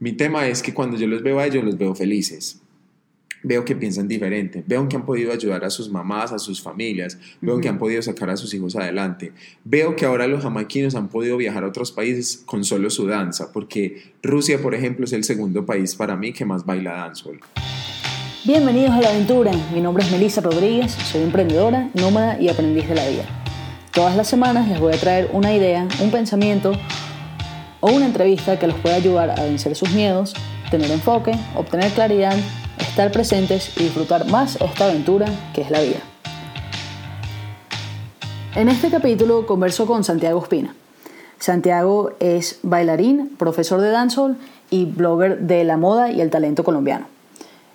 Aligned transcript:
Mi 0.00 0.12
tema 0.12 0.46
es 0.46 0.62
que 0.62 0.72
cuando 0.72 0.96
yo 0.96 1.08
los 1.08 1.24
veo 1.24 1.40
a 1.40 1.46
ellos, 1.46 1.64
los 1.64 1.76
veo 1.76 1.92
felices. 1.92 2.60
Veo 3.42 3.64
que 3.64 3.74
piensan 3.74 4.08
diferente, 4.08 4.64
veo 4.66 4.88
que 4.88 4.96
han 4.96 5.04
podido 5.04 5.32
ayudar 5.32 5.64
a 5.64 5.70
sus 5.70 5.88
mamás, 5.90 6.32
a 6.32 6.38
sus 6.40 6.60
familias, 6.60 7.18
veo 7.40 7.60
que 7.60 7.68
han 7.68 7.78
podido 7.78 8.02
sacar 8.02 8.30
a 8.30 8.36
sus 8.36 8.52
hijos 8.52 8.74
adelante. 8.74 9.32
Veo 9.64 9.94
que 9.94 10.06
ahora 10.06 10.26
los 10.26 10.42
jamaiquinos 10.42 10.96
han 10.96 11.08
podido 11.08 11.36
viajar 11.36 11.62
a 11.62 11.68
otros 11.68 11.92
países 11.92 12.42
con 12.46 12.64
solo 12.64 12.90
su 12.90 13.06
danza, 13.06 13.52
porque 13.52 14.12
Rusia, 14.22 14.60
por 14.60 14.74
ejemplo, 14.74 15.04
es 15.04 15.12
el 15.12 15.22
segundo 15.22 15.64
país 15.66 15.94
para 15.94 16.16
mí 16.16 16.32
que 16.32 16.44
más 16.44 16.64
baila 16.66 16.92
dancehall. 16.94 17.40
Bienvenidos 18.44 18.92
a 18.92 19.00
la 19.00 19.10
aventura. 19.10 19.52
Mi 19.72 19.80
nombre 19.80 20.04
es 20.04 20.10
Melissa 20.10 20.40
Rodríguez, 20.40 20.92
soy 20.92 21.22
emprendedora, 21.22 21.90
nómada 21.94 22.40
y 22.40 22.48
aprendiz 22.48 22.88
de 22.88 22.94
la 22.94 23.08
vida. 23.08 23.24
Todas 23.92 24.16
las 24.16 24.28
semanas 24.28 24.68
les 24.68 24.80
voy 24.80 24.94
a 24.94 24.96
traer 24.98 25.30
una 25.32 25.54
idea, 25.54 25.86
un 26.00 26.10
pensamiento 26.10 26.72
o 27.80 27.90
una 27.90 28.06
entrevista 28.06 28.58
que 28.58 28.66
los 28.66 28.76
pueda 28.76 28.96
ayudar 28.96 29.30
a 29.30 29.44
vencer 29.44 29.74
sus 29.74 29.90
miedos, 29.92 30.34
tener 30.70 30.90
enfoque, 30.90 31.32
obtener 31.56 31.92
claridad, 31.92 32.36
estar 32.78 33.10
presentes 33.12 33.72
y 33.76 33.84
disfrutar 33.84 34.26
más 34.26 34.56
esta 34.60 34.86
aventura 34.86 35.26
que 35.54 35.62
es 35.62 35.70
la 35.70 35.80
vida. 35.80 35.98
En 38.54 38.68
este 38.68 38.90
capítulo 38.90 39.46
converso 39.46 39.86
con 39.86 40.04
Santiago 40.04 40.42
Espina. 40.42 40.74
Santiago 41.38 42.12
es 42.18 42.58
bailarín, 42.62 43.30
profesor 43.38 43.80
de 43.80 43.90
dancehall 43.90 44.36
y 44.70 44.86
blogger 44.86 45.40
de 45.40 45.62
la 45.64 45.76
moda 45.76 46.10
y 46.10 46.20
el 46.20 46.30
talento 46.30 46.64
colombiano. 46.64 47.06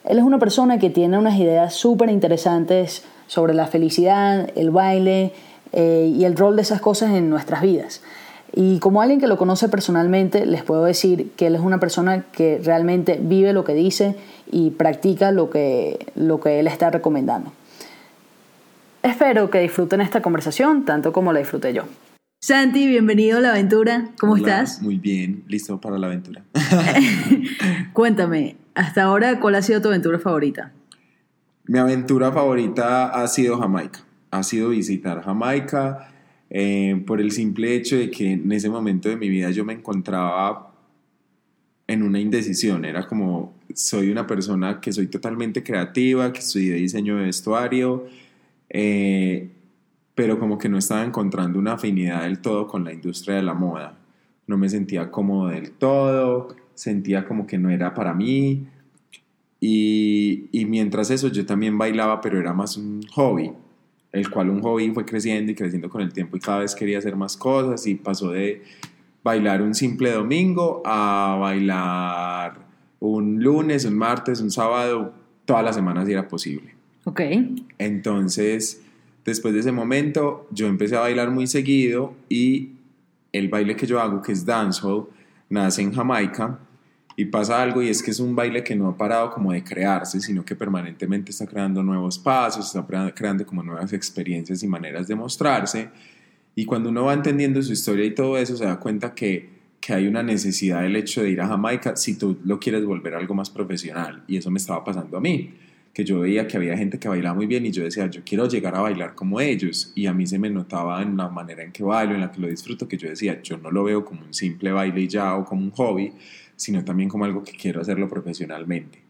Él 0.03 0.17
es 0.17 0.23
una 0.23 0.39
persona 0.39 0.80
que 0.80 0.89
tiene 0.89 1.17
unas 1.17 1.39
ideas 1.39 1.73
súper 1.73 2.09
interesantes 2.09 3.03
sobre 3.27 3.53
la 3.53 3.67
felicidad, 3.67 4.49
el 4.55 4.72
baile 4.72 5.31
eh, 5.72 6.11
y 6.13 6.25
el 6.25 6.35
rol 6.35 6.58
de 6.58 6.63
esas 6.63 6.81
cosas 6.81 7.11
en 7.11 7.30
nuestras 7.30 7.61
vidas. 7.61 8.02
Y 8.55 8.77
como 8.80 9.02
alguien 9.02 9.20
que 9.20 9.27
lo 9.27 9.38
conoce 9.38 9.67
personalmente, 9.67 10.45
les 10.45 10.63
puedo 10.63 10.84
decir 10.84 11.31
que 11.35 11.48
él 11.48 11.55
es 11.55 11.61
una 11.61 11.80
persona 11.80 12.25
que 12.31 12.61
realmente 12.63 13.20
vive 13.20 13.52
lo 13.52 13.63
que 13.63 13.73
dice 13.73 14.16
y 14.52 14.70
practica 14.71 15.31
lo 15.31 15.49
que, 15.49 16.05
lo 16.16 16.39
que 16.39 16.59
él 16.59 16.67
está 16.67 16.91
recomendando. 16.91 17.52
Espero 19.02 19.50
que 19.50 19.59
disfruten 19.59 20.02
esta 20.02 20.22
conversación 20.22 20.86
tanto 20.86 21.11
como 21.11 21.33
la 21.33 21.39
disfruté 21.39 21.73
yo. 21.73 21.83
Santi, 22.41 22.88
bienvenido 22.88 23.39
a 23.39 23.41
la 23.41 23.50
aventura. 23.50 24.09
¿Cómo 24.19 24.38
estás? 24.38 24.81
Muy 24.81 24.97
bien, 24.97 25.44
listo 25.47 25.81
para 25.81 25.97
la 25.97 26.08
aventura. 26.08 26.44
Cuéntame, 27.94 28.58
hasta 28.75 29.03
ahora, 29.03 29.39
¿cuál 29.39 29.56
ha 29.56 29.61
sido 29.61 29.81
tu 29.81 29.88
aventura 29.88 30.19
favorita? 30.19 30.72
Mi 31.66 31.80
aventura 31.80 32.31
favorita 32.31 33.08
ha 33.08 33.28
sido 33.28 33.58
Jamaica. 33.58 34.02
Ha 34.30 34.44
sido 34.44 34.69
visitar 34.69 35.23
Jamaica 35.23 36.12
eh, 36.56 37.02
por 37.08 37.20
el 37.20 37.32
simple 37.32 37.73
hecho 37.76 37.98
de 37.98 38.12
que 38.12 38.34
en 38.34 38.52
ese 38.52 38.70
momento 38.70 39.09
de 39.09 39.18
mi 39.18 39.28
vida 39.28 39.50
yo 39.50 39.66
me 39.66 39.73
encontraba 39.73 40.72
en 41.88 42.04
una 42.04 42.20
indecisión. 42.20 42.86
Era 42.86 43.08
como, 43.08 43.56
soy 43.73 44.12
una 44.12 44.28
persona 44.28 44.80
que 44.80 44.94
soy 44.94 45.08
totalmente 45.08 45.64
creativa, 45.64 46.31
que 46.31 46.40
estudié 46.40 46.76
diseño 46.76 47.18
de 47.18 47.24
vestuario, 47.24 48.06
eh, 48.70 49.50
pero 50.14 50.38
como 50.40 50.59
que 50.59 50.70
no 50.70 50.78
estaba 50.78 51.04
encontrando 51.04 51.58
una 51.58 51.74
afinidad 51.74 52.22
del 52.22 52.38
todo 52.38 52.68
con 52.68 52.84
la 52.84 52.94
industria 52.94 53.36
de 53.38 53.42
la 53.42 53.56
moda. 53.56 53.98
No 54.46 54.56
me 54.56 54.70
sentía 54.70 55.09
cómodo 55.09 55.50
del 55.50 55.72
todo, 55.72 56.56
sentía 56.76 57.26
como 57.26 57.48
que 57.48 57.58
no 57.58 57.72
era 57.72 57.96
para 57.96 58.14
mí. 58.14 58.68
Y, 59.59 60.50
y 60.52 60.66
mientras 60.66 61.09
eso 61.09 61.30
yo 61.30 61.48
también 61.48 61.80
bailaba, 61.80 62.22
pero 62.22 62.40
era 62.40 62.54
más 62.54 62.78
un 62.78 63.02
hobby 63.14 63.52
el 64.14 64.30
cual 64.30 64.50
un 64.50 64.61
hobby 64.61 64.92
fue 64.92 65.06
creciendo 65.06 65.52
y 65.52 65.56
creciendo 65.56 65.89
con 65.89 66.02
el 66.02 66.14
tiempo 66.14 66.38
y 66.38 66.39
cada 66.39 66.59
vez 66.59 66.75
quería 66.75 67.00
hacer 67.00 67.16
más 67.16 67.36
cosas 67.36 67.86
y 67.88 67.95
pasó 67.95 68.31
de 68.31 68.61
bailar 69.23 69.61
un 69.61 69.73
simple 69.73 70.11
domingo 70.11 70.83
a 70.86 71.36
bailar 71.39 72.59
un 73.00 73.44
lunes, 73.44 73.86
un 73.86 73.97
martes, 73.97 74.39
un 74.39 74.52
sábado, 74.52 75.14
todas 75.45 75.64
las 75.64 75.75
semanas 75.75 76.06
si 76.06 76.14
era 76.14 76.28
posible. 76.28 76.75
Ok. 77.06 77.22
Entonces, 77.80 78.81
después 79.25 79.53
de 79.53 79.61
ese 79.61 79.72
momento, 79.72 80.47
yo 80.51 80.68
empecé 80.68 80.95
a 80.95 81.01
bailar 81.01 81.31
muy 81.31 81.47
seguido 81.47 82.13
y 82.30 82.74
el 83.34 83.50
baile 83.50 83.75
que 83.75 83.88
yo 83.88 84.00
hago, 84.00 84.22
que 84.22 84.31
es 84.31 84.45
dancehall, 84.45 85.07
nace 85.50 85.81
en 85.81 85.91
Jamaica 85.91 86.59
y 87.16 87.25
pasa 87.25 87.62
algo 87.62 87.81
y 87.81 87.90
es 87.90 88.01
que 88.01 88.12
es 88.12 88.19
un 88.19 88.35
baile 88.35 88.63
que 88.63 88.75
no 88.75 88.88
ha 88.88 88.97
parado 88.97 89.29
como 89.29 89.51
de 89.51 89.63
crearse, 89.63 90.19
sino 90.19 90.44
que 90.44 90.56
permanentemente 90.56 91.31
está 91.31 91.46
creando 91.46 91.84
nuevos 91.84 92.18
pasos, 92.18 92.66
está 92.66 93.13
creando 93.13 93.46
como 93.46 93.62
nuevas 93.62 93.94
experiencias 93.94 94.63
y 94.63 94.68
maneras 94.68 95.07
de 95.07 95.16
mostrarse. 95.16 95.90
Y 96.56 96.66
cuando 96.66 96.90
uno 96.90 97.06
va 97.06 97.13
entendiendo 97.13 97.62
su 97.62 97.74
historia 97.74 98.06
y 98.06 98.16
todo 98.16 98.38
eso, 98.38 98.56
se 98.57 98.66
da 98.66 98.79
cuenta 98.79 99.13
que, 99.13 99.50
que 99.79 99.94
hay 99.94 100.07
una 100.07 100.24
necesidad 100.24 100.81
del 100.81 100.96
hecho 100.96 101.22
de 101.22 101.29
ir 101.29 101.41
a 101.41 101.47
Jamaica 101.47 101.96
si 101.96 102.18
tú 102.18 102.40
lo 102.46 102.59
quieres 102.59 102.84
volver 102.84 103.13
algo 103.13 103.35
más 103.35 103.50
profesional. 103.50 104.24
Y 104.28 104.38
eso 104.38 104.50
me 104.50 104.57
estaba 104.57 104.84
pasando 104.84 105.18
a 105.18 105.22
mí, 105.22 105.53
que 105.94 106.03
yo 106.03 106.22
veía 106.22 106.47
que 106.47 106.57
había 106.57 106.75
gente 106.75 106.97
que 106.97 107.07
bailaba 107.07 107.35
muy 107.35 107.45
bien 107.45 107.66
y 107.68 107.72
yo 107.72 107.84
decía, 107.84 108.07
yo 108.07 108.22
quiero 108.25 108.47
llegar 108.47 108.75
a 108.75 108.81
bailar 108.81 109.13
como 109.13 109.40
ellos. 109.40 109.91
Y 109.95 110.07
a 110.07 110.13
mí 110.13 110.25
se 110.25 110.40
me 110.40 110.50
notaba 110.50 111.01
en 111.03 111.16
la 111.16 111.30
manera 111.30 111.63
en 111.63 111.72
que 111.72 111.84
bailo, 111.84 112.16
en 112.16 112.22
la 112.22 112.31
que 112.31 112.41
lo 112.41 112.47
disfruto, 112.47 112.88
que 112.88 112.97
yo 112.97 113.07
decía, 113.07 113.40
yo 113.44 113.57
no 113.57 113.69
lo 113.69 113.84
veo 113.84 114.03
como 114.03 114.25
un 114.25 114.34
simple 114.34 114.72
baile 114.72 115.07
ya 115.07 115.35
o 115.35 115.45
como 115.45 115.62
un 115.62 115.72
hobby, 115.72 116.12
sino 116.56 116.84
también 116.84 117.09
como 117.09 117.25
algo 117.25 117.44
que 117.44 117.53
quiero 117.53 117.81
hacerlo 117.81 118.08
profesionalmente. 118.08 119.02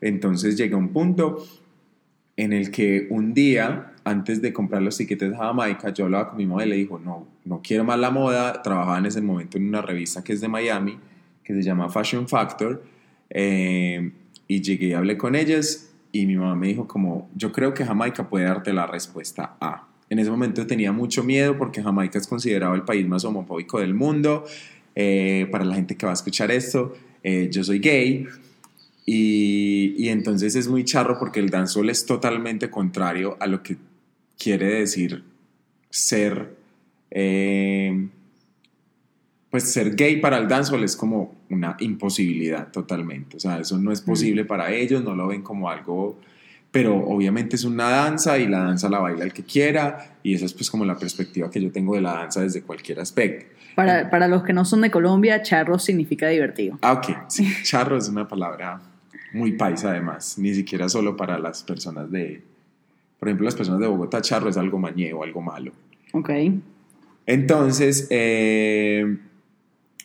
Entonces 0.00 0.56
llega 0.56 0.76
un 0.76 0.88
punto 0.88 1.44
en 2.36 2.52
el 2.52 2.70
que 2.70 3.06
un 3.10 3.34
día, 3.34 3.92
antes 4.04 4.40
de 4.40 4.52
comprar 4.52 4.80
los 4.82 4.96
tiquetes 4.96 5.34
a 5.34 5.38
Jamaica, 5.48 5.92
yo 5.92 6.04
hablaba 6.04 6.30
con 6.30 6.38
mi 6.38 6.46
mamá 6.46 6.64
y 6.64 6.68
le 6.68 6.76
dijo, 6.76 6.98
no, 6.98 7.26
no 7.44 7.60
quiero 7.62 7.84
más 7.84 7.98
la 7.98 8.10
moda, 8.10 8.62
trabajaba 8.62 8.98
en 8.98 9.06
ese 9.06 9.20
momento 9.20 9.58
en 9.58 9.68
una 9.68 9.82
revista 9.82 10.24
que 10.24 10.32
es 10.32 10.40
de 10.40 10.48
Miami, 10.48 10.98
que 11.44 11.52
se 11.54 11.62
llama 11.62 11.90
Fashion 11.90 12.26
Factor, 12.26 12.82
eh, 13.28 14.12
y 14.48 14.62
llegué 14.62 14.86
y 14.86 14.92
hablé 14.94 15.16
con 15.16 15.36
ellas 15.36 15.90
y 16.12 16.26
mi 16.26 16.36
mamá 16.36 16.56
me 16.56 16.68
dijo 16.68 16.86
como, 16.86 17.28
yo 17.34 17.52
creo 17.52 17.74
que 17.74 17.84
Jamaica 17.84 18.28
puede 18.28 18.46
darte 18.46 18.72
la 18.72 18.86
respuesta 18.86 19.56
A. 19.60 19.86
En 20.08 20.18
ese 20.18 20.30
momento 20.30 20.66
tenía 20.66 20.92
mucho 20.92 21.22
miedo 21.22 21.56
porque 21.56 21.82
Jamaica 21.82 22.18
es 22.18 22.26
considerado 22.26 22.74
el 22.74 22.82
país 22.82 23.06
más 23.06 23.24
homofóbico 23.24 23.78
del 23.78 23.94
mundo 23.94 24.44
eh, 25.02 25.46
para 25.50 25.64
la 25.64 25.76
gente 25.76 25.96
que 25.96 26.04
va 26.04 26.12
a 26.12 26.20
escuchar 26.20 26.50
esto, 26.50 26.94
eh, 27.22 27.48
yo 27.50 27.64
soy 27.64 27.78
gay. 27.78 28.26
Y, 29.06 29.94
y, 29.96 30.10
entonces 30.10 30.54
es 30.54 30.68
muy 30.68 30.84
charro 30.84 31.18
porque 31.18 31.40
el 31.40 31.48
dancehall 31.48 31.88
es 31.88 32.04
totalmente 32.04 32.68
contrario 32.68 33.38
a 33.40 33.46
lo 33.46 33.62
que 33.62 33.78
quiere 34.38 34.66
decir 34.66 35.24
ser, 35.88 36.54
eh, 37.10 38.08
pues 39.48 39.72
ser 39.72 39.96
gay 39.96 40.20
para 40.20 40.36
el 40.36 40.48
dancehall 40.48 40.84
es 40.84 40.96
como 40.96 41.34
una 41.48 41.78
imposibilidad 41.80 42.70
totalmente. 42.70 43.38
O 43.38 43.40
sea, 43.40 43.58
eso 43.58 43.78
no 43.78 43.92
es 43.92 44.02
posible 44.02 44.44
para 44.44 44.70
ellos, 44.70 45.02
no 45.02 45.16
lo 45.16 45.28
ven 45.28 45.40
como 45.40 45.70
algo 45.70 46.20
pero 46.70 46.96
obviamente 46.96 47.56
es 47.56 47.64
una 47.64 47.88
danza 47.90 48.38
y 48.38 48.46
la 48.46 48.60
danza 48.60 48.88
la 48.88 49.00
baila 49.00 49.24
el 49.24 49.32
que 49.32 49.42
quiera 49.42 50.16
y 50.22 50.34
esa 50.34 50.44
es 50.44 50.52
pues 50.52 50.70
como 50.70 50.84
la 50.84 50.96
perspectiva 50.96 51.50
que 51.50 51.60
yo 51.60 51.72
tengo 51.72 51.94
de 51.94 52.00
la 52.00 52.12
danza 52.14 52.42
desde 52.42 52.62
cualquier 52.62 53.00
aspecto. 53.00 53.46
Para, 53.74 54.10
para 54.10 54.28
los 54.28 54.42
que 54.42 54.52
no 54.52 54.64
son 54.64 54.82
de 54.82 54.90
Colombia, 54.90 55.42
charro 55.42 55.78
significa 55.78 56.28
divertido. 56.28 56.78
Ah, 56.82 56.92
ok, 56.92 57.28
sí, 57.28 57.48
charro 57.64 57.96
es 57.96 58.08
una 58.08 58.28
palabra 58.28 58.80
muy 59.32 59.52
paisa 59.52 59.90
además, 59.90 60.38
ni 60.38 60.54
siquiera 60.54 60.88
solo 60.88 61.16
para 61.16 61.38
las 61.38 61.62
personas 61.62 62.10
de, 62.10 62.42
por 63.18 63.28
ejemplo, 63.28 63.44
las 63.44 63.54
personas 63.54 63.80
de 63.80 63.86
Bogotá, 63.86 64.20
charro 64.20 64.48
es 64.48 64.56
algo 64.56 64.78
mañeo, 64.78 65.22
algo 65.22 65.40
malo. 65.40 65.72
Ok. 66.12 66.30
Entonces, 67.26 68.08
eh, 68.10 69.18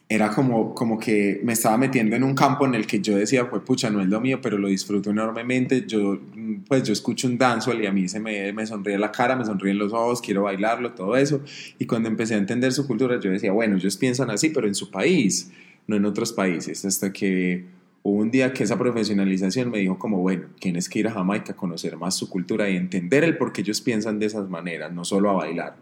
era 0.08 0.30
como, 0.30 0.76
como 0.76 1.00
que 1.00 1.42
me 1.44 1.54
estaba 1.54 1.78
metiendo 1.78 2.16
en 2.16 2.24
un 2.24 2.36
campo 2.36 2.66
en 2.66 2.76
el 2.76 2.86
que 2.86 3.00
yo 3.02 3.18
decía, 3.18 3.50
pues 3.50 3.64
pucha, 3.64 3.90
no 3.90 4.02
es 4.02 4.08
lo 4.08 4.22
mío, 4.22 4.40
pero 4.42 4.58
lo 4.58 4.68
disfruto 4.68 5.10
enormemente. 5.10 5.86
Yo, 5.88 6.20
pues 6.68 6.84
yo 6.84 6.94
escucho 6.94 7.28
un 7.28 7.38
dancehall 7.38 7.84
y 7.84 7.88
a 7.88 7.92
mí 7.92 8.08
se 8.08 8.20
me, 8.20 8.52
me 8.54 8.66
sonríe 8.66 8.98
la 8.98 9.12
cara, 9.12 9.36
me 9.36 9.46
sonríen 9.46 9.78
los 9.78 9.94
ojos, 9.94 10.22
quiero 10.22 10.44
bailarlo, 10.44 10.94
todo 10.94 11.16
eso. 11.16 11.42
Y 11.80 11.86
cuando 11.86 12.10
empecé 12.10 12.36
a 12.36 12.38
entender 12.38 12.72
su 12.72 12.88
cultura, 12.88 13.20
yo 13.20 13.32
decía, 13.32 13.52
bueno, 13.52 13.78
ellos 13.78 13.98
piensan 13.98 14.30
así, 14.30 14.50
pero 14.50 14.68
en 14.68 14.76
su 14.76 14.92
país, 14.92 15.52
no 15.88 15.96
en 15.96 16.06
otros 16.06 16.34
países. 16.34 16.86
Hasta 16.86 17.12
que 17.12 17.66
hubo 18.04 18.20
un 18.20 18.32
día 18.32 18.54
que 18.54 18.64
esa 18.64 18.78
profesionalización 18.78 19.72
me 19.72 19.80
dijo 19.80 19.98
como, 19.98 20.20
bueno, 20.20 20.48
tienes 20.60 20.90
que 20.90 21.00
ir 21.00 21.08
a 21.08 21.12
Jamaica 21.12 21.54
a 21.54 21.56
conocer 21.56 21.98
más 21.98 22.16
su 22.16 22.30
cultura 22.30 22.70
y 22.70 22.76
entender 22.76 23.24
el 23.24 23.38
por 23.38 23.52
qué 23.52 23.62
ellos 23.62 23.82
piensan 23.82 24.20
de 24.20 24.28
esas 24.28 24.50
maneras, 24.50 24.92
no 24.94 25.06
solo 25.06 25.30
a 25.30 25.34
bailar. 25.34 25.76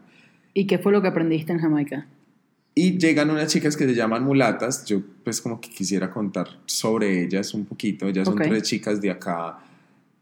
¿Y 0.54 0.66
qué 0.66 0.78
fue 0.78 0.92
lo 0.92 1.02
que 1.02 1.08
aprendiste 1.08 1.52
en 1.52 1.60
Jamaica? 1.60 2.08
Y 2.76 2.98
llegan 2.98 3.30
unas 3.30 3.52
chicas 3.52 3.78
que 3.78 3.86
se 3.86 3.94
llaman 3.94 4.24
mulatas, 4.24 4.86
yo 4.86 5.02
pues 5.24 5.42
como 5.42 5.62
que 5.62 5.70
quisiera 5.70 6.10
contar 6.10 6.48
sobre 6.66 7.24
ellas 7.24 7.54
un 7.54 7.66
poquito, 7.66 8.08
ellas 8.08 8.28
son 8.28 8.38
tres 8.38 8.64
chicas 8.64 9.00
de 9.00 9.12
acá 9.12 9.60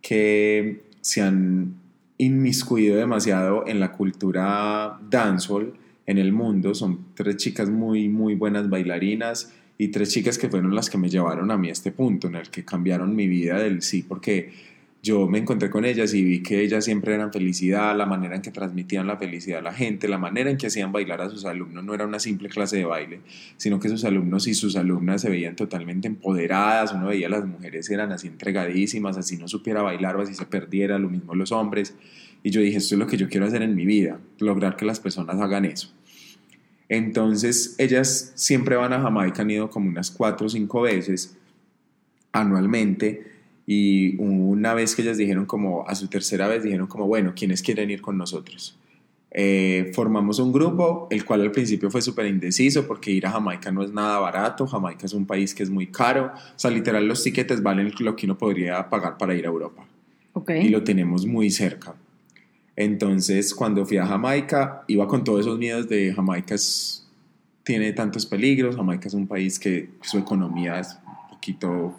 que 0.02 0.82
se 1.02 1.22
han 1.22 1.76
inmiscuido 2.18 2.98
demasiado 2.98 3.68
en 3.68 3.80
la 3.80 3.92
cultura 3.92 5.00
dancehall 5.10 5.74
en 6.06 6.18
el 6.18 6.32
mundo, 6.32 6.74
son 6.76 7.08
tres 7.16 7.38
chicas 7.38 7.70
muy 7.70 8.10
muy 8.10 8.36
buenas 8.36 8.70
bailarinas 8.70 9.54
y 9.78 9.88
tres 9.88 10.10
chicas 10.10 10.38
que 10.38 10.50
fueron 10.50 10.76
las 10.76 10.90
que 10.90 10.98
me 10.98 11.10
llevaron 11.10 11.50
a 11.50 11.58
mí 11.58 11.70
a 11.70 11.72
este 11.72 11.92
punto 11.92 12.28
en 12.28 12.36
el 12.36 12.50
que 12.50 12.64
cambiaron 12.64 13.16
mi 13.16 13.28
vida 13.28 13.58
del 13.58 13.82
sí, 13.82 14.04
porque 14.04 14.52
yo 15.04 15.28
me 15.28 15.40
encontré 15.40 15.72
con 15.72 15.84
ellas 15.84 16.14
y 16.14 16.24
vi 16.24 16.44
que 16.44 16.62
ellas 16.62 16.86
siempre 16.86 17.16
eran 17.16 17.34
felicidad, 17.34 17.98
la 17.98 18.06
manera 18.06 18.36
en 18.36 18.44
que 18.44 18.52
transmitían 18.52 19.08
la 19.08 19.18
felicidad 19.18 19.60
a 19.60 19.64
la 19.64 19.74
gente, 19.74 20.08
la 20.08 20.20
manera 20.20 20.52
en 20.52 20.58
que 20.58 20.68
hacían 20.68 20.92
bailar 20.92 21.22
a 21.22 21.30
sus 21.30 21.46
alumnos 21.46 21.84
no 21.84 21.96
era 21.96 22.06
una 22.06 22.20
simple 22.20 22.50
clase 22.50 22.78
de 22.78 22.86
baile, 22.86 23.22
sino 23.58 23.80
que 23.80 23.90
sus 23.90 24.06
alumnos 24.06 24.48
y 24.48 24.54
sus 24.54 24.76
alumnas 24.76 25.22
se 25.22 25.30
veían 25.30 25.56
totalmente 25.56 26.08
empoderadas, 26.08 26.94
uno 26.94 27.08
veía 27.08 27.28
a 27.28 27.30
las 27.32 27.46
mujeres 27.46 27.90
eran 27.90 28.12
así 28.12 28.28
entregadísimas, 28.28 29.18
así 29.18 29.38
no 29.38 29.48
supiera 29.48 29.82
bailar 29.82 30.16
o 30.18 30.22
así 30.22 30.36
se 30.36 30.46
perdiera, 30.46 31.00
lo 31.00 31.10
mismo 31.10 31.34
los 31.34 31.52
hombres, 31.52 31.96
y 32.44 32.52
yo 32.52 32.62
dije, 32.62 32.78
esto 32.78 32.94
es 32.96 33.00
lo 33.00 33.08
que 33.08 33.18
yo 33.18 33.28
quiero 33.28 33.48
hacer 33.48 33.64
en 33.64 33.76
mi 33.76 33.86
vida, 33.86 34.20
lograr 34.40 34.76
que 34.76 34.86
las 34.86 35.00
personas 35.00 35.40
hagan 35.40 35.66
eso. 35.66 35.92
Entonces 36.90 37.76
ellas 37.80 38.34
siempre 38.36 38.76
van 38.76 38.94
a 38.94 39.02
Jamaica, 39.02 39.42
han 39.42 39.50
ido 39.50 39.70
como 39.70 39.90
unas 39.90 40.12
cuatro 40.12 40.46
o 40.46 40.50
cinco 40.50 40.82
veces 40.82 41.38
anualmente, 42.34 43.31
y 43.74 44.18
una 44.18 44.74
vez 44.74 44.98
que 44.98 45.02
ellas 45.02 45.16
dijeron 45.16 45.46
como, 45.46 45.88
a 45.88 45.96
su 45.96 46.10
tercera 46.10 46.46
vez 46.50 46.62
dijeron 46.62 46.88
como, 46.88 47.08
bueno, 47.08 47.32
¿quiénes 47.34 47.62
quieren 47.62 47.90
ir 47.90 48.02
con 48.02 48.18
nosotros? 48.18 48.78
Eh, 49.32 49.94
formamos 49.96 50.40
un 50.40 50.52
grupo, 50.52 51.08
el 51.10 51.24
cual 51.24 51.40
al 51.40 51.54
principio 51.54 51.90
fue 51.90 52.02
súper 52.02 52.26
indeciso 52.26 52.86
porque 52.86 53.12
ir 53.12 53.26
a 53.26 53.32
Jamaica 53.32 53.72
no 53.72 53.82
es 53.82 53.94
nada 53.94 54.20
barato, 54.20 54.68
Jamaica 54.68 55.06
es 55.06 55.14
un 55.14 55.26
país 55.26 55.56
que 55.56 55.64
es 55.64 55.70
muy 55.70 55.88
caro, 55.88 56.34
o 56.36 56.60
sea, 56.60 56.70
literal 56.70 57.08
los 57.08 57.24
tiquetes 57.24 57.64
valen 57.64 57.94
lo 57.98 58.14
que 58.14 58.26
uno 58.26 58.38
podría 58.38 58.90
pagar 58.90 59.18
para 59.18 59.34
ir 59.36 59.46
a 59.46 59.48
Europa. 59.48 59.86
Okay. 60.34 60.66
Y 60.66 60.70
lo 60.70 60.84
tenemos 60.84 61.26
muy 61.26 61.50
cerca. 61.50 61.96
Entonces, 62.76 63.56
cuando 63.56 63.86
fui 63.86 64.00
a 64.00 64.06
Jamaica, 64.06 64.84
iba 64.90 65.08
con 65.08 65.24
todos 65.24 65.40
esos 65.42 65.58
miedos 65.58 65.88
de 65.88 66.14
Jamaica 66.14 66.56
tiene 67.64 67.94
tantos 67.94 68.26
peligros, 68.26 68.76
Jamaica 68.76 69.08
es 69.08 69.14
un 69.14 69.28
país 69.28 69.58
que 69.58 69.92
su 70.02 70.18
economía 70.18 70.78
es 70.78 70.98
un 71.08 71.30
poquito 71.30 71.96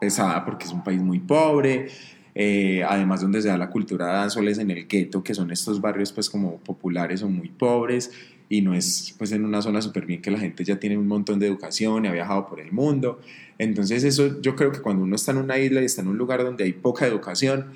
pesada 0.00 0.44
porque 0.44 0.64
es 0.64 0.72
un 0.72 0.82
país 0.82 1.00
muy 1.00 1.20
pobre, 1.20 1.88
eh, 2.34 2.82
además 2.88 3.20
donde 3.20 3.42
se 3.42 3.48
da 3.48 3.58
la 3.58 3.70
cultura 3.70 4.06
de 4.06 4.12
danzoles 4.12 4.58
en 4.58 4.70
el 4.70 4.88
gueto, 4.88 5.22
que 5.22 5.34
son 5.34 5.50
estos 5.50 5.80
barrios 5.80 6.12
pues 6.12 6.30
como 6.30 6.56
populares 6.58 7.22
o 7.22 7.28
muy 7.28 7.48
pobres, 7.48 8.10
y 8.48 8.62
no 8.62 8.74
es 8.74 9.14
pues 9.16 9.30
en 9.32 9.44
una 9.44 9.62
zona 9.62 9.80
súper 9.80 10.06
bien 10.06 10.20
que 10.20 10.30
la 10.30 10.38
gente 10.38 10.64
ya 10.64 10.80
tiene 10.80 10.98
un 10.98 11.06
montón 11.06 11.38
de 11.38 11.46
educación 11.46 12.04
y 12.04 12.08
ha 12.08 12.12
viajado 12.12 12.46
por 12.48 12.60
el 12.60 12.72
mundo. 12.72 13.20
Entonces 13.58 14.02
eso 14.02 14.40
yo 14.40 14.56
creo 14.56 14.72
que 14.72 14.80
cuando 14.80 15.04
uno 15.04 15.14
está 15.14 15.32
en 15.32 15.38
una 15.38 15.58
isla 15.58 15.82
y 15.82 15.84
está 15.84 16.02
en 16.02 16.08
un 16.08 16.18
lugar 16.18 16.42
donde 16.42 16.64
hay 16.64 16.72
poca 16.72 17.06
educación, 17.06 17.66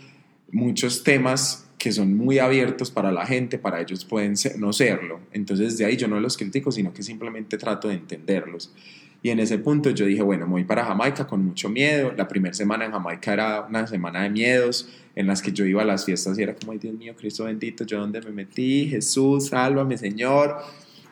muchos 0.50 1.05
temas 1.05 1.69
que 1.79 1.93
son 1.93 2.17
muy 2.17 2.38
abiertos 2.38 2.91
para 2.91 3.12
la 3.12 3.27
gente, 3.27 3.59
para 3.59 3.81
ellos 3.81 4.05
pueden 4.05 4.35
no 4.59 4.73
serlo. 4.73 5.20
Entonces 5.32 5.77
de 5.77 5.85
ahí 5.85 5.97
yo 5.97 6.09
no 6.09 6.19
los 6.19 6.37
critico, 6.37 6.73
sino 6.73 6.93
que 6.94 7.03
simplemente 7.03 7.59
trato 7.59 7.88
de 7.88 7.94
entenderlos. 7.94 8.73
Y 9.25 9.31
en 9.31 9.41
ese 9.41 9.56
punto 9.56 9.88
yo 9.88 10.05
dije, 10.05 10.21
bueno, 10.21 10.44
me 10.44 10.53
voy 10.53 10.65
para 10.65 10.85
Jamaica 10.85 11.26
con 11.26 11.43
mucho 11.43 11.71
miedo. 11.71 12.12
La 12.15 12.29
primera 12.29 12.53
semana 12.53 12.85
en 12.85 12.93
Jamaica 12.93 13.32
era 13.32 13.62
una 13.62 13.87
semana 13.87 14.23
de 14.23 14.29
miedos 14.29 14.87
en 15.17 15.26
las 15.26 15.41
que 15.41 15.50
yo 15.50 15.65
iba 15.65 15.81
a 15.81 15.85
las 15.87 16.05
fiestas 16.05 16.38
y 16.38 16.43
era 16.43 16.55
como, 16.55 16.73
ay 16.73 16.79
Dios 16.79 16.94
mío, 16.94 17.15
Cristo 17.17 17.44
bendito, 17.44 17.85
yo 17.85 18.00
dónde 18.00 18.21
me 18.21 18.32
metí, 18.32 18.87
Jesús, 18.87 19.47
sálvame 19.47 19.97
Señor. 19.97 20.59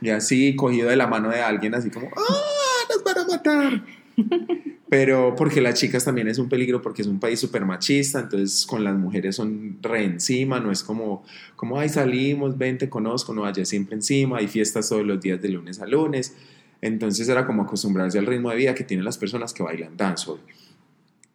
Y 0.02 0.10
así, 0.10 0.54
cogido 0.54 0.90
de 0.90 0.96
la 0.96 1.06
mano 1.06 1.30
de 1.30 1.40
alguien, 1.40 1.74
así 1.74 1.88
como, 1.88 2.08
¡ah, 2.08 2.92
nos 2.94 3.02
van 3.02 3.18
a 3.18 3.26
matar! 3.26 3.84
Pero 4.90 5.34
porque 5.34 5.62
las 5.62 5.80
chicas 5.80 6.04
también 6.04 6.28
es 6.28 6.36
un 6.36 6.50
peligro 6.50 6.82
porque 6.82 7.00
es 7.00 7.08
un 7.08 7.18
país 7.18 7.40
súper 7.40 7.64
machista, 7.64 8.20
entonces 8.20 8.66
con 8.66 8.84
las 8.84 8.94
mujeres 8.94 9.36
son 9.36 9.78
re 9.80 10.04
encima, 10.04 10.60
no 10.60 10.70
es 10.70 10.82
como, 10.82 11.24
como, 11.56 11.80
ay, 11.80 11.88
salimos, 11.88 12.58
ven, 12.58 12.76
te 12.76 12.90
conozco, 12.90 13.32
no 13.32 13.40
vayas 13.40 13.70
siempre 13.70 13.94
encima, 13.94 14.36
hay 14.36 14.48
fiestas 14.48 14.90
todos 14.90 15.06
los 15.06 15.18
días 15.18 15.40
de 15.40 15.48
lunes 15.48 15.80
a 15.80 15.86
lunes. 15.86 16.36
Entonces 16.82 17.28
era 17.28 17.46
como 17.46 17.62
acostumbrarse 17.62 18.18
al 18.18 18.26
ritmo 18.26 18.50
de 18.50 18.56
vida 18.56 18.74
que 18.74 18.84
tienen 18.84 19.04
las 19.04 19.16
personas 19.16 19.54
que 19.54 19.62
bailan 19.62 19.96
dancehall, 19.96 20.40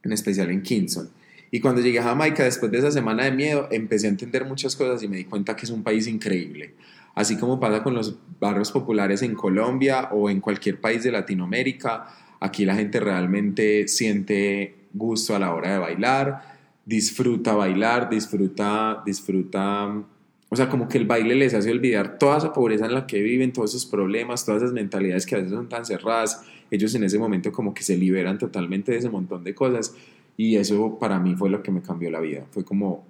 en 0.03 0.11
especial 0.11 0.51
en 0.51 0.61
Kingston. 0.61 1.09
Y 1.49 1.61
cuando 1.61 1.81
llegué 1.81 1.99
a 1.99 2.03
Jamaica, 2.03 2.43
después 2.43 2.71
de 2.71 2.79
esa 2.79 2.91
semana 2.91 3.23
de 3.23 3.31
miedo, 3.31 3.69
empecé 3.71 4.07
a 4.07 4.09
entender 4.09 4.45
muchas 4.45 4.75
cosas 4.75 5.01
y 5.01 5.07
me 5.07 5.17
di 5.17 5.23
cuenta 5.23 5.55
que 5.55 5.65
es 5.65 5.71
un 5.71 5.81
país 5.81 6.05
increíble. 6.07 6.75
Así 7.15 7.37
como 7.37 7.59
pasa 7.59 7.81
con 7.81 7.95
los 7.95 8.15
barrios 8.39 8.71
populares 8.71 9.21
en 9.21 9.33
Colombia 9.33 10.09
o 10.11 10.29
en 10.29 10.41
cualquier 10.41 10.79
país 10.79 11.03
de 11.03 11.11
Latinoamérica, 11.11 12.07
aquí 12.39 12.65
la 12.65 12.75
gente 12.75 12.99
realmente 12.99 13.87
siente 13.87 14.75
gusto 14.93 15.35
a 15.35 15.39
la 15.39 15.53
hora 15.53 15.71
de 15.71 15.79
bailar, 15.79 16.57
disfruta 16.85 17.53
bailar, 17.53 18.09
disfruta, 18.09 19.01
disfruta 19.05 20.03
o 20.49 20.55
sea, 20.55 20.69
como 20.69 20.87
que 20.87 20.97
el 20.97 21.05
baile 21.05 21.35
les 21.35 21.53
hace 21.53 21.71
olvidar 21.71 22.17
toda 22.17 22.37
esa 22.37 22.53
pobreza 22.53 22.85
en 22.85 22.93
la 22.93 23.05
que 23.05 23.21
viven, 23.21 23.51
todos 23.51 23.71
esos 23.71 23.85
problemas, 23.85 24.45
todas 24.45 24.63
esas 24.63 24.73
mentalidades 24.73 25.25
que 25.25 25.35
a 25.35 25.39
veces 25.39 25.53
son 25.53 25.67
tan 25.67 25.85
cerradas. 25.85 26.41
Ellos 26.71 26.95
en 26.95 27.03
ese 27.03 27.19
momento 27.19 27.51
como 27.51 27.73
que 27.73 27.83
se 27.83 27.97
liberan 27.97 28.37
totalmente 28.37 28.93
de 28.93 28.99
ese 28.99 29.09
montón 29.09 29.43
de 29.43 29.53
cosas. 29.53 29.93
Y 30.37 30.55
eso 30.55 30.97
para 30.99 31.19
mí 31.19 31.35
fue 31.35 31.49
lo 31.49 31.61
que 31.61 31.71
me 31.71 31.81
cambió 31.81 32.09
la 32.09 32.21
vida. 32.21 32.45
Fue 32.51 32.63
como 32.63 33.03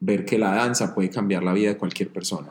ver 0.00 0.24
que 0.24 0.38
la 0.38 0.54
danza 0.54 0.94
puede 0.94 1.10
cambiar 1.10 1.42
la 1.42 1.52
vida 1.52 1.70
de 1.70 1.76
cualquier 1.76 2.08
persona. 2.08 2.48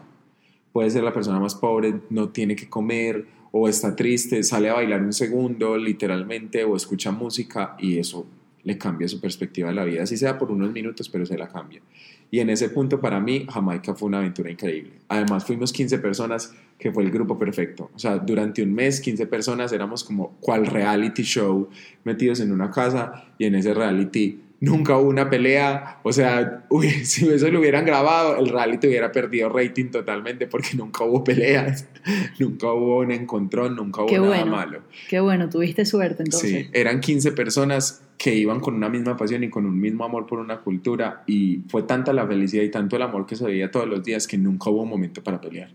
Puede 0.71 0.91
ser 0.91 1.03
la 1.03 1.13
persona 1.13 1.39
más 1.39 1.55
pobre, 1.55 2.01
no 2.11 2.29
tiene 2.29 2.55
que 2.55 2.69
comer 2.69 3.25
o 3.51 3.67
está 3.67 3.95
triste, 3.95 4.43
sale 4.43 4.69
a 4.69 4.73
bailar 4.73 5.01
un 5.01 5.13
segundo 5.13 5.77
literalmente 5.77 6.63
o 6.63 6.75
escucha 6.75 7.11
música 7.11 7.75
y 7.79 7.97
eso 7.97 8.27
le 8.67 8.77
cambia 8.77 9.07
su 9.07 9.21
perspectiva 9.21 9.69
de 9.69 9.75
la 9.75 9.85
vida, 9.85 10.03
así 10.03 10.17
sea 10.17 10.37
por 10.37 10.51
unos 10.51 10.73
minutos, 10.73 11.07
pero 11.07 11.25
se 11.25 11.37
la 11.37 11.47
cambia. 11.47 11.81
Y 12.29 12.41
en 12.41 12.49
ese 12.49 12.67
punto 12.67 12.99
para 12.99 13.17
mí 13.21 13.47
Jamaica 13.49 13.95
fue 13.95 14.09
una 14.09 14.17
aventura 14.17 14.51
increíble. 14.51 14.91
Además 15.07 15.45
fuimos 15.45 15.71
15 15.71 15.99
personas, 15.99 16.53
que 16.77 16.91
fue 16.91 17.03
el 17.03 17.09
grupo 17.09 17.39
perfecto. 17.39 17.89
O 17.95 17.97
sea, 17.97 18.17
durante 18.17 18.61
un 18.61 18.73
mes 18.73 18.99
15 18.99 19.25
personas 19.27 19.71
éramos 19.71 20.03
como 20.03 20.31
cual 20.41 20.65
reality 20.65 21.23
show 21.23 21.69
metidos 22.03 22.41
en 22.41 22.51
una 22.51 22.69
casa 22.69 23.29
y 23.37 23.45
en 23.45 23.55
ese 23.55 23.73
reality 23.73 24.41
nunca 24.59 24.97
hubo 24.97 25.09
una 25.09 25.29
pelea. 25.29 25.99
O 26.03 26.11
sea, 26.13 26.65
uy, 26.69 26.89
si 27.03 27.27
eso 27.27 27.49
lo 27.49 27.59
hubieran 27.59 27.85
grabado, 27.85 28.37
el 28.37 28.49
reality 28.49 28.87
hubiera 28.87 29.11
perdido 29.11 29.49
rating 29.49 29.91
totalmente 29.91 30.47
porque 30.47 30.69
nunca 30.75 31.03
hubo 31.03 31.23
peleas, 31.23 31.87
nunca 32.39 32.71
hubo 32.71 32.99
un 32.99 33.11
encontrón, 33.11 33.75
nunca 33.75 34.03
hubo 34.03 34.11
nada 34.11 34.45
malo. 34.45 34.81
Qué 35.09 35.19
bueno, 35.19 35.49
tuviste 35.49 35.85
suerte 35.85 36.23
entonces. 36.23 36.49
Sí, 36.49 36.69
eran 36.73 36.99
15 36.99 37.31
personas 37.33 38.03
que 38.17 38.33
iban 38.33 38.59
con 38.59 38.73
una 38.73 38.89
misma 38.89 39.15
pasión 39.15 39.43
y 39.43 39.49
con 39.49 39.65
un 39.65 39.79
mismo 39.79 40.03
amor 40.03 40.25
por 40.25 40.39
una 40.39 40.61
cultura 40.61 41.23
y 41.27 41.61
fue 41.69 41.83
tanta 41.83 42.13
la 42.13 42.25
felicidad 42.25 42.63
y 42.63 42.71
tanto 42.71 42.95
el 42.95 43.03
amor 43.03 43.27
que 43.27 43.35
se 43.35 43.45
veía 43.45 43.69
todos 43.69 43.87
los 43.87 44.03
días 44.03 44.25
que 44.25 44.37
nunca 44.37 44.71
hubo 44.71 44.81
un 44.81 44.89
momento 44.89 45.21
para 45.23 45.39
pelear. 45.39 45.69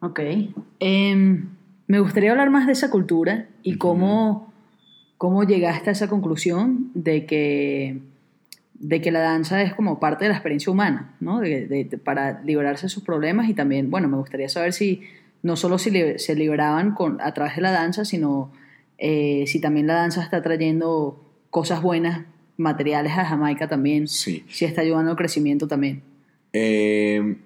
Ok. 0.00 0.20
Em, 0.80 1.48
me 1.86 1.98
gustaría 2.00 2.30
hablar 2.30 2.50
más 2.50 2.66
de 2.66 2.72
esa 2.72 2.90
cultura 2.90 3.48
y 3.62 3.78
cómo, 3.78 4.52
cómo 5.24 5.44
llegaste 5.44 5.88
a 5.88 5.94
esa 5.94 6.06
conclusión 6.06 6.90
de 6.92 7.24
que, 7.24 7.98
de 8.74 9.00
que 9.00 9.10
la 9.10 9.20
danza 9.20 9.62
es 9.62 9.72
como 9.72 9.98
parte 9.98 10.26
de 10.26 10.28
la 10.28 10.34
experiencia 10.34 10.70
humana, 10.70 11.14
¿no? 11.18 11.40
De, 11.40 11.88
para 12.04 12.42
liberarse 12.42 12.82
de 12.82 12.88
sus 12.90 13.02
problemas 13.02 13.48
y 13.48 13.54
también, 13.54 13.90
bueno, 13.90 14.06
me 14.06 14.18
gustaría 14.18 14.50
saber 14.50 14.74
si 14.74 15.00
no 15.42 15.56
solo 15.56 15.78
si 15.78 16.18
se 16.18 16.34
liberaban 16.34 16.92
con, 16.92 17.22
a 17.22 17.32
través 17.32 17.56
de 17.56 17.62
la 17.62 17.70
danza, 17.70 18.04
sino 18.04 18.52
eh, 18.98 19.44
si 19.46 19.62
también 19.62 19.86
la 19.86 19.94
danza 19.94 20.22
está 20.22 20.42
trayendo 20.42 21.18
cosas 21.48 21.80
buenas, 21.80 22.26
materiales 22.58 23.14
a 23.16 23.24
Jamaica 23.24 23.66
también, 23.66 24.08
sí. 24.08 24.44
si 24.50 24.66
está 24.66 24.82
ayudando 24.82 25.12
al 25.12 25.16
crecimiento 25.16 25.66
también. 25.66 26.02
Eh, 26.52 27.38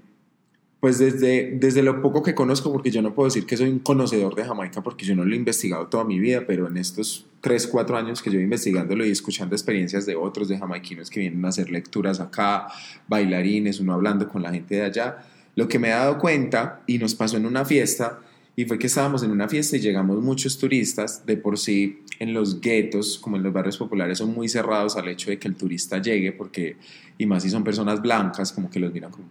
pues 0.81 0.99
desde, 0.99 1.57
desde 1.59 1.83
lo 1.83 2.01
poco 2.01 2.23
que 2.23 2.35
conozco, 2.35 2.73
porque 2.73 2.91
yo 2.91 3.03
no 3.03 3.13
puedo 3.13 3.29
decir 3.29 3.47
que 3.47 3.57
soy 3.57 3.69
un 3.69 3.81
conocedor 3.81 4.37
de 4.37 4.45
Jamaica, 4.45 4.81
porque 4.81 5.05
yo 5.05 5.17
no 5.17 5.25
lo 5.25 5.35
he 5.35 5.37
investigado 5.37 5.89
toda 5.89 6.05
mi 6.05 6.21
vida, 6.21 6.45
pero 6.47 6.69
en 6.69 6.77
estos 6.77 7.27
3, 7.41 7.67
4 7.67 7.97
años 7.97 8.23
que 8.23 8.31
yo 8.31 8.39
investigándolo 8.39 9.05
y 9.05 9.11
escuchando 9.11 9.57
experiencias 9.57 10.07
de 10.07 10.15
otros, 10.15 10.49
de 10.49 10.57
jamaiquinos 10.57 11.11
que 11.11 11.21
vienen 11.21 11.45
a 11.45 11.49
hacer 11.49 11.71
lecturas 11.71 12.21
acá, 12.21 12.69
bailarines, 13.09 13.81
uno 13.81 13.93
hablando 13.93 14.29
con 14.29 14.43
la 14.43 14.53
gente 14.53 14.77
de 14.77 14.83
allá, 14.83 15.19
lo 15.57 15.67
que 15.67 15.81
me 15.81 15.89
he 15.89 15.91
dado 15.91 16.19
cuenta, 16.19 16.83
y 16.87 16.99
nos 16.99 17.17
pasó 17.17 17.37
en 17.37 17.47
una 17.47 17.65
fiesta, 17.65 18.21
y 18.55 18.65
fue 18.65 18.79
que 18.79 18.87
estábamos 18.87 19.25
en 19.25 19.33
una 19.33 19.49
fiesta 19.49 19.77
y 19.77 19.81
llegamos 19.81 20.23
muchos 20.23 20.59
turistas, 20.59 21.27
de 21.27 21.37
por 21.37 21.59
sí 21.59 22.03
en 22.21 22.35
los 22.35 22.61
guetos, 22.61 23.19
como 23.19 23.37
en 23.37 23.43
los 23.43 23.53
barrios 23.53 23.79
populares, 23.79 24.19
son 24.19 24.33
muy 24.33 24.49
cerrados 24.49 24.97
al 24.97 25.09
hecho 25.09 25.31
de 25.31 25.41
que 25.41 25.49
el 25.49 25.57
turista 25.57 26.01
llegue, 26.01 26.31
porque, 26.31 26.77
y 27.19 27.27
más 27.27 27.43
si 27.43 27.51
son 27.51 27.65
personas 27.65 28.01
blancas, 28.01 28.53
como 28.53 28.71
que 28.71 28.79
los 28.79 28.93
miran 28.93 29.11
como 29.11 29.27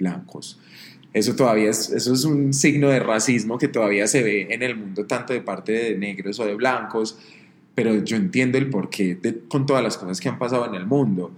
blancos. 0.00 0.58
Eso 1.12 1.36
todavía 1.36 1.70
es, 1.70 1.90
eso 1.90 2.12
es 2.12 2.24
un 2.24 2.52
signo 2.52 2.88
de 2.88 3.00
racismo 3.00 3.58
que 3.58 3.68
todavía 3.68 4.06
se 4.06 4.22
ve 4.22 4.48
en 4.50 4.62
el 4.62 4.76
mundo, 4.76 5.06
tanto 5.06 5.32
de 5.32 5.40
parte 5.40 5.72
de 5.72 5.98
negros 5.98 6.40
o 6.40 6.46
de 6.46 6.54
blancos, 6.54 7.18
pero 7.74 7.94
yo 8.04 8.16
entiendo 8.16 8.58
el 8.58 8.68
porqué 8.70 9.18
con 9.48 9.66
todas 9.66 9.82
las 9.82 9.96
cosas 9.96 10.20
que 10.20 10.28
han 10.28 10.38
pasado 10.38 10.66
en 10.66 10.74
el 10.74 10.86
mundo. 10.86 11.32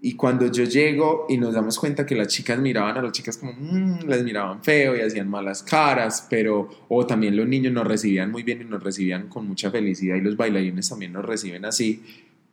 Y 0.00 0.14
cuando 0.16 0.52
yo 0.52 0.64
llego 0.64 1.24
y 1.30 1.38
nos 1.38 1.54
damos 1.54 1.78
cuenta 1.78 2.04
que 2.04 2.14
las 2.14 2.28
chicas 2.28 2.58
miraban 2.58 2.96
a 2.98 3.00
las 3.00 3.12
chicas 3.12 3.38
como, 3.38 3.54
mmm, 3.54 4.00
les 4.06 4.22
miraban 4.22 4.62
feo 4.62 4.94
y 4.94 5.00
hacían 5.00 5.30
malas 5.30 5.62
caras, 5.62 6.26
pero, 6.28 6.68
o 6.88 7.06
también 7.06 7.34
los 7.36 7.48
niños 7.48 7.72
nos 7.72 7.86
recibían 7.86 8.30
muy 8.30 8.42
bien 8.42 8.60
y 8.60 8.64
nos 8.64 8.82
recibían 8.82 9.28
con 9.28 9.48
mucha 9.48 9.70
felicidad 9.70 10.16
y 10.16 10.20
los 10.20 10.36
bailarines 10.36 10.90
también 10.90 11.12
nos 11.14 11.24
reciben 11.24 11.64
así. 11.64 12.02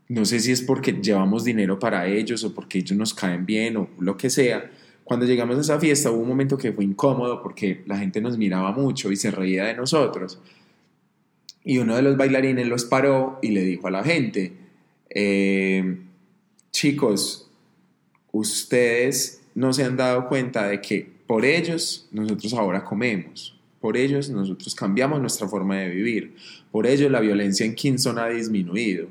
No 0.08 0.24
sé 0.24 0.40
si 0.40 0.54
es 0.54 0.62
porque 0.62 0.94
llevamos 0.94 1.44
dinero 1.44 1.78
para 1.78 2.08
ellos 2.08 2.44
o 2.46 2.54
porque 2.54 2.80
ellos 2.80 2.98
nos 2.98 3.14
caen 3.14 3.46
bien 3.46 3.76
o 3.76 3.90
lo 4.00 4.16
que 4.16 4.30
sea. 4.30 4.72
Cuando 5.12 5.26
llegamos 5.26 5.58
a 5.58 5.60
esa 5.60 5.78
fiesta 5.78 6.10
hubo 6.10 6.22
un 6.22 6.30
momento 6.30 6.58
que 6.58 6.72
fue 6.72 6.86
incómodo 6.86 7.44
porque 7.44 7.82
la 7.86 7.98
gente 7.98 8.22
nos 8.22 8.38
miraba 8.38 8.72
mucho 8.72 9.12
y 9.12 9.18
se 9.18 9.30
reía 9.30 9.66
de 9.66 9.74
nosotros. 9.74 10.40
Y 11.66 11.80
uno 11.80 11.98
de 11.98 12.02
los 12.02 12.16
bailarines 12.16 12.66
los 12.66 12.86
paró 12.86 13.38
y 13.42 13.50
le 13.50 13.62
dijo 13.62 13.90
a 13.90 13.92
la 13.92 14.06
gente, 14.06 14.54
eh, 15.10 15.98
chicos, 16.72 17.50
ustedes 18.32 19.42
no 19.54 19.74
se 19.74 19.84
han 19.84 19.98
dado 19.98 20.30
cuenta 20.30 20.70
de 20.70 20.80
que 20.80 21.06
por 21.28 21.44
ellos 21.44 22.08
nosotros 22.14 22.54
ahora 22.54 22.86
comemos, 22.86 23.60
por 23.82 23.98
ellos 23.98 24.30
nosotros 24.30 24.74
cambiamos 24.76 25.20
nuestra 25.20 25.46
forma 25.46 25.76
de 25.76 25.90
vivir, 25.90 26.38
por 26.72 26.88
ellos 26.88 27.12
la 27.12 27.20
violencia 27.20 27.66
en 27.66 27.76
Kingston 27.76 28.18
ha 28.18 28.30
disminuido. 28.30 29.10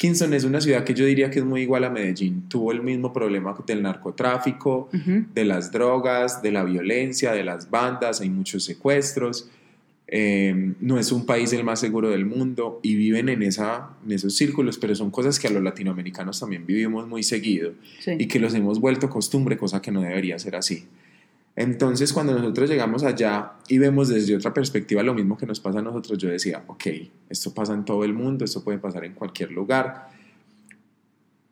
Kingston 0.00 0.32
es 0.32 0.44
una 0.44 0.62
ciudad 0.62 0.82
que 0.82 0.94
yo 0.94 1.04
diría 1.04 1.28
que 1.28 1.40
es 1.40 1.44
muy 1.44 1.60
igual 1.60 1.84
a 1.84 1.90
Medellín. 1.90 2.48
Tuvo 2.48 2.72
el 2.72 2.82
mismo 2.82 3.12
problema 3.12 3.54
del 3.66 3.82
narcotráfico, 3.82 4.88
de 4.92 5.44
las 5.44 5.72
drogas, 5.72 6.40
de 6.40 6.50
la 6.50 6.64
violencia, 6.64 7.32
de 7.32 7.44
las 7.44 7.68
bandas, 7.68 8.22
hay 8.22 8.30
muchos 8.30 8.64
secuestros. 8.64 9.50
Eh, 10.06 10.72
no 10.80 10.98
es 10.98 11.12
un 11.12 11.26
país 11.26 11.52
el 11.52 11.64
más 11.64 11.80
seguro 11.80 12.08
del 12.08 12.24
mundo 12.24 12.80
y 12.82 12.94
viven 12.94 13.28
en, 13.28 13.42
esa, 13.42 13.90
en 14.06 14.12
esos 14.12 14.34
círculos, 14.34 14.78
pero 14.78 14.94
son 14.94 15.10
cosas 15.10 15.38
que 15.38 15.48
a 15.48 15.50
los 15.50 15.62
latinoamericanos 15.62 16.40
también 16.40 16.64
vivimos 16.64 17.06
muy 17.06 17.22
seguido 17.22 17.72
y 18.06 18.24
que 18.24 18.40
los 18.40 18.54
hemos 18.54 18.80
vuelto 18.80 19.10
costumbre, 19.10 19.58
cosa 19.58 19.82
que 19.82 19.90
no 19.92 20.00
debería 20.00 20.38
ser 20.38 20.56
así. 20.56 20.86
Entonces, 21.60 22.14
cuando 22.14 22.32
nosotros 22.32 22.70
llegamos 22.70 23.02
allá 23.02 23.52
y 23.68 23.76
vemos 23.76 24.08
desde 24.08 24.34
otra 24.34 24.54
perspectiva 24.54 25.02
lo 25.02 25.12
mismo 25.12 25.36
que 25.36 25.44
nos 25.44 25.60
pasa 25.60 25.80
a 25.80 25.82
nosotros, 25.82 26.16
yo 26.16 26.30
decía, 26.30 26.64
ok, 26.66 26.86
esto 27.28 27.52
pasa 27.52 27.74
en 27.74 27.84
todo 27.84 28.02
el 28.02 28.14
mundo, 28.14 28.46
esto 28.46 28.64
puede 28.64 28.78
pasar 28.78 29.04
en 29.04 29.12
cualquier 29.12 29.52
lugar. 29.52 30.08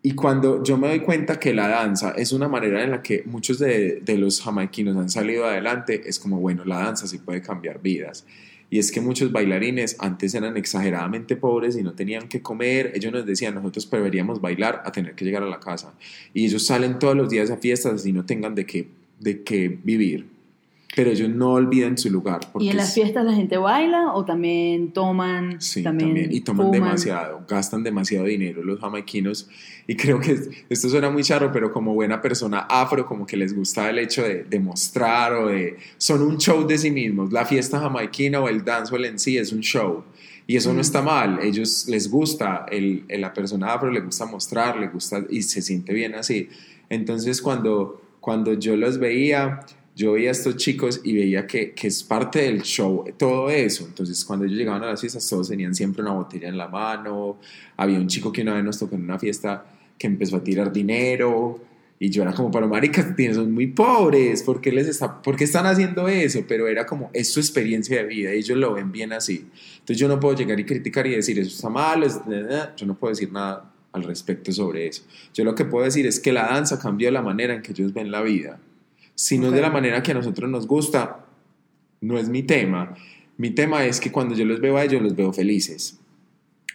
Y 0.02 0.12
cuando 0.12 0.64
yo 0.64 0.78
me 0.78 0.88
doy 0.88 1.00
cuenta 1.00 1.38
que 1.38 1.52
la 1.52 1.68
danza 1.68 2.12
es 2.12 2.32
una 2.32 2.48
manera 2.48 2.82
en 2.82 2.92
la 2.92 3.02
que 3.02 3.22
muchos 3.26 3.58
de, 3.58 4.02
los 4.16 4.40
jamaiquinos 4.40 4.96
han 4.96 5.10
salido 5.10 5.44
adelante, 5.44 6.00
es 6.06 6.18
como, 6.18 6.40
bueno, 6.40 6.64
la 6.64 6.78
danza 6.78 7.06
sí 7.06 7.18
puede 7.18 7.42
cambiar 7.42 7.82
vidas. 7.82 8.24
Y 8.70 8.78
es 8.78 8.90
que 8.90 9.02
muchos 9.02 9.30
bailarines 9.30 9.96
antes 9.98 10.32
eran 10.32 10.56
exageradamente 10.56 11.36
pobres 11.36 11.76
y 11.76 11.82
no 11.82 11.92
tenían 11.92 12.28
que 12.28 12.40
comer. 12.40 12.92
Ellos 12.94 13.12
nos 13.12 13.26
decían, 13.26 13.54
nosotros 13.54 13.84
preferíamos 13.84 14.40
bailar 14.40 14.80
a 14.86 14.90
tener 14.90 15.14
que 15.14 15.26
llegar 15.26 15.42
a 15.42 15.48
la 15.48 15.60
casa. 15.60 15.92
Y 16.32 16.46
ellos 16.46 16.64
salen 16.64 16.98
todos 16.98 17.14
los 17.14 17.28
días 17.28 17.50
a 17.50 17.58
fiestas 17.58 18.06
y 18.06 18.12
no 18.14 18.24
tengan 18.24 18.54
de 18.54 18.64
qué, 18.64 18.88
de 19.20 19.42
qué 19.42 19.78
vivir 19.82 20.38
pero 20.98 21.12
ellos 21.12 21.28
no 21.28 21.52
olvidan 21.52 21.96
su 21.96 22.10
lugar. 22.10 22.40
¿Y 22.58 22.70
en 22.70 22.76
las 22.76 22.92
fiestas 22.92 23.24
la 23.24 23.32
gente 23.32 23.56
baila 23.56 24.14
o 24.14 24.24
también 24.24 24.90
toman? 24.92 25.60
Sí, 25.60 25.84
también, 25.84 26.26
y 26.28 26.40
toman 26.40 26.72
demasiado, 26.72 27.44
gastan 27.48 27.84
demasiado 27.84 28.24
dinero 28.24 28.64
los 28.64 28.80
jamaiquinos. 28.80 29.48
Y 29.86 29.94
creo 29.94 30.18
que 30.18 30.36
esto 30.68 30.88
suena 30.88 31.08
muy 31.08 31.22
charro, 31.22 31.52
pero 31.52 31.70
como 31.70 31.94
buena 31.94 32.20
persona 32.20 32.66
afro, 32.68 33.06
como 33.06 33.26
que 33.26 33.36
les 33.36 33.54
gusta 33.54 33.88
el 33.88 34.00
hecho 34.00 34.24
de, 34.24 34.42
de 34.42 34.58
mostrar 34.58 35.34
o 35.34 35.46
de... 35.46 35.76
Son 35.98 36.20
un 36.20 36.36
show 36.36 36.66
de 36.66 36.76
sí 36.76 36.90
mismos. 36.90 37.32
La 37.32 37.44
fiesta 37.44 37.78
jamaiquina 37.78 38.40
o 38.40 38.48
el 38.48 38.64
dancehall 38.64 39.04
en 39.04 39.20
sí 39.20 39.38
es 39.38 39.52
un 39.52 39.60
show. 39.60 40.02
Y 40.48 40.56
eso 40.56 40.70
no 40.70 40.78
mm. 40.78 40.80
está 40.80 41.00
mal, 41.00 41.38
ellos 41.44 41.86
les 41.88 42.10
gusta, 42.10 42.66
el, 42.72 43.04
la 43.08 43.32
persona 43.32 43.72
afro 43.72 43.88
le 43.88 44.00
gusta 44.00 44.26
mostrar, 44.26 44.76
le 44.76 44.88
gusta 44.88 45.24
y 45.30 45.42
se 45.42 45.62
siente 45.62 45.92
bien 45.92 46.16
así. 46.16 46.48
Entonces 46.88 47.40
cuando, 47.40 48.02
cuando 48.28 48.52
yo 48.52 48.76
los 48.76 48.98
veía, 48.98 49.60
yo 49.96 50.12
veía 50.12 50.28
a 50.28 50.32
estos 50.32 50.56
chicos 50.56 51.00
y 51.02 51.14
veía 51.14 51.46
que, 51.46 51.72
que, 51.72 51.88
es 51.88 52.02
parte 52.02 52.42
del 52.42 52.60
show 52.60 53.06
todo 53.16 53.48
eso. 53.48 53.86
Entonces, 53.86 54.22
cuando 54.22 54.44
ellos 54.44 54.58
llegaban 54.58 54.82
a 54.82 54.88
las 54.88 55.00
fiestas, 55.00 55.26
todos 55.26 55.48
tenían 55.48 55.74
siempre 55.74 56.02
una 56.02 56.12
botella 56.12 56.46
en 56.48 56.58
la 56.58 56.68
mano. 56.68 57.38
Había 57.78 57.96
un 57.96 58.06
chico 58.06 58.30
que 58.30 58.42
una 58.42 58.52
vez 58.52 58.64
nos 58.64 58.78
tocó 58.78 58.96
en 58.96 59.04
una 59.04 59.18
fiesta 59.18 59.64
que 59.96 60.06
empezó 60.06 60.36
a 60.36 60.44
tirar 60.44 60.70
dinero. 60.70 61.58
Y 61.98 62.10
yo 62.10 62.20
era 62.20 62.34
como, 62.34 62.50
para 62.50 62.66
maricas, 62.66 63.14
son 63.32 63.50
muy 63.50 63.68
pobres, 63.68 64.42
¿por 64.42 64.60
qué, 64.60 64.72
les 64.72 64.88
está, 64.88 65.22
¿por 65.22 65.34
qué 65.34 65.44
están 65.44 65.64
haciendo 65.64 66.06
eso? 66.06 66.44
Pero 66.46 66.68
era 66.68 66.84
como, 66.84 67.08
es 67.14 67.32
su 67.32 67.40
experiencia 67.40 67.96
de 67.96 68.04
vida, 68.04 68.30
ellos 68.30 68.58
lo 68.58 68.74
ven 68.74 68.92
bien 68.92 69.14
así. 69.14 69.46
Entonces 69.78 69.96
yo 69.96 70.06
no 70.06 70.20
puedo 70.20 70.36
llegar 70.36 70.60
y 70.60 70.66
criticar 70.66 71.06
y 71.06 71.16
decir, 71.16 71.38
eso 71.38 71.48
está 71.48 71.70
mal, 71.70 72.04
yo 72.76 72.84
no 72.84 72.94
puedo 72.94 73.12
decir 73.12 73.32
nada 73.32 73.72
al 73.98 74.04
respecto 74.04 74.52
sobre 74.52 74.86
eso. 74.86 75.02
Yo 75.34 75.44
lo 75.44 75.54
que 75.54 75.64
puedo 75.64 75.84
decir 75.84 76.06
es 76.06 76.20
que 76.20 76.32
la 76.32 76.46
danza 76.46 76.78
cambió 76.78 77.10
la 77.10 77.22
manera 77.22 77.54
en 77.54 77.62
que 77.62 77.72
ellos 77.72 77.92
ven 77.92 78.10
la 78.10 78.22
vida 78.22 78.58
si 79.18 79.36
no 79.36 79.48
es 79.48 79.52
de 79.52 79.60
la 79.60 79.70
manera 79.70 80.00
que 80.00 80.12
a 80.12 80.14
nosotros 80.14 80.48
nos 80.48 80.68
gusta, 80.68 81.26
no 82.00 82.18
es 82.18 82.28
mi 82.28 82.44
tema. 82.44 82.94
Mi 83.36 83.50
tema 83.50 83.84
es 83.84 83.98
que 83.98 84.12
cuando 84.12 84.36
yo 84.36 84.44
los 84.44 84.60
veo 84.60 84.76
a 84.76 84.84
ellos, 84.84 85.02
los 85.02 85.16
veo 85.16 85.32
felices. 85.32 85.98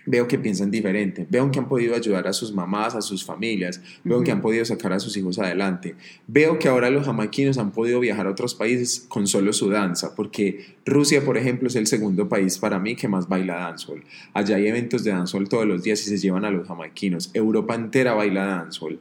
Veo 0.05 0.27
que 0.27 0.38
piensan 0.38 0.69
diferente, 0.69 1.25
veo 1.29 1.50
que 1.50 1.60
han 1.60 1.69
podido 1.69 1.95
ayudar 1.95 2.27
a 2.27 2.33
sus 2.33 2.53
mamás, 2.53 2.93
a 2.93 3.01
sus 3.01 3.24
familias, 3.24 3.81
veo 4.03 4.22
que 4.22 4.31
han 4.31 4.41
podido 4.41 4.65
sacar 4.65 4.91
a 4.91 5.00
sus 5.00 5.15
hijos 5.15 5.39
adelante. 5.39 5.95
Veo 6.27 6.60
que 6.60 6.67
ahora 6.67 6.89
los 6.89 7.05
jamaiquinos 7.05 7.57
han 7.57 7.72
podido 7.72 8.00
viajar 8.01 8.27
a 8.27 8.31
otros 8.31 8.53
países 8.53 9.05
con 9.07 9.27
solo 9.27 9.53
su 9.53 9.69
danza, 9.69 10.13
porque 10.15 10.75
Rusia, 10.86 11.24
por 11.24 11.38
ejemplo, 11.38 11.67
es 11.69 11.75
el 11.75 11.88
segundo 11.88 12.27
país 12.27 12.57
para 12.57 12.79
mí 12.79 12.95
que 12.95 13.07
más 13.07 13.29
baila 13.29 13.55
dancehall. 13.55 14.03
Allá 14.33 14.57
hay 14.57 14.67
eventos 14.67 15.03
de 15.03 15.12
dancehall 15.12 15.48
todos 15.48 15.65
los 15.65 15.83
días 15.83 16.05
y 16.05 16.10
se 16.10 16.17
llevan 16.17 16.43
a 16.43 16.51
los 16.51 16.67
jamaiquinos. 16.67 17.31
Europa 17.33 17.75
entera 17.75 18.13
baila 18.13 18.45
dancehall. 18.45 19.00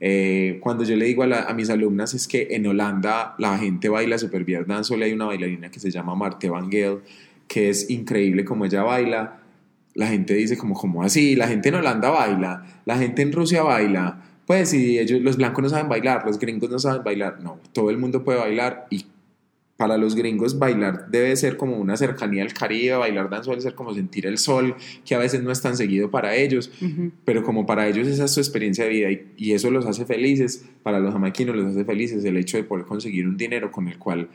Eh, 0.00 0.58
cuando 0.60 0.84
yo 0.84 0.96
le 0.96 1.06
digo 1.06 1.22
a, 1.22 1.54
mis 1.54 1.70
alumnas 1.70 2.14
es 2.14 2.28
que 2.28 2.48
en 2.50 2.66
Holanda 2.66 3.34
la 3.38 3.56
gente 3.56 3.88
baila 3.88 4.18
super 4.18 4.44
bien 4.44 4.66
solo 4.82 5.04
hay 5.04 5.12
una 5.12 5.24
bailarina 5.24 5.70
que 5.70 5.80
se 5.80 5.90
llama 5.90 6.14
Marte 6.14 6.50
Van 6.50 6.70
Geel, 6.70 6.98
que 7.48 7.70
es 7.70 7.88
increíble 7.88 8.44
como 8.44 8.64
ella 8.64 8.82
baila. 8.82 9.40
La 9.94 10.08
gente 10.08 10.34
dice 10.34 10.56
como, 10.56 10.74
¿cómo 10.74 11.02
así? 11.02 11.36
La 11.36 11.48
gente 11.48 11.68
en 11.68 11.76
Holanda 11.76 12.10
baila, 12.10 12.64
la 12.84 12.98
gente 12.98 13.22
en 13.22 13.32
Rusia 13.32 13.62
baila. 13.62 14.22
Pues 14.46 14.70
si 14.70 14.98
ellos, 14.98 15.22
los 15.22 15.36
blancos 15.36 15.62
no 15.62 15.68
saben 15.70 15.88
bailar, 15.88 16.24
los 16.26 16.38
gringos 16.38 16.68
no 16.68 16.78
saben 16.78 17.02
bailar. 17.02 17.40
No, 17.40 17.58
todo 17.72 17.90
el 17.90 17.98
mundo 17.98 18.24
puede 18.24 18.38
bailar 18.38 18.86
y 18.90 19.06
para 19.76 19.96
los 19.98 20.14
gringos 20.14 20.58
bailar 20.58 21.08
debe 21.10 21.34
ser 21.36 21.56
como 21.56 21.76
una 21.76 21.96
cercanía 21.96 22.42
al 22.42 22.54
Caribe, 22.54 22.94
bailar 22.96 23.28
danza 23.28 23.50
debe 23.50 23.62
ser 23.62 23.74
como 23.74 23.92
sentir 23.92 24.26
el 24.26 24.38
sol, 24.38 24.76
que 25.04 25.14
a 25.14 25.18
veces 25.18 25.42
no 25.42 25.50
es 25.50 25.60
tan 25.60 25.76
seguido 25.76 26.10
para 26.10 26.36
ellos, 26.36 26.70
pero 27.24 27.42
como 27.42 27.66
para 27.66 27.88
ellos 27.88 28.06
esa 28.06 28.26
es 28.26 28.30
su 28.30 28.40
experiencia 28.40 28.84
de 28.84 28.90
vida 28.90 29.08
y, 29.36 29.52
eso 29.52 29.70
los 29.70 29.86
hace 29.86 30.04
felices, 30.04 30.64
para 30.82 31.00
los 31.00 31.12
jamaiquinos 31.12 31.56
los 31.56 31.66
hace 31.66 31.84
felices 31.84 32.24
el 32.24 32.36
hecho 32.36 32.56
de 32.56 32.64
poder 32.64 32.86
conseguir 32.86 33.26
un 33.26 33.36
dinero 33.36 33.70
con 33.70 33.88
el 33.88 33.98
cual 33.98 34.28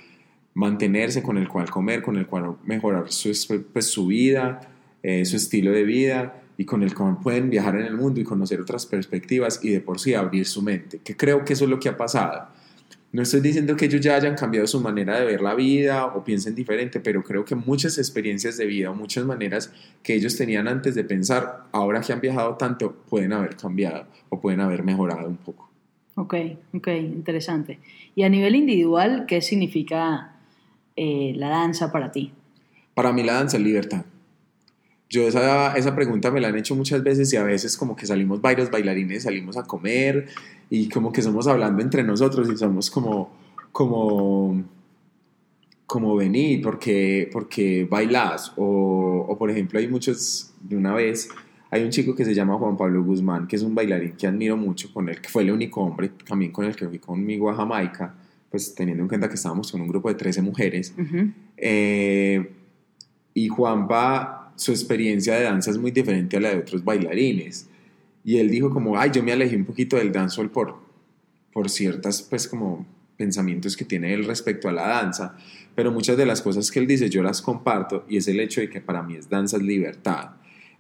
mantenerse, 0.54 1.24
con 1.24 1.38
el 1.38 1.48
cual 1.48 1.70
comer, 1.70 2.02
con 2.02 2.18
el 2.18 2.26
cual 2.26 2.58
mejorar 2.66 3.12
su, 3.12 3.32
pues, 3.72 3.86
su 3.86 4.08
vida, 4.08 4.60
eh, 5.04 5.26
su 5.26 5.38
estilo 5.38 5.72
de 5.72 5.84
vida 5.84 6.42
y 6.58 6.66
con 6.66 6.84
el 6.84 6.94
cual 6.94 7.20
pueden 7.22 7.50
viajar 7.50 7.76
en 7.76 7.86
el 7.86 7.96
mundo 7.96 8.20
y 8.20 8.24
conocer 8.24 8.60
otras 8.60 8.86
perspectivas 8.86 9.60
y 9.64 9.70
de 9.70 9.82
por 9.82 10.00
sí 10.00 10.14
abrir 10.14 10.46
su 10.46 10.62
mente, 10.62 11.00
que 11.04 11.16
creo 11.16 11.46
que 11.46 11.54
eso 11.54 11.64
es 11.66 11.70
lo 11.70 11.80
que 11.80 11.90
ha 11.90 11.98
pasado 11.98 12.50
no 13.12 13.24
estoy 13.24 13.42
diciendo 13.42 13.76
que 13.76 13.86
ellos 13.86 14.02
ya 14.02 14.16
hayan 14.16 14.36
cambiado 14.36 14.68
su 14.68 14.80
manera 14.82 15.20
de 15.20 15.26
ver 15.26 15.42
la 15.42 15.56
vida 15.56 16.06
o 16.06 16.24
piensen 16.24 16.54
diferente, 16.54 17.00
pero 17.00 17.24
creo 17.24 17.44
que 17.44 17.56
muchas 17.56 17.98
experiencias 17.98 18.56
de 18.58 18.68
vida 18.68 18.92
o 18.92 18.96
muchas 18.96 19.26
maneras 19.26 19.74
que 20.04 20.14
ellos 20.14 20.38
tenían 20.38 20.68
antes 20.68 20.94
de 20.94 21.04
pensar, 21.04 21.64
ahora 21.72 22.02
que 22.02 22.14
han 22.14 22.22
viajado 22.22 22.56
tanto, 22.56 22.94
pueden 23.10 23.34
haber 23.34 23.56
cambiado 23.56 24.06
o 24.30 24.40
pueden 24.40 24.60
haber 24.60 24.84
mejorado 24.84 25.28
un 25.28 25.38
poco. 25.38 25.70
Ok, 26.16 26.36
ok, 26.76 26.88
interesante. 26.88 27.80
Y 28.14 28.24
a 28.24 28.30
nivel 28.30 28.56
individual, 28.56 29.26
¿qué 29.28 29.42
significa 29.42 30.36
eh, 30.96 31.34
la 31.36 31.50
danza 31.50 31.92
para 31.92 32.12
ti? 32.12 32.32
Para 32.94 33.12
mí 33.12 33.24
la 33.24 33.34
danza 33.34 33.58
es 33.58 33.64
libertad. 33.64 34.06
Yo 35.10 35.28
esa, 35.28 35.76
esa 35.76 35.96
pregunta 35.96 36.30
me 36.30 36.40
la 36.40 36.50
han 36.50 36.58
hecho 36.58 36.76
muchas 36.76 37.04
veces 37.04 37.34
y 37.34 37.36
a 37.36 37.44
veces 37.44 37.76
como 37.76 37.96
que 37.96 38.06
salimos 38.06 38.42
varios 38.42 38.70
bailarines, 38.70 39.24
salimos 39.24 39.58
a 39.58 39.64
comer 39.64 40.28
y 40.70 40.88
como 40.88 41.12
que 41.12 41.22
somos 41.22 41.48
hablando 41.48 41.82
entre 41.82 42.04
nosotros 42.04 42.48
y 42.50 42.56
somos 42.56 42.92
como, 42.92 43.32
como, 43.72 44.64
como 45.88 46.16
venir 46.16 46.62
porque, 46.62 47.28
porque 47.34 47.88
bailas 47.90 48.54
o, 48.56 49.26
o 49.28 49.38
por 49.38 49.50
ejemplo 49.50 49.80
hay 49.80 49.88
muchos, 49.88 50.54
de 50.62 50.78
una 50.78 50.94
vez 50.94 51.30
hay 51.72 51.84
un 51.84 51.90
chico 51.90 52.16
que 52.16 52.26
se 52.26 52.34
llama 52.34 52.58
Juan 52.58 52.78
Pablo 52.78 53.04
Guzmán, 53.04 53.48
que 53.48 53.56
es 53.56 53.62
un 53.62 53.76
bailarín 53.76 54.14
que 54.14 54.28
admiro 54.28 54.58
mucho, 54.58 54.92
con 54.92 55.08
él, 55.10 55.22
que 55.22 55.30
fue 55.30 55.44
el 55.44 55.52
único 55.52 55.82
hombre 55.82 56.10
también 56.28 56.52
con 56.52 56.66
el 56.66 56.76
que 56.76 56.88
fui 56.88 57.00
conmigo 57.00 57.50
a 57.50 57.56
Jamaica, 57.56 58.16
pues 58.50 58.74
teniendo 58.74 59.04
en 59.04 59.10
cuenta 59.10 59.28
que 59.28 59.36
estábamos 59.36 59.72
con 59.72 59.82
un 59.82 59.88
grupo 59.88 60.10
de 60.10 60.16
13 60.16 60.42
mujeres. 60.42 60.94
eh, 61.58 62.52
y 63.36 63.48
Juanpa 63.48 64.39
su 64.60 64.72
experiencia 64.72 65.36
de 65.36 65.44
danza 65.44 65.72
es 65.72 65.78
muy 65.78 65.92
diferente 65.92 66.36
a 66.36 66.42
la 66.42 66.50
de 66.50 66.58
otros 66.58 66.84
bailarines. 66.84 67.70
Y 68.26 68.40
él 68.40 68.50
dijo 68.50 68.70
como, 68.70 69.00
ay, 69.00 69.10
yo 69.14 69.24
me 69.24 69.32
alejé 69.32 69.56
un 69.56 69.64
poquito 69.64 69.96
del 69.96 70.12
dancehall 70.12 70.52
por, 70.52 70.76
por 71.54 71.70
ciertas, 71.70 72.22
pues 72.22 72.46
como 72.46 72.86
pensamientos 73.16 73.78
que 73.78 73.86
tiene 73.86 74.14
él 74.14 74.26
respecto 74.26 74.68
a 74.68 74.74
la 74.74 74.86
danza, 74.86 75.38
pero 75.76 75.94
muchas 75.94 76.18
de 76.18 76.26
las 76.26 76.42
cosas 76.42 76.72
que 76.72 76.80
él 76.80 76.88
dice 76.88 77.10
yo 77.10 77.24
las 77.24 77.42
comparto 77.42 78.06
y 78.10 78.18
es 78.18 78.28
el 78.28 78.40
hecho 78.42 78.60
de 78.60 78.70
que 78.70 78.82
para 78.82 79.02
mí 79.02 79.16
es 79.16 79.30
danza 79.30 79.56
es 79.56 79.64
libertad. 79.64 80.32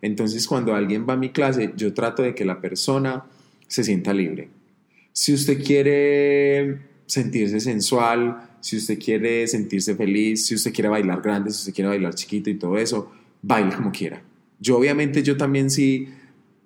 Entonces 0.01 0.45
cuando 0.45 0.75
alguien 0.75 1.05
va 1.07 1.13
a 1.13 1.17
mi 1.17 1.29
clase, 1.29 1.71
yo 1.77 1.93
trato 1.93 2.21
de 2.21 2.35
que 2.35 2.43
la 2.43 2.59
persona 2.59 3.23
se 3.65 3.85
sienta 3.85 4.13
libre. 4.13 4.49
Si 5.13 5.33
usted 5.33 5.63
quiere 5.63 6.79
sentirse 7.05 7.61
sensual, 7.61 8.57
si 8.59 8.75
usted 8.75 8.99
quiere 8.99 9.47
sentirse 9.47 9.95
feliz, 9.95 10.45
si 10.45 10.55
usted 10.55 10.73
quiere 10.73 10.89
bailar 10.89 11.21
grande, 11.21 11.51
si 11.51 11.59
usted 11.59 11.73
quiere 11.73 11.89
bailar 11.89 12.13
chiquito 12.13 12.49
y 12.49 12.55
todo 12.55 12.77
eso, 12.77 13.09
baile 13.41 13.75
como 13.75 13.91
quiera. 13.91 14.21
Yo 14.59 14.77
obviamente 14.77 15.23
yo 15.23 15.37
también 15.37 15.69
sí 15.69 16.09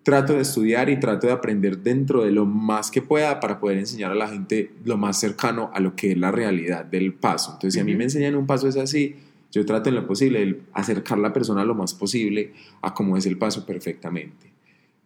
trato 0.04 0.34
de 0.34 0.42
estudiar 0.42 0.90
y 0.90 1.00
trato 1.00 1.28
de 1.28 1.34
aprender 1.34 1.80
dentro 1.80 2.24
de 2.24 2.32
lo 2.32 2.46
más 2.46 2.92
que 2.92 3.02
pueda 3.02 3.40
para 3.40 3.60
poder 3.60 3.78
enseñar 3.78 4.12
a 4.12 4.16
la 4.16 4.28
gente 4.28 4.72
lo 4.84 4.98
más 4.98 5.20
cercano 5.20 5.72
a 5.74 5.80
lo 5.80 5.96
que 5.96 6.12
es 6.12 6.18
la 6.18 6.32
realidad 6.32 6.86
del 6.86 7.14
paso. 7.14 7.52
Entonces, 7.54 7.76
si 7.76 7.80
a 7.80 7.86
mí 7.86 7.96
me 7.96 8.04
enseñan 8.04 8.36
un 8.36 8.46
paso 8.46 8.68
es 8.68 8.76
así, 8.76 9.16
yo 9.52 9.66
trato 9.66 9.90
en 9.90 9.96
lo 9.96 10.06
posible 10.06 10.46
de 10.46 10.62
acercar 10.74 11.18
a 11.18 11.22
la 11.22 11.34
persona 11.34 11.64
lo 11.64 11.76
más 11.76 11.94
posible 11.94 12.54
a 12.82 12.94
cómo 12.94 13.16
es 13.16 13.26
el 13.26 13.38
paso 13.38 13.66
perfectamente. 13.66 14.52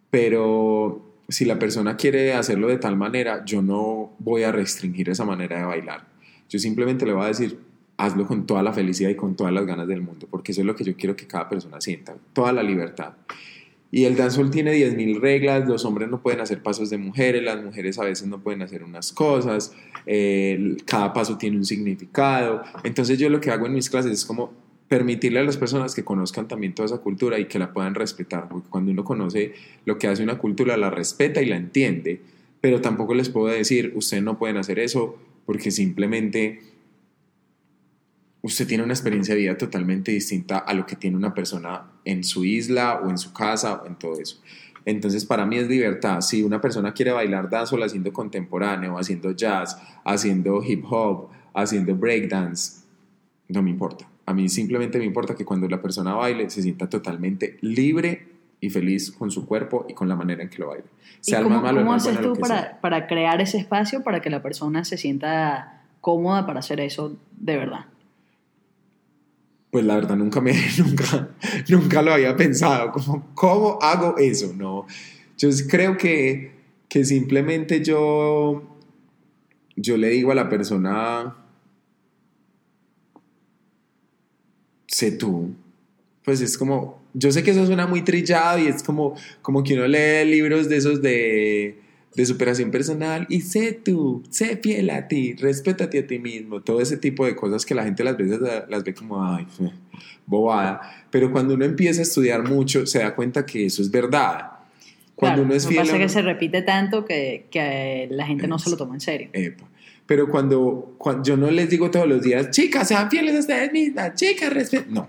Pero 0.09 1.05
si 1.29 1.45
la 1.45 1.59
persona 1.59 1.97
quiere 1.97 2.33
hacerlo 2.33 2.67
de 2.67 2.77
tal 2.77 2.95
manera, 2.95 3.43
yo 3.45 3.61
no 3.61 4.13
voy 4.19 4.43
a 4.43 4.51
restringir 4.51 5.09
esa 5.09 5.25
manera 5.25 5.59
de 5.59 5.65
bailar. 5.65 6.07
Yo 6.49 6.59
simplemente 6.59 7.05
le 7.05 7.13
voy 7.13 7.25
a 7.25 7.27
decir, 7.27 7.59
hazlo 7.97 8.27
con 8.27 8.45
toda 8.45 8.63
la 8.63 8.73
felicidad 8.73 9.09
y 9.09 9.15
con 9.15 9.35
todas 9.35 9.51
las 9.51 9.65
ganas 9.65 9.87
del 9.87 10.01
mundo, 10.01 10.27
porque 10.29 10.51
eso 10.51 10.61
es 10.61 10.67
lo 10.67 10.75
que 10.75 10.83
yo 10.83 10.95
quiero 10.95 11.15
que 11.15 11.27
cada 11.27 11.49
persona 11.49 11.81
sienta, 11.81 12.15
toda 12.33 12.53
la 12.53 12.63
libertad. 12.63 13.13
Y 13.89 14.03
el 14.03 14.15
dancehall 14.15 14.51
tiene 14.51 14.73
10.000 14.73 15.19
reglas, 15.19 15.67
los 15.67 15.85
hombres 15.85 16.09
no 16.09 16.21
pueden 16.21 16.41
hacer 16.41 16.61
pasos 16.61 16.89
de 16.89 16.97
mujeres, 16.97 17.41
las 17.41 17.63
mujeres 17.63 17.97
a 17.97 18.03
veces 18.03 18.27
no 18.27 18.39
pueden 18.39 18.61
hacer 18.61 18.83
unas 18.83 19.13
cosas, 19.13 19.73
cada 20.85 21.13
paso 21.13 21.37
tiene 21.37 21.57
un 21.57 21.65
significado. 21.65 22.63
Entonces 22.83 23.17
yo 23.17 23.29
lo 23.29 23.39
que 23.39 23.49
hago 23.49 23.65
en 23.65 23.73
mis 23.73 23.89
clases 23.89 24.11
es 24.11 24.25
como 24.25 24.51
permitirle 24.89 25.39
a 25.39 25.43
las 25.43 25.57
personas 25.57 25.95
que 25.95 26.03
conozcan 26.03 26.47
también 26.47 26.75
toda 26.75 26.85
esa 26.85 26.97
cultura 26.99 27.39
y 27.39 27.45
que 27.45 27.59
la 27.59 27.73
puedan 27.73 27.95
respetar, 27.95 28.47
porque 28.49 28.69
cuando 28.69 28.91
uno 28.91 29.03
conoce 29.03 29.53
lo 29.85 29.97
que 29.97 30.07
hace 30.07 30.21
una 30.21 30.37
cultura, 30.37 30.77
la 30.77 30.89
respeta 30.89 31.41
y 31.41 31.45
la 31.45 31.55
entiende, 31.55 32.21
pero 32.61 32.81
tampoco 32.81 33.13
les 33.13 33.29
puedo 33.29 33.47
decir, 33.47 33.93
ustedes 33.95 34.23
no 34.23 34.37
pueden 34.37 34.57
hacer 34.57 34.79
eso 34.79 35.17
porque 35.45 35.71
simplemente 35.71 36.61
usted 38.47 38.65
tiene 38.65 38.83
una 38.83 38.93
experiencia 38.93 39.35
de 39.35 39.41
vida 39.41 39.57
totalmente 39.57 40.11
distinta 40.11 40.59
a 40.59 40.73
lo 40.73 40.85
que 40.85 40.95
tiene 40.95 41.17
una 41.17 41.33
persona 41.33 41.91
en 42.05 42.23
su 42.23 42.45
isla 42.45 43.01
o 43.03 43.09
en 43.09 43.17
su 43.17 43.33
casa 43.33 43.81
o 43.83 43.85
en 43.85 43.95
todo 43.95 44.19
eso. 44.19 44.41
Entonces, 44.85 45.25
para 45.25 45.45
mí 45.45 45.57
es 45.57 45.67
libertad. 45.67 46.21
Si 46.21 46.41
una 46.43 46.61
persona 46.61 46.93
quiere 46.93 47.11
bailar 47.11 47.49
dancehall 47.49 47.83
haciendo 47.83 48.13
contemporáneo, 48.13 48.97
haciendo 48.97 49.31
jazz, 49.31 49.77
haciendo 50.05 50.63
hip 50.63 50.85
hop, 50.89 51.27
haciendo 51.53 51.93
breakdance, 51.93 52.83
no 53.49 53.61
me 53.61 53.69
importa. 53.69 54.07
A 54.25 54.33
mí 54.33 54.47
simplemente 54.47 54.97
me 54.97 55.03
importa 55.03 55.35
que 55.35 55.43
cuando 55.43 55.67
la 55.67 55.81
persona 55.81 56.13
baile 56.13 56.49
se 56.49 56.61
sienta 56.61 56.89
totalmente 56.89 57.57
libre 57.59 58.29
y 58.61 58.69
feliz 58.69 59.11
con 59.11 59.29
su 59.29 59.45
cuerpo 59.45 59.85
y 59.89 59.93
con 59.93 60.07
la 60.07 60.15
manera 60.15 60.41
en 60.41 60.49
que 60.49 60.59
lo 60.59 60.69
baile. 60.69 60.85
Sea 61.19 61.43
cómo, 61.43 61.61
¿cómo 61.61 61.93
haces 61.93 62.21
tú 62.21 62.35
para, 62.35 62.79
para 62.79 63.07
crear 63.07 63.41
ese 63.41 63.57
espacio 63.57 64.03
para 64.03 64.21
que 64.21 64.29
la 64.29 64.41
persona 64.41 64.85
se 64.85 64.97
sienta 64.97 65.83
cómoda 65.99 66.45
para 66.45 66.59
hacer 66.59 66.79
eso 66.79 67.17
de 67.35 67.57
verdad? 67.57 67.87
Pues 69.77 69.85
la 69.85 69.95
verdad 69.95 70.15
nunca 70.15 70.41
me 70.41 70.53
nunca 70.79 71.29
nunca 71.69 72.01
lo 72.01 72.13
había 72.13 72.35
pensado 72.35 72.91
como 72.91 73.29
cómo 73.35 73.79
hago 73.81 74.17
eso 74.17 74.53
no 74.57 74.87
yo 75.37 75.49
creo 75.69 75.97
que 75.97 76.51
que 76.89 77.05
simplemente 77.05 77.83
yo 77.83 78.63
yo 79.75 79.97
le 79.97 80.09
digo 80.09 80.31
a 80.31 80.35
la 80.35 80.49
persona 80.49 81.35
sé 84.87 85.11
tú. 85.11 85.53
Pues 86.23 86.41
es 86.41 86.57
como 86.57 86.99
yo 87.13 87.31
sé 87.31 87.43
que 87.43 87.51
eso 87.51 87.65
suena 87.65 87.87
muy 87.87 88.01
trillado 88.01 88.59
y 88.59 88.65
es 88.67 88.81
como 88.83 89.15
como 89.41 89.63
que 89.63 89.75
uno 89.75 89.87
lee 89.87 90.25
libros 90.25 90.67
de 90.69 90.77
esos 90.77 91.01
de 91.01 91.79
de 92.17 92.25
superación 92.25 92.71
personal 92.71 93.27
y 93.29 93.41
sé 93.41 93.73
tú, 93.73 94.23
sé 94.31 94.57
fiel 94.57 94.89
a 94.89 95.07
ti, 95.07 95.35
respétate 95.35 95.99
a 95.99 96.07
ti 96.07 96.17
mismo, 96.17 96.61
todo 96.61 96.81
ese 96.81 96.97
tipo 96.97 97.27
de 97.27 97.35
cosas 97.35 97.63
que 97.63 97.75
la 97.75 97.83
gente 97.83 98.03
las 98.03 98.17
veces 98.17 98.39
las 98.67 98.83
ve 98.83 98.95
como, 98.95 99.23
ay, 99.23 99.45
bobada, 100.25 100.81
pero 101.11 101.31
cuando 101.31 101.53
uno 101.53 101.63
empieza 101.63 101.99
a 101.99 102.03
estudiar 102.03 102.43
mucho 102.43 102.87
se 102.87 102.99
da 102.99 103.13
cuenta 103.13 103.45
que 103.45 103.67
eso 103.67 103.83
es 103.83 103.91
verdad. 103.91 104.49
Cuando 105.13 105.43
uno 105.43 105.53
es 105.53 105.67
fiel... 105.67 105.81
pasa 105.81 105.97
que 105.97 106.09
se 106.09 106.23
repite 106.23 106.63
tanto 106.63 107.05
que, 107.05 107.45
que 107.51 108.07
la 108.09 108.25
gente 108.25 108.47
no 108.47 108.57
se 108.57 108.71
lo 108.71 108.77
toma 108.77 108.95
en 108.95 109.01
serio. 109.01 109.29
Pero 110.07 110.27
cuando, 110.29 110.95
cuando, 110.97 111.23
yo 111.23 111.37
no 111.37 111.51
les 111.51 111.69
digo 111.69 111.91
todos 111.91 112.07
los 112.07 112.23
días, 112.23 112.49
chicas, 112.49 112.87
sean 112.87 113.11
fieles 113.11 113.35
a 113.35 113.39
ustedes 113.39 113.71
mismas, 113.71 114.15
chicas, 114.15 114.51
respeten. 114.51 114.91
No. 114.91 115.07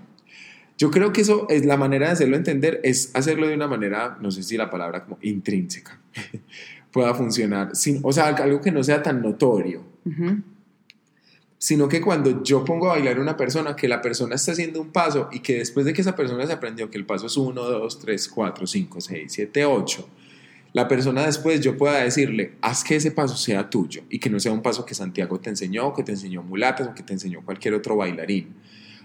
Yo 0.77 0.91
creo 0.91 1.11
que 1.11 1.21
eso 1.21 1.47
es 1.49 1.65
la 1.65 1.75
manera 1.75 2.07
de 2.07 2.13
hacerlo 2.13 2.37
entender, 2.37 2.79
es 2.83 3.11
hacerlo 3.15 3.47
de 3.47 3.55
una 3.55 3.67
manera, 3.67 4.17
no 4.21 4.29
sé 4.29 4.43
si 4.43 4.57
la 4.57 4.69
palabra 4.69 5.03
como 5.03 5.17
intrínseca 5.21 5.99
pueda 6.91 7.13
funcionar. 7.13 7.75
Sin, 7.75 7.99
o 8.03 8.11
sea, 8.11 8.27
algo 8.27 8.61
que 8.61 8.71
no 8.71 8.83
sea 8.83 9.01
tan 9.01 9.21
notorio. 9.21 9.83
Sino 11.57 11.89
que 11.89 12.01
cuando 12.01 12.41
yo 12.43 12.63
pongo 12.63 12.89
a 12.89 12.93
bailar 12.93 13.17
a 13.17 13.21
una 13.21 13.35
persona, 13.35 13.75
que 13.75 13.87
la 13.87 14.01
persona 14.01 14.35
está 14.35 14.53
haciendo 14.53 14.81
un 14.81 14.91
paso 14.91 15.29
y 15.31 15.41
que 15.41 15.57
después 15.57 15.85
de 15.85 15.93
que 15.93 16.01
esa 16.01 16.15
persona 16.15 16.45
se 16.47 16.53
aprendió 16.53 16.89
que 16.89 16.97
el 16.97 17.05
paso 17.05 17.27
es 17.27 17.35
1, 17.35 17.61
2, 17.61 17.99
3, 17.99 18.29
4, 18.29 18.67
5, 18.67 19.01
6, 19.01 19.31
7, 19.31 19.65
8, 19.65 20.09
la 20.71 20.87
persona 20.87 21.25
después 21.25 21.61
yo 21.61 21.77
pueda 21.77 21.97
decirle, 21.97 22.53
haz 22.61 22.83
que 22.83 22.95
ese 22.95 23.11
paso 23.11 23.35
sea 23.35 23.69
tuyo 23.69 24.03
y 24.09 24.19
que 24.19 24.29
no 24.29 24.39
sea 24.39 24.51
un 24.51 24.61
paso 24.61 24.85
que 24.85 24.93
Santiago 24.93 25.39
te 25.39 25.49
enseñó, 25.49 25.93
que 25.93 26.03
te 26.03 26.11
enseñó 26.11 26.43
Mulatas 26.43 26.87
o 26.87 26.93
que 26.93 27.03
te 27.03 27.13
enseñó 27.13 27.43
cualquier 27.43 27.73
otro 27.73 27.97
bailarín. 27.97 28.55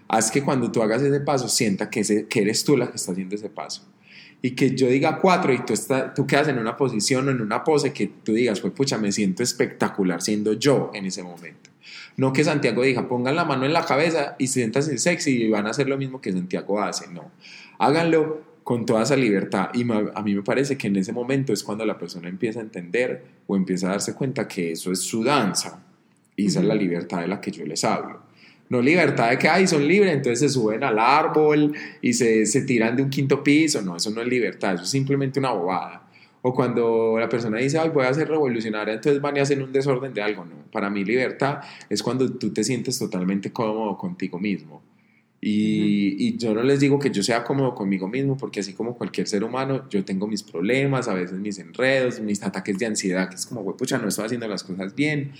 Haz 0.06 0.30
que 0.30 0.42
cuando 0.42 0.70
tú 0.70 0.82
hagas 0.82 1.02
ese 1.02 1.20
paso 1.20 1.48
sienta 1.48 1.90
que, 1.90 2.00
ese, 2.00 2.26
que 2.28 2.42
eres 2.42 2.62
tú 2.62 2.76
la 2.76 2.90
que 2.90 2.96
está 2.96 3.12
haciendo 3.12 3.34
ese 3.34 3.48
paso 3.48 3.82
y 4.44 4.50
que 4.50 4.74
yo 4.76 4.88
diga 4.88 5.20
cuatro 5.20 5.54
y 5.54 5.64
tú, 5.64 5.72
está, 5.72 6.12
tú 6.12 6.26
quedas 6.26 6.48
en 6.48 6.58
una 6.58 6.76
posición 6.76 7.26
o 7.26 7.30
en 7.30 7.40
una 7.40 7.64
pose 7.64 7.94
que 7.94 8.08
tú 8.08 8.34
digas, 8.34 8.60
pues 8.60 8.74
pucha, 8.74 8.98
me 8.98 9.10
siento 9.10 9.42
espectacular 9.42 10.20
siendo 10.20 10.52
yo 10.52 10.90
en 10.92 11.06
ese 11.06 11.22
momento. 11.22 11.70
No 12.18 12.30
que 12.34 12.44
Santiago 12.44 12.82
diga, 12.82 13.08
pongan 13.08 13.36
la 13.36 13.46
mano 13.46 13.64
en 13.64 13.72
la 13.72 13.86
cabeza 13.86 14.36
y 14.38 14.48
siéntanse 14.48 14.98
sexy 14.98 15.44
y 15.44 15.48
van 15.48 15.66
a 15.66 15.70
hacer 15.70 15.88
lo 15.88 15.96
mismo 15.96 16.20
que 16.20 16.30
Santiago 16.30 16.78
hace. 16.82 17.10
No, 17.10 17.30
háganlo 17.78 18.42
con 18.64 18.84
toda 18.84 19.04
esa 19.04 19.16
libertad. 19.16 19.70
Y 19.72 19.90
a 19.90 20.22
mí 20.22 20.34
me 20.34 20.42
parece 20.42 20.76
que 20.76 20.88
en 20.88 20.96
ese 20.96 21.14
momento 21.14 21.54
es 21.54 21.64
cuando 21.64 21.86
la 21.86 21.96
persona 21.96 22.28
empieza 22.28 22.58
a 22.58 22.64
entender 22.64 23.24
o 23.46 23.56
empieza 23.56 23.86
a 23.86 23.92
darse 23.92 24.12
cuenta 24.12 24.46
que 24.46 24.72
eso 24.72 24.92
es 24.92 25.00
su 25.00 25.24
danza. 25.24 25.82
Y 26.36 26.48
esa 26.48 26.60
es 26.60 26.66
la 26.66 26.74
libertad 26.74 27.22
de 27.22 27.28
la 27.28 27.40
que 27.40 27.50
yo 27.50 27.64
les 27.64 27.82
hablo. 27.82 28.20
No 28.74 28.82
libertad 28.82 29.30
de 29.30 29.38
que, 29.38 29.48
ay, 29.48 29.68
son 29.68 29.86
libres, 29.86 30.12
entonces 30.12 30.40
se 30.40 30.48
suben 30.48 30.82
al 30.82 30.98
árbol 30.98 31.72
y 32.02 32.12
se, 32.12 32.44
se 32.44 32.62
tiran 32.62 32.96
de 32.96 33.04
un 33.04 33.08
quinto 33.08 33.40
piso. 33.44 33.80
No, 33.82 33.94
eso 33.94 34.10
no 34.10 34.20
es 34.20 34.26
libertad, 34.26 34.74
eso 34.74 34.82
es 34.82 34.90
simplemente 34.90 35.38
una 35.38 35.52
bobada. 35.52 36.08
O 36.42 36.52
cuando 36.52 37.16
la 37.20 37.28
persona 37.28 37.58
dice, 37.58 37.78
ay, 37.78 37.90
voy 37.90 38.04
a 38.04 38.12
ser 38.12 38.26
revolucionaria, 38.28 38.94
entonces 38.94 39.22
van 39.22 39.36
y 39.36 39.40
hacen 39.40 39.62
un 39.62 39.72
desorden 39.72 40.12
de 40.12 40.22
algo. 40.22 40.44
No, 40.44 40.56
para 40.72 40.90
mí 40.90 41.04
libertad 41.04 41.60
es 41.88 42.02
cuando 42.02 42.28
tú 42.32 42.52
te 42.52 42.64
sientes 42.64 42.98
totalmente 42.98 43.52
cómodo 43.52 43.96
contigo 43.96 44.40
mismo. 44.40 44.82
Y, 45.40 46.16
y, 46.18 46.36
yo 46.36 46.52
no 46.52 46.62
les 46.64 46.80
digo 46.80 46.98
que 46.98 47.10
yo 47.10 47.22
sea 47.22 47.44
cómodo 47.44 47.76
conmigo 47.76 48.08
mismo, 48.08 48.36
porque 48.36 48.58
así 48.58 48.72
como 48.72 48.96
cualquier 48.96 49.28
ser 49.28 49.44
humano, 49.44 49.88
yo 49.88 50.04
tengo 50.04 50.26
mis 50.26 50.42
problemas, 50.42 51.06
a 51.06 51.14
veces 51.14 51.38
mis 51.38 51.60
enredos, 51.60 52.18
mis 52.18 52.42
ataques 52.42 52.76
de 52.78 52.86
ansiedad, 52.86 53.28
que 53.28 53.36
es 53.36 53.46
como, 53.46 53.76
pucha, 53.76 53.98
no 53.98 54.08
estoy 54.08 54.24
haciendo 54.24 54.48
las 54.48 54.64
cosas 54.64 54.96
bien 54.96 55.32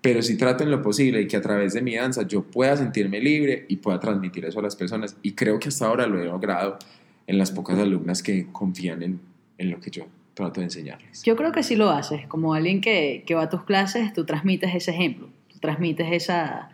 pero 0.00 0.22
si 0.22 0.36
trato 0.36 0.64
en 0.64 0.70
lo 0.70 0.82
posible 0.82 1.20
y 1.20 1.26
que 1.26 1.36
a 1.36 1.40
través 1.42 1.74
de 1.74 1.82
mi 1.82 1.94
danza 1.94 2.26
yo 2.26 2.42
pueda 2.42 2.76
sentirme 2.76 3.20
libre 3.20 3.66
y 3.68 3.76
pueda 3.76 4.00
transmitir 4.00 4.44
eso 4.44 4.60
a 4.60 4.62
las 4.62 4.76
personas. 4.76 5.16
Y 5.22 5.32
creo 5.32 5.58
que 5.58 5.68
hasta 5.68 5.86
ahora 5.86 6.06
lo 6.06 6.20
he 6.20 6.24
logrado 6.24 6.78
en 7.26 7.38
las 7.38 7.50
pocas 7.50 7.78
alumnas 7.78 8.22
que 8.22 8.46
confían 8.50 9.02
en, 9.02 9.20
en 9.58 9.70
lo 9.70 9.80
que 9.80 9.90
yo 9.90 10.06
trato 10.34 10.60
de 10.60 10.64
enseñarles. 10.64 11.22
Yo 11.22 11.36
creo 11.36 11.52
que 11.52 11.62
sí 11.62 11.76
lo 11.76 11.90
haces. 11.90 12.26
Como 12.28 12.54
alguien 12.54 12.80
que, 12.80 13.24
que 13.26 13.34
va 13.34 13.42
a 13.42 13.48
tus 13.50 13.64
clases, 13.64 14.12
tú 14.12 14.24
transmites 14.24 14.74
ese 14.74 14.90
ejemplo, 14.90 15.28
tú 15.48 15.58
transmites 15.58 16.08
esa, 16.12 16.70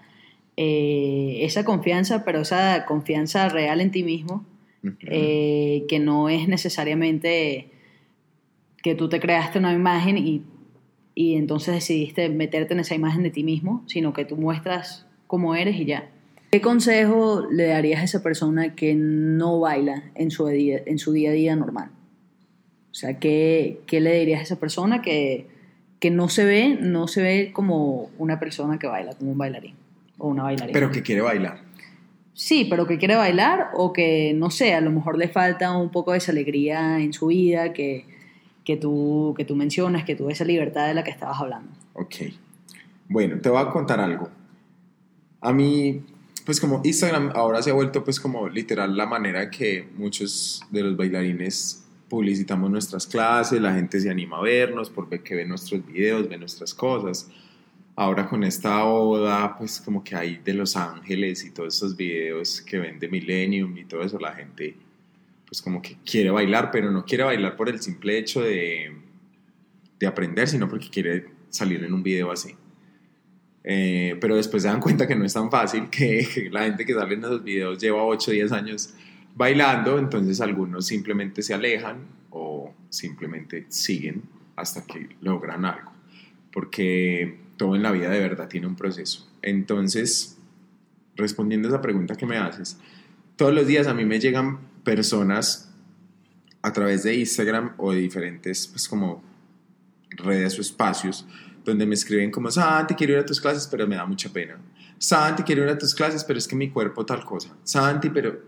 eh, 0.57 1.39
esa 1.43 1.65
confianza, 1.65 2.25
pero 2.25 2.41
esa 2.41 2.85
confianza 2.87 3.49
real 3.49 3.81
en 3.81 3.91
ti 3.91 4.03
mismo, 4.03 4.47
eh, 5.01 5.85
que 5.89 5.99
no 5.99 6.29
es 6.29 6.47
necesariamente 6.47 7.71
que 8.83 8.95
tú 8.95 9.09
te 9.09 9.19
creaste 9.19 9.59
una 9.59 9.73
imagen 9.73 10.17
y 10.17 10.45
y 11.19 11.37
entonces 11.37 11.75
decidiste 11.75 12.29
meterte 12.29 12.75
en 12.75 12.81
esa 12.81 12.95
imagen 12.95 13.23
de 13.23 13.31
ti 13.31 13.43
mismo, 13.43 13.83
sino 13.87 14.13
que 14.13 14.27
tú 14.27 14.37
muestras 14.37 15.07
cómo 15.27 15.55
eres 15.55 15.77
y 15.77 15.87
ya. 15.87 16.11
¿Qué 16.51 16.61
consejo 16.61 17.49
le 17.51 17.69
darías 17.69 18.03
a 18.03 18.05
esa 18.05 18.23
persona 18.23 18.75
que 18.75 18.95
no 18.95 19.59
baila 19.59 20.05
en 20.15 20.31
su 20.31 20.47
día, 20.47 20.83
en 20.85 20.99
su 20.99 21.13
día 21.13 21.31
a 21.31 21.33
día 21.33 21.57
normal? 21.57 21.89
O 22.91 22.95
sea, 22.95 23.19
¿qué, 23.19 23.81
¿qué, 23.87 24.03
le 24.03 24.15
dirías 24.19 24.41
a 24.41 24.43
esa 24.43 24.61
persona 24.61 25.01
que, 25.01 25.47
que 26.01 26.11
no 26.11 26.29
se 26.29 26.45
ve, 26.45 26.79
no 26.83 27.09
se 27.09 27.23
ve 27.23 27.51
como 27.51 28.11
una 28.19 28.39
persona 28.39 28.79
que 28.79 28.87
baila, 28.87 29.15
como 29.15 29.33
un 29.33 29.39
bailarín 29.39 29.75
o 30.19 30.29
una 30.29 30.43
bailarina? 30.43 30.75
Pero 30.75 30.91
que 30.91 31.03
quiere 31.03 31.23
bailar. 31.23 31.63
Sí, 32.35 32.67
pero 32.69 32.87
que 32.87 32.99
quiere 32.99 33.17
bailar 33.17 33.71
o 33.73 33.95
que, 33.95 34.35
no 34.37 34.51
sé, 34.51 34.75
a 34.75 34.83
lo 34.83 34.91
mejor 34.91 35.17
le 35.17 35.29
falta 35.29 35.75
un 35.79 35.91
poco 35.91 36.13
de 36.13 36.19
esa 36.19 36.33
alegría 36.33 36.99
en 37.01 37.15
su 37.15 37.29
vida, 37.29 37.73
que, 37.73 38.05
que 38.67 38.77
tú, 38.77 39.33
que 39.37 39.45
tú 39.45 39.55
mencionas, 39.55 40.05
que 40.05 40.17
tú 40.17 40.29
esa 40.29 40.45
libertad 40.45 40.89
de 40.89 40.95
la 40.95 41.05
que 41.05 41.13
estabas 41.13 41.41
hablando. 41.41 41.71
Ok. 41.93 42.17
Bueno, 43.09 43.41
te 43.41 43.49
voy 43.49 43.63
a 43.63 43.71
contar 43.71 44.01
algo. 44.01 44.29
A 45.41 45.53
mí, 45.53 46.03
pues 46.45 46.61
como 46.61 46.81
Instagram 46.85 47.31
ahora 47.37 47.63
se 47.63 47.71
ha 47.71 47.75
vuelto 47.75 48.03
pues 48.03 48.19
como 48.19 48.49
literal 48.49 48.97
la 48.97 49.07
manera 49.07 49.51
que 49.51 49.89
muchos 49.97 50.65
de 50.71 50.83
los 50.83 50.97
bailarines 50.97 51.87
publicitamos 52.09 52.69
nuestras 52.69 53.07
clases, 53.07 53.61
la 53.61 53.73
gente 53.73 54.01
se 54.01 54.11
anima 54.11 54.39
a 54.39 54.43
vernos 54.43 54.91
porque 54.91 55.23
que 55.23 55.37
ve 55.37 55.47
nuestros 55.47 55.87
videos, 55.87 56.29
ve 56.29 56.37
nuestras 56.37 56.75
cosas. 56.75 57.31
Ahora 57.95 58.29
con 58.29 58.43
esta 58.43 58.85
oda, 58.85 59.57
pues 59.57 59.81
como 59.81 60.03
que 60.03 60.17
hay 60.17 60.39
de 60.39 60.55
Los 60.55 60.77
Ángeles 60.77 61.45
y 61.45 61.53
todos 61.53 61.77
esos 61.77 61.97
videos 61.97 62.61
que 62.63 62.81
ven 62.81 62.99
de 62.99 63.09
Millennium 63.09 63.79
y 63.79 63.85
todo 63.85 64.03
eso, 64.03 64.19
la 64.19 64.33
gente 64.33 64.77
pues 65.47 65.63
como 65.63 65.81
que 65.81 65.97
quiere 66.05 66.31
bailar, 66.31 66.71
pero 66.71 66.91
no 66.91 67.05
quiere 67.05 67.25
bailar 67.25 67.57
por 67.57 67.69
el 67.69 67.81
simple 67.81 68.19
hecho 68.19 68.43
de, 68.43 68.97
de 69.99 70.07
aprender, 70.07 70.49
sino 70.49 70.69
porque 70.69 70.91
quiere 70.91 71.27
salir 71.51 71.83
en 71.85 71.95
un 71.95 72.03
video 72.03 72.31
así. 72.31 72.55
Eh, 73.69 74.17
pero 74.21 74.37
después 74.37 74.63
se 74.63 74.69
dan 74.69 74.81
cuenta 74.81 75.09
que 75.09 75.17
no 75.17 75.25
es 75.25 75.35
tan 75.35 75.51
fácil, 75.51 75.91
que, 75.91 76.49
la 76.53 76.65
gente 76.65 76.87
que 76.87 76.95
sale 76.95 77.15
en 77.15 77.25
esos 77.25 77.43
videos 77.43 77.79
lleva 77.79 78.05
8 78.05 78.31
o 78.31 78.35
10 78.35 78.53
años 78.53 78.95
bailando, 79.35 79.99
entonces 79.99 80.41
algunos 80.41 80.87
simplemente 80.87 81.43
se 81.43 81.53
alejan 81.53 82.07
o 82.31 82.73
simplemente 82.89 83.67
siguen 83.69 84.23
hasta 84.55 84.87
que 84.87 85.09
logran 85.21 85.65
algo, 85.65 85.93
porque 86.53 87.39
todo 87.57 87.75
en 87.75 87.83
la 87.83 87.91
vida 87.91 88.09
de 88.09 88.21
verdad 88.21 88.49
tiene 88.49 88.69
un 88.69 88.77
proceso. 88.77 89.29
Entonces, 89.43 90.39
respondiendo 91.17 91.69
a 91.69 91.73
esa 91.73 91.83
pregunta 91.83 92.15
que 92.15 92.25
me 92.25 92.37
haces, 92.37 92.79
todos 93.35 93.53
los 93.53 93.67
días 93.67 93.89
a 93.89 93.95
mí 93.95 94.05
me 94.05 94.21
llegan 94.21 94.61
personas 94.87 95.69
a 96.63 96.73
través 96.73 97.03
de 97.03 97.17
Instagram 97.17 97.75
o 97.77 97.93
de 97.93 97.99
diferentes, 97.99 98.69
pues 98.69 98.89
como 98.89 99.21
redes 100.11 100.57
o 100.59 100.61
espacios, 100.61 101.27
donde 101.65 101.85
me 101.85 101.97
escriben 101.97 102.31
como, 102.31 102.49
Santi, 102.53 102.95
quiero 102.95 103.15
ir 103.15 103.19
a 103.19 103.27
tus 103.27 103.41
clases, 103.41 103.67
pero 103.67 103.89
me 103.89 103.97
da 103.97 104.07
mucha 104.07 104.29
pena. 104.33 104.57
Santi, 104.97 105.43
quiero 105.43 105.65
ir 105.65 105.71
a 105.71 105.77
tus 105.77 105.93
clases, 105.93 106.23
pero 106.23 106.39
es 106.39 106.47
que 106.47 106.55
mi 106.55 106.71
cuerpo 106.71 107.05
tal 107.05 107.25
cosa. 107.25 107.51
Santi, 107.65 108.11
pero... 108.11 108.41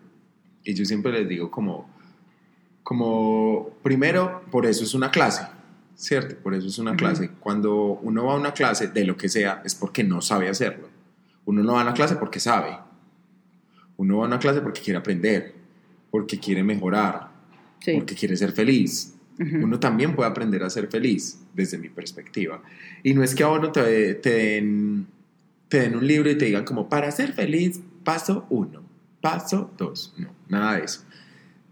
Y 0.63 0.75
yo 0.75 0.85
siempre 0.85 1.11
les 1.11 1.29
digo 1.29 1.51
como, 1.51 1.91
como, 2.85 3.71
primero, 3.83 4.45
por 4.53 4.65
eso 4.65 4.85
es 4.85 4.95
una 4.95 5.11
clase, 5.11 5.43
¿cierto? 5.97 6.37
Por 6.37 6.55
eso 6.55 6.69
es 6.69 6.79
una 6.79 6.95
clase. 6.95 7.31
Cuando 7.41 7.99
uno 8.03 8.27
va 8.27 8.35
a 8.35 8.37
una 8.37 8.53
clase 8.53 8.87
de 8.87 9.05
lo 9.05 9.17
que 9.17 9.29
sea, 9.29 9.61
es 9.65 9.75
porque 9.75 10.05
no 10.05 10.21
sabe 10.21 10.49
hacerlo. 10.49 10.89
Uno 11.47 11.65
no 11.65 11.73
va 11.73 11.81
a 11.81 11.83
una 11.83 11.95
clase 11.95 12.15
porque 12.15 12.39
sabe. 12.39 12.79
Uno 13.97 14.19
va 14.19 14.25
a 14.25 14.29
una 14.29 14.39
clase 14.39 14.61
porque 14.61 14.81
quiere 14.81 14.99
aprender, 14.99 15.58
porque 16.11 16.39
quiere 16.39 16.63
mejorar, 16.63 17.31
porque 17.95 18.15
quiere 18.15 18.37
ser 18.37 18.53
feliz. 18.53 19.15
Uno 19.39 19.79
también 19.79 20.17
puede 20.17 20.29
aprender 20.29 20.65
a 20.65 20.71
ser 20.71 20.89
feliz, 20.89 21.41
desde 21.55 21.79
mi 21.79 21.89
perspectiva. 21.89 22.61
Y 23.05 23.15
no 23.15 23.23
es 23.23 23.37
que 23.37 23.45
a 23.45 23.49
uno 23.49 23.71
te, 23.71 24.15
te, 24.15 24.31
den, 24.31 25.07
te 25.69 25.81
den 25.81 25.95
un 25.95 26.05
libro 26.05 26.29
y 26.29 26.37
te 26.37 26.47
digan 26.47 26.65
como, 26.65 26.89
para 26.89 27.11
ser 27.13 27.33
feliz, 27.35 27.81
paso 28.03 28.47
uno, 28.51 28.83
paso 29.21 29.71
dos. 29.79 30.13
No, 30.17 30.31
nada 30.49 30.77
de 30.77 30.85
eso. 30.85 31.03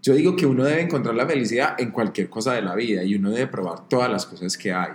Yo 0.01 0.13
digo 0.13 0.37
que 0.37 0.45
uno 0.45 0.63
debe 0.63 0.81
encontrar 0.81 1.15
la 1.15 1.27
felicidad 1.27 1.75
en 1.77 1.91
cualquier 1.91 2.29
cosa 2.29 2.53
de 2.53 2.61
la 2.61 2.75
vida 2.75 3.03
y 3.03 3.15
uno 3.15 3.31
debe 3.31 3.47
probar 3.47 3.89
todas 3.89 4.09
las 4.09 4.25
cosas 4.25 4.57
que 4.57 4.71
hay. 4.71 4.93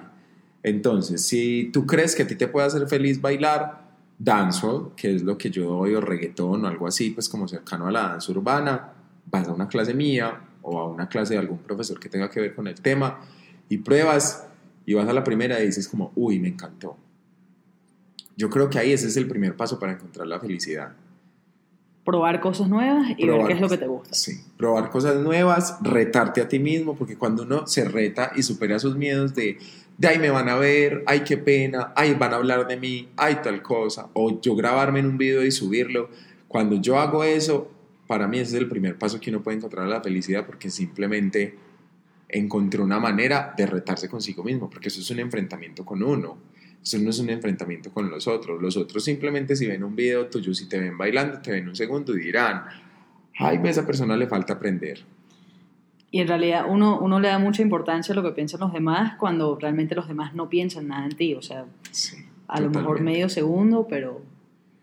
Entonces, 0.63 1.23
si 1.27 1.69
tú 1.73 1.87
crees 1.87 2.15
que 2.15 2.23
a 2.23 2.27
ti 2.27 2.37
te 2.37 2.49
puede 2.49 2.67
hacer 2.67 2.87
feliz 2.87 3.21
bailar 3.21 3.83
dancehall, 4.19 4.93
que 4.97 5.15
es 5.15 5.23
lo 5.23 5.37
que 5.37 5.51
yo 5.51 5.65
doy, 5.65 5.95
o 5.95 6.01
reggaetón 6.01 6.65
o 6.65 6.69
algo 6.69 6.87
así, 6.87 7.11
pues 7.11 7.29
como 7.29 7.49
cercano 7.49 7.89
a 7.89 7.91
la 7.91 8.03
danza 8.09 8.33
urbana, 8.33 8.92
vas 9.27 9.49
a 9.49 9.53
una 9.53 9.69
clase 9.69 9.95
mía 9.95 10.41
o 10.63 10.79
a 10.79 10.89
una 10.89 11.09
clase 11.09 11.35
de 11.35 11.41
algún 11.41 11.59
profesor 11.59 11.99
que 11.99 12.09
tenga 12.09 12.31
que 12.31 12.41
ver 12.41 12.55
con 12.55 12.67
el 12.67 12.81
tema 12.81 13.21
y 13.69 13.79
pruebas 13.79 14.47
y 14.87 14.95
vas 14.95 15.09
a 15.09 15.13
la 15.13 15.25
primera 15.25 15.61
y 15.61 15.67
dices 15.67 15.89
como, 15.89 16.13
uy, 16.15 16.39
me 16.39 16.49
encantó. 16.49 16.97
Yo 18.37 18.51
creo 18.51 18.71
que 18.71 18.79
ahí 18.79 18.93
ese 18.93 19.09
es 19.09 19.17
el 19.17 19.29
primer 19.29 19.57
paso 19.57 19.79
para 19.79 19.93
encontrar 19.93 20.27
la 20.27 20.41
felicidad. 20.41 20.93
Probar 22.05 22.41
cosas 22.41 22.69
nuevas 22.69 23.11
y 23.17 23.27
ver 23.27 23.47
qué 23.47 23.53
es 23.53 23.61
lo 23.61 23.69
que 23.69 23.79
te 23.79 23.87
gusta. 23.87 24.13
Sí, 24.13 24.41
probar 24.57 24.91
cosas 24.91 25.17
nuevas, 25.21 25.79
retarte 25.83 26.41
a 26.41 26.49
ti 26.49 26.59
mismo, 26.59 26.97
porque 26.97 27.17
cuando 27.17 27.45
uno 27.45 27.67
se 27.67 27.85
reta 27.85 28.33
y 28.35 28.43
supera 28.43 28.79
sus 28.81 28.97
miedos 28.97 29.35
de, 29.35 29.59
de 29.99 30.09
ay, 30.09 30.19
me 30.19 30.31
van 30.31 30.49
a 30.49 30.57
ver, 30.57 31.05
ay, 31.07 31.21
qué 31.21 31.37
pena, 31.37 31.93
ay, 31.95 32.15
van 32.15 32.33
a 32.33 32.37
hablar 32.37 32.67
de 32.67 32.77
mí, 32.77 33.09
ay, 33.17 33.37
tal 33.45 33.63
cosa, 33.63 34.09
o 34.15 34.41
yo 34.41 34.57
grabarme 34.57 34.99
en 34.99 35.07
un 35.07 35.19
video 35.19 35.45
y 35.45 35.53
subirlo, 35.53 36.09
cuando 36.49 36.77
yo 36.77 36.99
hago 36.99 37.23
eso, 37.23 37.71
para 38.13 38.29
mí 38.29 38.39
ese 38.39 38.57
es 38.57 38.63
el 38.63 38.69
primer 38.69 38.99
paso 38.99 39.19
que 39.19 39.31
uno 39.31 39.43
puede 39.43 39.57
encontrar 39.57 39.89
la 39.89 40.03
felicidad, 40.03 40.45
porque 40.45 40.69
simplemente 40.69 41.55
encontró 42.29 42.85
una 42.85 43.01
manera 43.01 43.55
de 43.57 43.65
retarse 43.65 44.07
consigo 44.07 44.45
mismo, 44.45 44.69
porque 44.69 44.89
eso 44.89 45.01
es 45.01 45.11
un 45.11 45.21
enfrentamiento 45.21 45.83
con 45.83 46.03
uno, 46.03 46.37
eso 46.83 46.99
no 46.99 47.09
es 47.09 47.19
un 47.21 47.31
enfrentamiento 47.31 47.91
con 47.91 48.11
los 48.11 48.29
otros. 48.29 48.61
Los 48.61 48.77
otros 48.77 49.03
simplemente 49.03 49.57
si 49.57 49.67
ven 49.67 49.83
un 49.83 49.97
video 49.97 50.27
tuyo, 50.27 50.53
si 50.53 50.69
te 50.69 50.79
ven 50.79 50.99
bailando, 50.99 51.41
te 51.41 51.53
ven 51.53 51.67
un 51.67 51.75
segundo 51.75 52.15
y 52.15 52.21
dirán, 52.21 52.65
ay, 53.39 53.57
a 53.57 53.71
esa 53.71 53.87
persona 53.87 54.15
le 54.15 54.27
falta 54.27 54.53
aprender. 54.53 55.03
Y 56.11 56.21
en 56.21 56.29
realidad 56.29 56.67
uno, 56.69 57.01
uno 57.01 57.19
le 57.19 57.29
da 57.29 57.39
mucha 57.39 57.63
importancia 57.63 58.13
a 58.13 58.15
lo 58.15 58.23
que 58.23 58.33
piensan 58.33 58.61
los 58.61 58.75
demás 58.75 59.17
cuando 59.19 59.57
realmente 59.59 59.95
los 59.95 60.07
demás 60.07 60.35
no 60.35 60.51
piensan 60.51 60.89
nada 60.89 61.07
en 61.07 61.17
ti. 61.17 61.35
O 61.35 61.41
sea, 61.41 61.65
a 62.47 62.61
lo 62.61 62.69
mejor 62.69 63.01
medio 63.01 63.31
segundo, 63.31 63.87
pero... 63.89 64.21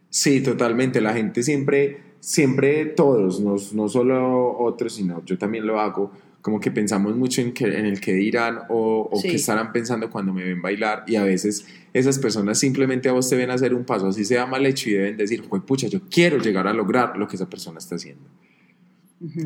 Sí, 0.09 0.41
totalmente. 0.41 0.99
La 0.99 1.13
gente 1.13 1.43
siempre, 1.43 2.08
siempre 2.19 2.85
todos, 2.85 3.39
no, 3.41 3.55
no 3.73 3.89
solo 3.89 4.57
otros, 4.59 4.93
sino 4.93 5.23
yo 5.25 5.37
también 5.37 5.65
lo 5.65 5.79
hago, 5.79 6.11
como 6.41 6.59
que 6.59 6.71
pensamos 6.71 7.15
mucho 7.15 7.41
en, 7.41 7.53
que, 7.53 7.65
en 7.65 7.85
el 7.85 7.99
que 7.99 8.13
dirán 8.13 8.59
o, 8.69 9.09
o 9.11 9.21
qué 9.21 9.35
estarán 9.35 9.71
pensando 9.73 10.09
cuando 10.09 10.33
me 10.33 10.43
ven 10.43 10.61
bailar 10.61 11.03
y 11.05 11.15
a 11.15 11.23
veces 11.23 11.65
esas 11.93 12.17
personas 12.17 12.57
simplemente 12.57 13.09
a 13.09 13.11
vos 13.11 13.29
te 13.29 13.35
ven 13.35 13.51
hacer 13.51 13.73
un 13.73 13.83
paso 13.83 14.07
así 14.07 14.23
sea 14.23 14.45
mal 14.45 14.65
hecho 14.65 14.89
y 14.89 14.93
deben 14.93 15.17
decir, 15.17 15.43
pues 15.49 15.61
pucha, 15.63 15.87
yo 15.87 15.99
quiero 16.09 16.37
llegar 16.37 16.67
a 16.67 16.73
lograr 16.73 17.17
lo 17.17 17.27
que 17.27 17.35
esa 17.35 17.49
persona 17.49 17.79
está 17.79 17.95
haciendo. 17.95 18.23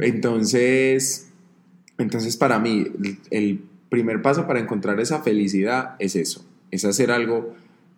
Entonces, 0.01 1.31
entonces 1.97 2.37
para 2.37 2.59
mí 2.59 2.85
el 3.31 3.61
primer 3.89 4.21
paso 4.21 4.45
para 4.45 4.59
encontrar 4.59 4.99
esa 4.99 5.23
felicidad 5.23 5.95
es 5.97 6.15
eso, 6.15 6.45
es 6.69 6.85
hacer 6.85 7.09
algo 7.09 7.55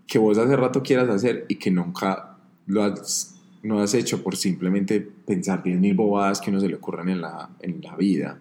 que 0.08 0.20
vos 0.20 0.38
hace 0.38 0.56
rato 0.56 0.84
quieras 0.84 1.10
hacer 1.10 1.46
y 1.48 1.56
que 1.56 1.72
nunca 1.72 2.38
lo 2.66 2.84
has, 2.84 3.35
no 3.66 3.80
has 3.80 3.94
hecho 3.94 4.24
por 4.24 4.36
simplemente 4.36 5.02
pensar 5.02 5.64
10.000 5.64 5.96
bobadas 5.96 6.40
que 6.40 6.50
uno 6.50 6.60
se 6.60 6.70
le 6.70 6.76
ocurran 6.76 7.10
en 7.10 7.22
la, 7.22 7.50
en 7.62 7.82
la 7.82 7.96
vida. 7.96 8.40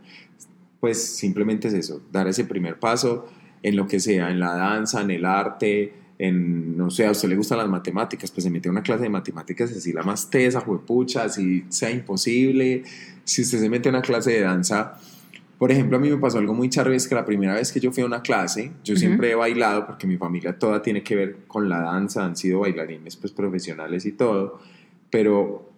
Pues 0.80 1.02
simplemente 1.02 1.68
es 1.68 1.74
eso, 1.74 2.02
dar 2.12 2.28
ese 2.28 2.44
primer 2.44 2.78
paso 2.78 3.26
en 3.62 3.76
lo 3.76 3.87
que 3.87 4.00
sea, 4.00 4.30
en 4.30 4.38
la 4.38 4.54
danza, 4.54 5.00
en 5.00 5.10
el 5.10 5.24
arte, 5.24 5.92
en, 6.18 6.76
no 6.76 6.90
sé, 6.90 7.06
a 7.06 7.10
usted 7.10 7.28
le 7.28 7.37
gustan 7.37 7.58
las 7.58 7.68
matemáticas, 7.68 8.30
pues 8.30 8.44
se 8.44 8.50
mete 8.50 8.68
a 8.68 8.72
una 8.72 8.82
clase 8.82 9.04
de 9.04 9.08
matemáticas 9.08 9.72
así 9.72 9.92
la 9.92 10.02
más 10.02 10.30
tesa, 10.30 10.60
juepucha, 10.60 11.24
así 11.24 11.64
sea 11.68 11.90
imposible. 11.90 12.84
Si 13.24 13.42
usted 13.42 13.58
se 13.60 13.70
mete 13.70 13.88
a 13.88 13.92
una 13.92 14.02
clase 14.02 14.32
de 14.32 14.40
danza, 14.42 14.98
por 15.58 15.72
ejemplo, 15.72 15.96
a 15.96 16.00
mí 16.00 16.10
me 16.10 16.18
pasó 16.18 16.38
algo 16.38 16.52
muy 16.52 16.68
charro, 16.68 16.92
es 16.92 17.08
que 17.08 17.14
la 17.14 17.24
primera 17.24 17.54
vez 17.54 17.72
que 17.72 17.80
yo 17.80 17.90
fui 17.90 18.02
a 18.02 18.06
una 18.06 18.22
clase, 18.22 18.72
yo 18.84 18.96
siempre 18.96 19.30
he 19.30 19.34
bailado, 19.34 19.87
porque 19.87 20.06
mi 20.06 20.16
familia 20.16 20.58
toda 20.58 20.82
tiene 20.82 21.02
que 21.02 21.16
ver 21.16 21.37
con 21.46 21.68
la 21.68 21.80
danza, 21.80 22.24
han 22.24 22.37
sido 22.37 22.60
bailarines 22.60 23.16
pues 23.16 23.32
profesionales 23.32 24.04
y 24.04 24.12
todo, 24.12 24.60
pero 25.14 25.70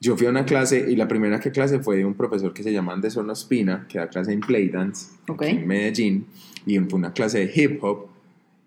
yo 0.00 0.16
fui 0.16 0.28
a 0.28 0.30
una 0.30 0.44
clase 0.44 0.86
y 0.88 0.94
la 0.94 1.08
primera 1.08 1.40
que 1.40 1.50
clase 1.50 1.80
fue 1.80 1.96
de 1.96 2.04
un 2.04 2.14
profesor 2.14 2.54
que 2.54 2.62
se 2.62 2.72
llama 2.72 2.92
Anderson 2.92 3.28
Ospina, 3.28 3.84
que 3.88 3.98
da 3.98 4.08
clase 4.08 4.32
en 4.32 4.38
Playdance 4.38 5.08
en 5.40 5.66
Medellín, 5.66 6.26
y 6.64 6.78
fue 6.78 6.96
una 6.96 7.12
clase 7.12 7.44
de 7.44 7.52
hip 7.52 7.82
hop, 7.82 8.06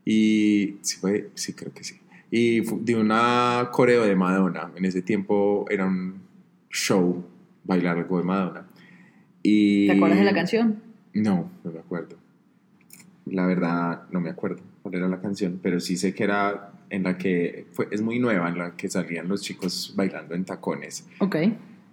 y 0.03 0.75
sí, 0.81 0.97
fue, 0.97 1.29
sí 1.35 1.53
creo 1.53 1.71
que 1.73 1.85
sí, 1.85 2.01
y 2.29 2.59
de 2.59 2.95
una 2.97 3.69
coreo 3.71 4.03
de 4.03 4.13
Madonna, 4.13 4.71
en 4.75 4.83
ese 4.83 5.01
tiempo 5.01 5.65
era 5.69 5.85
un 5.85 6.15
show, 6.69 7.23
bailar 7.63 7.97
algo 7.97 8.17
de 8.17 8.23
Madonna. 8.25 8.67
Y, 9.41 9.87
¿Te 9.87 9.93
acuerdas 9.93 10.19
de 10.19 10.25
la 10.25 10.33
canción? 10.33 10.81
No, 11.13 11.49
no 11.63 11.71
me 11.71 11.79
acuerdo. 11.79 12.17
La 13.25 13.45
verdad, 13.45 14.01
no 14.11 14.19
me 14.19 14.31
acuerdo 14.31 14.61
cuál 14.81 14.95
era 14.95 15.07
la 15.07 15.21
canción, 15.21 15.61
pero 15.63 15.79
sí 15.79 15.95
sé 15.95 16.13
que 16.13 16.25
era 16.25 16.68
en 16.89 17.03
la 17.03 17.17
que 17.17 17.65
fue, 17.71 17.87
es 17.91 18.01
muy 18.01 18.19
nueva, 18.19 18.49
en 18.49 18.57
la 18.57 18.75
que 18.75 18.89
salían 18.89 19.27
los 19.27 19.41
chicos 19.41 19.93
bailando 19.95 20.35
en 20.35 20.45
tacones. 20.45 21.05
Ok. 21.19 21.35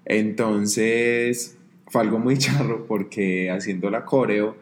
Entonces 0.05 1.57
fue 1.89 2.01
algo 2.01 2.19
muy 2.19 2.39
charro 2.39 2.87
porque 2.87 3.51
haciendo 3.51 3.91
la 3.91 4.05
coreo, 4.05 4.57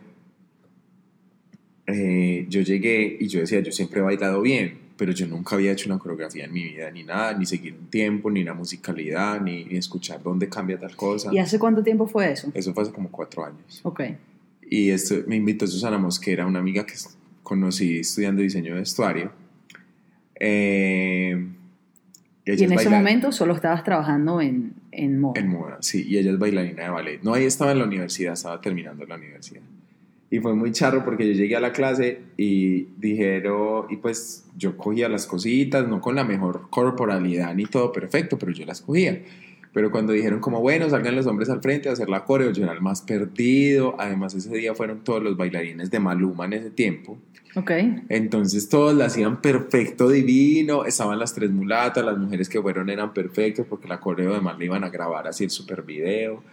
eh, 1.86 2.46
yo 2.48 2.62
llegué 2.62 3.16
y 3.20 3.28
yo 3.28 3.40
decía, 3.40 3.60
yo 3.60 3.70
siempre 3.70 4.00
he 4.00 4.02
bailado 4.02 4.40
bien, 4.40 4.78
pero 4.96 5.12
yo 5.12 5.26
nunca 5.26 5.54
había 5.54 5.72
hecho 5.72 5.88
una 5.88 5.98
coreografía 5.98 6.44
en 6.44 6.52
mi 6.52 6.64
vida, 6.64 6.90
ni 6.90 7.04
nada, 7.04 7.36
ni 7.36 7.46
seguir 7.46 7.74
un 7.74 7.88
tiempo, 7.88 8.30
ni 8.30 8.42
la 8.42 8.54
musicalidad, 8.54 9.40
ni, 9.40 9.66
escuchar 9.70 10.22
dónde 10.22 10.48
cambia 10.48 10.78
tal 10.78 10.96
cosa. 10.96 11.32
¿Y 11.32 11.38
hace 11.38 11.58
cuánto 11.58 11.82
tiempo 11.82 12.06
fue 12.06 12.32
eso? 12.32 12.50
Eso 12.54 12.72
fue 12.72 12.82
hace 12.82 12.92
como 12.92 13.10
cuatro 13.10 13.44
años. 13.44 13.80
Ok. 13.82 14.02
Y 14.70 14.90
esto, 14.90 15.16
me 15.26 15.36
invitó 15.36 15.66
Susana 15.66 15.98
Mosquera, 15.98 16.46
una 16.46 16.58
amiga 16.58 16.86
que 16.86 16.94
conocí 17.42 17.98
estudiando 17.98 18.40
diseño 18.40 18.72
de 18.74 18.80
vestuario 18.80 19.43
eh, 20.40 21.46
y 22.46 22.64
en 22.64 22.72
ese 22.72 22.90
momento 22.90 23.32
solo 23.32 23.54
estabas 23.54 23.84
trabajando 23.84 24.40
en, 24.40 24.74
en 24.92 25.18
moda. 25.18 25.40
En 25.40 25.48
moda, 25.48 25.78
sí, 25.80 26.04
y 26.06 26.18
ella 26.18 26.30
es 26.30 26.38
bailarina 26.38 26.84
de 26.84 26.90
ballet. 26.90 27.22
No, 27.22 27.32
ahí 27.32 27.44
estaba 27.44 27.72
en 27.72 27.78
la 27.78 27.84
universidad, 27.84 28.34
estaba 28.34 28.60
terminando 28.60 29.06
la 29.06 29.16
universidad. 29.16 29.62
Y 30.30 30.40
fue 30.40 30.54
muy 30.54 30.72
charro 30.72 31.04
porque 31.04 31.26
yo 31.26 31.32
llegué 31.32 31.56
a 31.56 31.60
la 31.60 31.72
clase 31.72 32.20
y 32.36 32.88
dijeron, 32.98 33.86
y 33.88 33.96
pues 33.96 34.46
yo 34.56 34.76
cogía 34.76 35.08
las 35.08 35.26
cositas, 35.26 35.88
no 35.88 36.00
con 36.00 36.16
la 36.16 36.24
mejor 36.24 36.68
corporalidad 36.70 37.54
ni 37.54 37.66
todo 37.66 37.92
perfecto, 37.92 38.36
pero 38.38 38.52
yo 38.52 38.66
las 38.66 38.80
cogía. 38.80 39.22
Pero 39.74 39.90
cuando 39.90 40.12
dijeron 40.12 40.38
como, 40.38 40.60
bueno, 40.60 40.88
salgan 40.88 41.16
los 41.16 41.26
hombres 41.26 41.50
al 41.50 41.60
frente 41.60 41.88
a 41.88 41.92
hacer 41.92 42.08
la 42.08 42.24
coreo, 42.24 42.52
yo 42.52 42.62
era 42.62 42.72
el 42.72 42.80
más 42.80 43.02
perdido. 43.02 43.96
Además, 43.98 44.32
ese 44.32 44.54
día 44.56 44.72
fueron 44.72 45.02
todos 45.02 45.20
los 45.20 45.36
bailarines 45.36 45.90
de 45.90 45.98
Maluma 45.98 46.44
en 46.44 46.52
ese 46.52 46.70
tiempo. 46.70 47.18
Ok. 47.56 47.72
Entonces 48.08 48.68
todos 48.68 48.94
la 48.94 49.06
hacían 49.06 49.40
perfecto, 49.40 50.08
divino. 50.08 50.84
Estaban 50.84 51.18
las 51.18 51.34
tres 51.34 51.50
mulatas, 51.50 52.04
las 52.04 52.16
mujeres 52.16 52.48
que 52.48 52.62
fueron 52.62 52.88
eran 52.88 53.12
perfectas 53.12 53.66
porque 53.68 53.88
la 53.88 53.98
coreo 53.98 54.32
además 54.32 54.58
le 54.60 54.66
iban 54.66 54.84
a 54.84 54.90
grabar 54.90 55.26
así 55.26 55.42
el 55.42 55.50
super 55.50 55.82
video. 55.82 56.44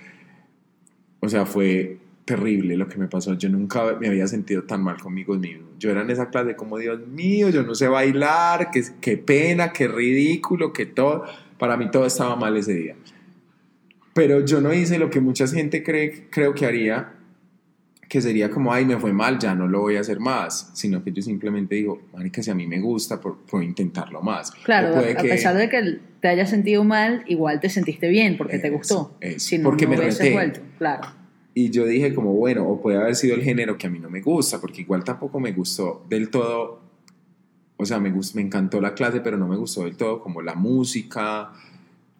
O 1.19 1.29
sea, 1.29 1.45
fue 1.45 1.99
terrible 2.25 2.75
lo 2.75 2.87
que 2.87 2.97
me 2.97 3.07
pasó. 3.07 3.35
Yo 3.35 3.49
nunca 3.49 3.97
me 3.99 4.07
había 4.07 4.25
sentido 4.25 4.63
tan 4.63 4.83
mal 4.83 4.97
conmigo 4.99 5.35
mismo. 5.35 5.67
Yo 5.77 5.91
era 5.91 6.01
en 6.01 6.09
esa 6.09 6.31
clase 6.31 6.55
como, 6.55 6.79
Dios 6.79 7.07
mío, 7.07 7.49
yo 7.49 7.61
no 7.61 7.75
sé 7.75 7.87
bailar, 7.87 8.71
qué, 8.71 8.83
qué 8.99 9.17
pena, 9.17 9.71
qué 9.71 9.87
ridículo, 9.87 10.73
qué 10.73 10.87
todo. 10.87 11.25
Para 11.59 11.77
mí 11.77 11.91
todo 11.91 12.07
estaba 12.07 12.35
mal 12.35 12.57
ese 12.57 12.73
día. 12.73 12.95
Pero 14.13 14.45
yo 14.45 14.61
no 14.61 14.73
hice 14.73 14.97
lo 14.97 15.09
que 15.09 15.21
mucha 15.21 15.47
gente 15.47 15.83
cree, 15.83 16.27
creo 16.29 16.53
que 16.53 16.65
haría, 16.65 17.13
que 18.11 18.21
sería 18.21 18.49
como, 18.49 18.73
ay, 18.73 18.83
me 18.83 18.97
fue 18.97 19.13
mal, 19.13 19.39
ya 19.39 19.55
no 19.55 19.69
lo 19.69 19.79
voy 19.79 19.95
a 19.95 20.01
hacer 20.01 20.19
más, 20.19 20.71
sino 20.73 21.01
que 21.01 21.13
yo 21.13 21.21
simplemente 21.21 21.75
digo, 21.75 22.01
marica, 22.13 22.43
si 22.43 22.51
a 22.51 22.55
mí 22.55 22.67
me 22.67 22.81
gusta, 22.81 23.21
puedo 23.21 23.63
intentarlo 23.63 24.21
más. 24.21 24.51
Claro, 24.51 24.97
a 24.97 25.21
pesar 25.21 25.55
de 25.55 25.69
que 25.69 25.99
te 26.19 26.27
hayas 26.27 26.49
sentido 26.49 26.83
mal, 26.83 27.23
igual 27.27 27.61
te 27.61 27.69
sentiste 27.69 28.09
bien 28.09 28.37
porque 28.37 28.59
te 28.59 28.69
gustó. 28.69 29.17
si 29.37 29.57
no, 29.59 29.69
porque 29.69 29.87
me 29.87 29.95
vuelto, 29.95 30.59
claro. 30.77 31.07
Y 31.53 31.69
yo 31.69 31.85
dije 31.85 32.13
como, 32.13 32.33
bueno, 32.33 32.67
o 32.67 32.81
puede 32.81 32.97
haber 32.97 33.15
sido 33.15 33.35
el 33.35 33.43
género 33.43 33.77
que 33.77 33.87
a 33.87 33.89
mí 33.89 33.99
no 33.99 34.09
me 34.09 34.19
gusta, 34.19 34.59
porque 34.59 34.81
igual 34.81 35.05
tampoco 35.05 35.39
me 35.39 35.53
gustó 35.53 36.05
del 36.09 36.29
todo, 36.29 36.81
o 37.77 37.85
sea, 37.85 37.99
me, 37.99 38.11
me 38.11 38.41
encantó 38.41 38.81
la 38.81 38.93
clase, 38.93 39.21
pero 39.21 39.37
no 39.37 39.47
me 39.47 39.55
gustó 39.55 39.85
del 39.85 39.95
todo 39.95 40.19
como 40.21 40.41
la 40.41 40.55
música. 40.55 41.53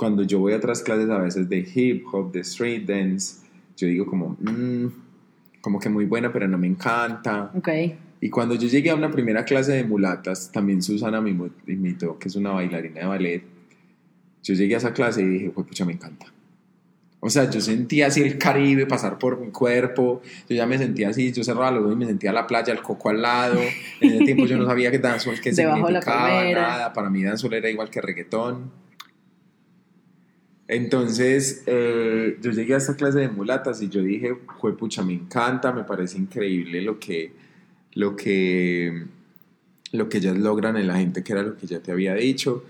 Cuando 0.01 0.23
yo 0.23 0.39
voy 0.39 0.53
a 0.53 0.57
otras 0.57 0.81
clases 0.81 1.07
a 1.11 1.19
veces 1.19 1.47
de 1.47 1.59
hip 1.59 2.07
hop, 2.11 2.31
de 2.31 2.39
street 2.39 2.87
dance, 2.87 3.45
yo 3.77 3.85
digo 3.85 4.07
como, 4.07 4.35
mmm, 4.39 4.87
como 5.61 5.79
que 5.79 5.89
muy 5.89 6.05
buena, 6.05 6.33
pero 6.33 6.47
no 6.47 6.57
me 6.57 6.65
encanta. 6.65 7.51
Okay. 7.53 7.99
Y 8.19 8.31
cuando 8.31 8.55
yo 8.55 8.67
llegué 8.67 8.89
a 8.89 8.95
una 8.95 9.11
primera 9.11 9.45
clase 9.45 9.73
de 9.73 9.83
mulatas, 9.83 10.51
también 10.51 10.81
Susana 10.81 11.21
me 11.21 11.29
invitó, 11.67 12.17
que 12.17 12.29
es 12.29 12.35
una 12.35 12.49
bailarina 12.49 13.01
de 13.01 13.05
ballet, 13.05 13.43
yo 14.41 14.55
llegué 14.55 14.73
a 14.73 14.79
esa 14.79 14.91
clase 14.91 15.21
y 15.21 15.25
dije, 15.25 15.51
pues 15.51 15.67
pucha, 15.67 15.85
me 15.85 15.93
encanta. 15.93 16.25
O 17.19 17.29
sea, 17.29 17.47
yo 17.47 17.61
sentía 17.61 18.07
así 18.07 18.23
el 18.23 18.39
Caribe 18.39 18.87
pasar 18.87 19.19
por 19.19 19.39
mi 19.39 19.51
cuerpo, 19.51 20.23
yo 20.49 20.55
ya 20.55 20.65
me 20.65 20.79
sentía 20.79 21.09
así, 21.09 21.31
yo 21.31 21.43
cerraba 21.43 21.69
los 21.69 21.83
ojos 21.83 21.93
y 21.93 21.97
me 21.97 22.07
sentía 22.07 22.33
la 22.33 22.47
playa, 22.47 22.73
el 22.73 22.81
coco 22.81 23.09
al 23.09 23.21
lado, 23.21 23.59
en 23.99 24.13
ese 24.13 24.25
tiempo 24.25 24.47
yo 24.47 24.57
no 24.57 24.65
sabía 24.65 24.89
que 24.89 24.97
dancehall 24.97 25.39
que 25.39 25.53
significaba 25.53 26.43
nada, 26.45 26.91
para 26.91 27.11
mí 27.11 27.21
dancehall 27.21 27.53
era 27.53 27.69
igual 27.69 27.91
que 27.91 28.01
reggaetón. 28.01 28.81
Entonces, 30.71 31.63
eh, 31.65 32.38
yo 32.41 32.51
llegué 32.51 32.75
a 32.75 32.77
esta 32.77 32.95
clase 32.95 33.19
de 33.19 33.27
mulatas 33.27 33.81
y 33.81 33.89
yo 33.89 34.01
dije, 34.01 34.34
pucha, 34.79 35.03
me 35.03 35.12
encanta, 35.12 35.73
me 35.73 35.84
parece 35.84 36.17
increíble 36.17 36.81
lo 36.81 36.97
que, 36.97 37.34
lo 37.91 38.15
que, 38.15 39.05
lo 39.91 40.07
que 40.07 40.19
ellas 40.19 40.38
logran 40.38 40.77
en 40.77 40.88
la 40.88 40.95
gente, 40.95 41.25
que 41.25 41.34
era 41.34 41.43
lo 41.43 41.57
que 41.57 41.67
ya 41.67 41.81
te 41.81 41.91
había 41.91 42.13
dicho. 42.13 42.63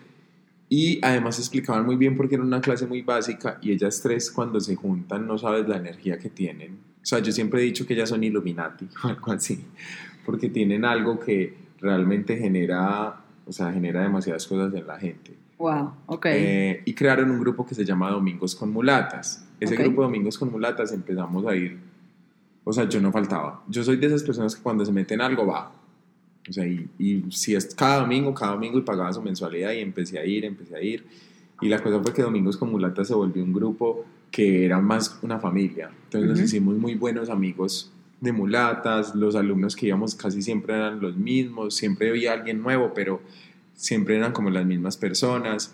Y 0.68 0.98
además 1.06 1.38
explicaban 1.38 1.86
muy 1.86 1.96
bien 1.96 2.18
porque 2.18 2.34
era 2.34 2.44
una 2.44 2.60
clase 2.60 2.88
muy 2.88 3.04
básica 3.04 3.60
y 3.62 3.72
ellas 3.72 4.02
tres 4.02 4.32
cuando 4.32 4.60
se 4.60 4.76
juntan 4.76 5.28
no 5.28 5.38
sabes 5.38 5.68
la 5.68 5.78
energía 5.78 6.18
que 6.18 6.32
tienen. 6.32 6.80
O 7.04 7.06
sea, 7.06 7.20
yo 7.20 7.32
siempre 7.32 7.62
he 7.62 7.66
dicho 7.66 7.86
que 7.86 7.94
ellas 7.94 8.10
son 8.10 8.24
Illuminati 8.24 8.88
o 9.04 9.10
algo 9.10 9.32
así, 9.32 9.64
porque 10.26 10.50
tienen 10.50 10.86
algo 10.86 11.20
que 11.20 11.54
realmente 11.80 12.36
genera, 12.36 13.22
o 13.46 13.52
sea, 13.52 13.72
genera 13.72 14.02
demasiadas 14.02 14.48
cosas 14.48 14.74
en 14.74 14.88
la 14.88 14.98
gente. 14.98 15.36
Wow, 15.62 15.94
ok. 16.08 16.26
Eh, 16.26 16.82
y 16.86 16.94
crearon 16.94 17.30
un 17.30 17.40
grupo 17.40 17.66
que 17.68 17.76
se 17.76 17.86
llama 17.86 18.10
Domingos 18.10 18.56
con 18.56 18.72
Mulatas. 18.72 19.48
Ese 19.60 19.76
grupo 19.76 20.02
Domingos 20.02 20.36
con 20.40 20.52
Mulatas 20.52 20.92
empezamos 20.92 21.46
a 21.46 21.56
ir, 21.56 21.78
o 22.64 22.74
sea, 22.74 22.90
yo 22.90 23.00
no 23.00 23.12
faltaba. 23.12 23.64
Yo 23.68 23.84
soy 23.84 23.98
de 23.98 24.08
esas 24.08 24.24
personas 24.24 24.56
que 24.56 24.64
cuando 24.64 24.84
se 24.84 24.92
meten 24.92 25.22
algo 25.22 25.46
va. 25.46 25.72
O 26.50 26.52
sea, 26.52 26.66
y, 26.66 26.90
y 26.98 27.32
si 27.32 27.54
es 27.54 27.76
cada 27.76 28.00
domingo, 28.00 28.34
cada 28.34 28.54
domingo 28.54 28.80
y 28.80 28.82
pagaba 28.82 29.14
su 29.14 29.22
mensualidad 29.22 29.74
y 29.74 29.82
empecé 29.82 30.18
a 30.18 30.26
ir, 30.26 30.46
empecé 30.46 30.76
a 30.76 30.82
ir. 30.82 31.06
Y 31.62 31.70
la 31.70 31.78
cosa 31.78 32.02
fue 32.02 32.12
que 32.12 32.24
Domingos 32.24 32.58
con 32.58 32.72
Mulatas 32.72 33.08
se 33.08 33.14
volvió 33.14 33.44
un 33.44 33.54
grupo 33.54 34.04
que 34.32 34.66
era 34.66 34.80
más 34.80 35.20
una 35.22 35.38
familia. 35.38 35.92
Entonces 36.06 36.28
nos 36.28 36.40
hicimos 36.40 36.76
muy 36.76 36.96
buenos 36.96 37.30
amigos 37.30 37.92
de 38.20 38.32
mulatas, 38.32 39.16
los 39.16 39.36
alumnos 39.36 39.76
que 39.76 39.88
íbamos 39.88 40.16
casi 40.16 40.42
siempre 40.42 40.76
eran 40.76 41.02
los 41.02 41.18
mismos, 41.18 41.76
siempre 41.76 42.10
había 42.10 42.34
alguien 42.34 42.62
nuevo, 42.62 42.94
pero 42.94 43.20
siempre 43.82 44.16
eran 44.16 44.32
como 44.32 44.50
las 44.52 44.66
mismas 44.66 44.96
personas. 44.96 45.74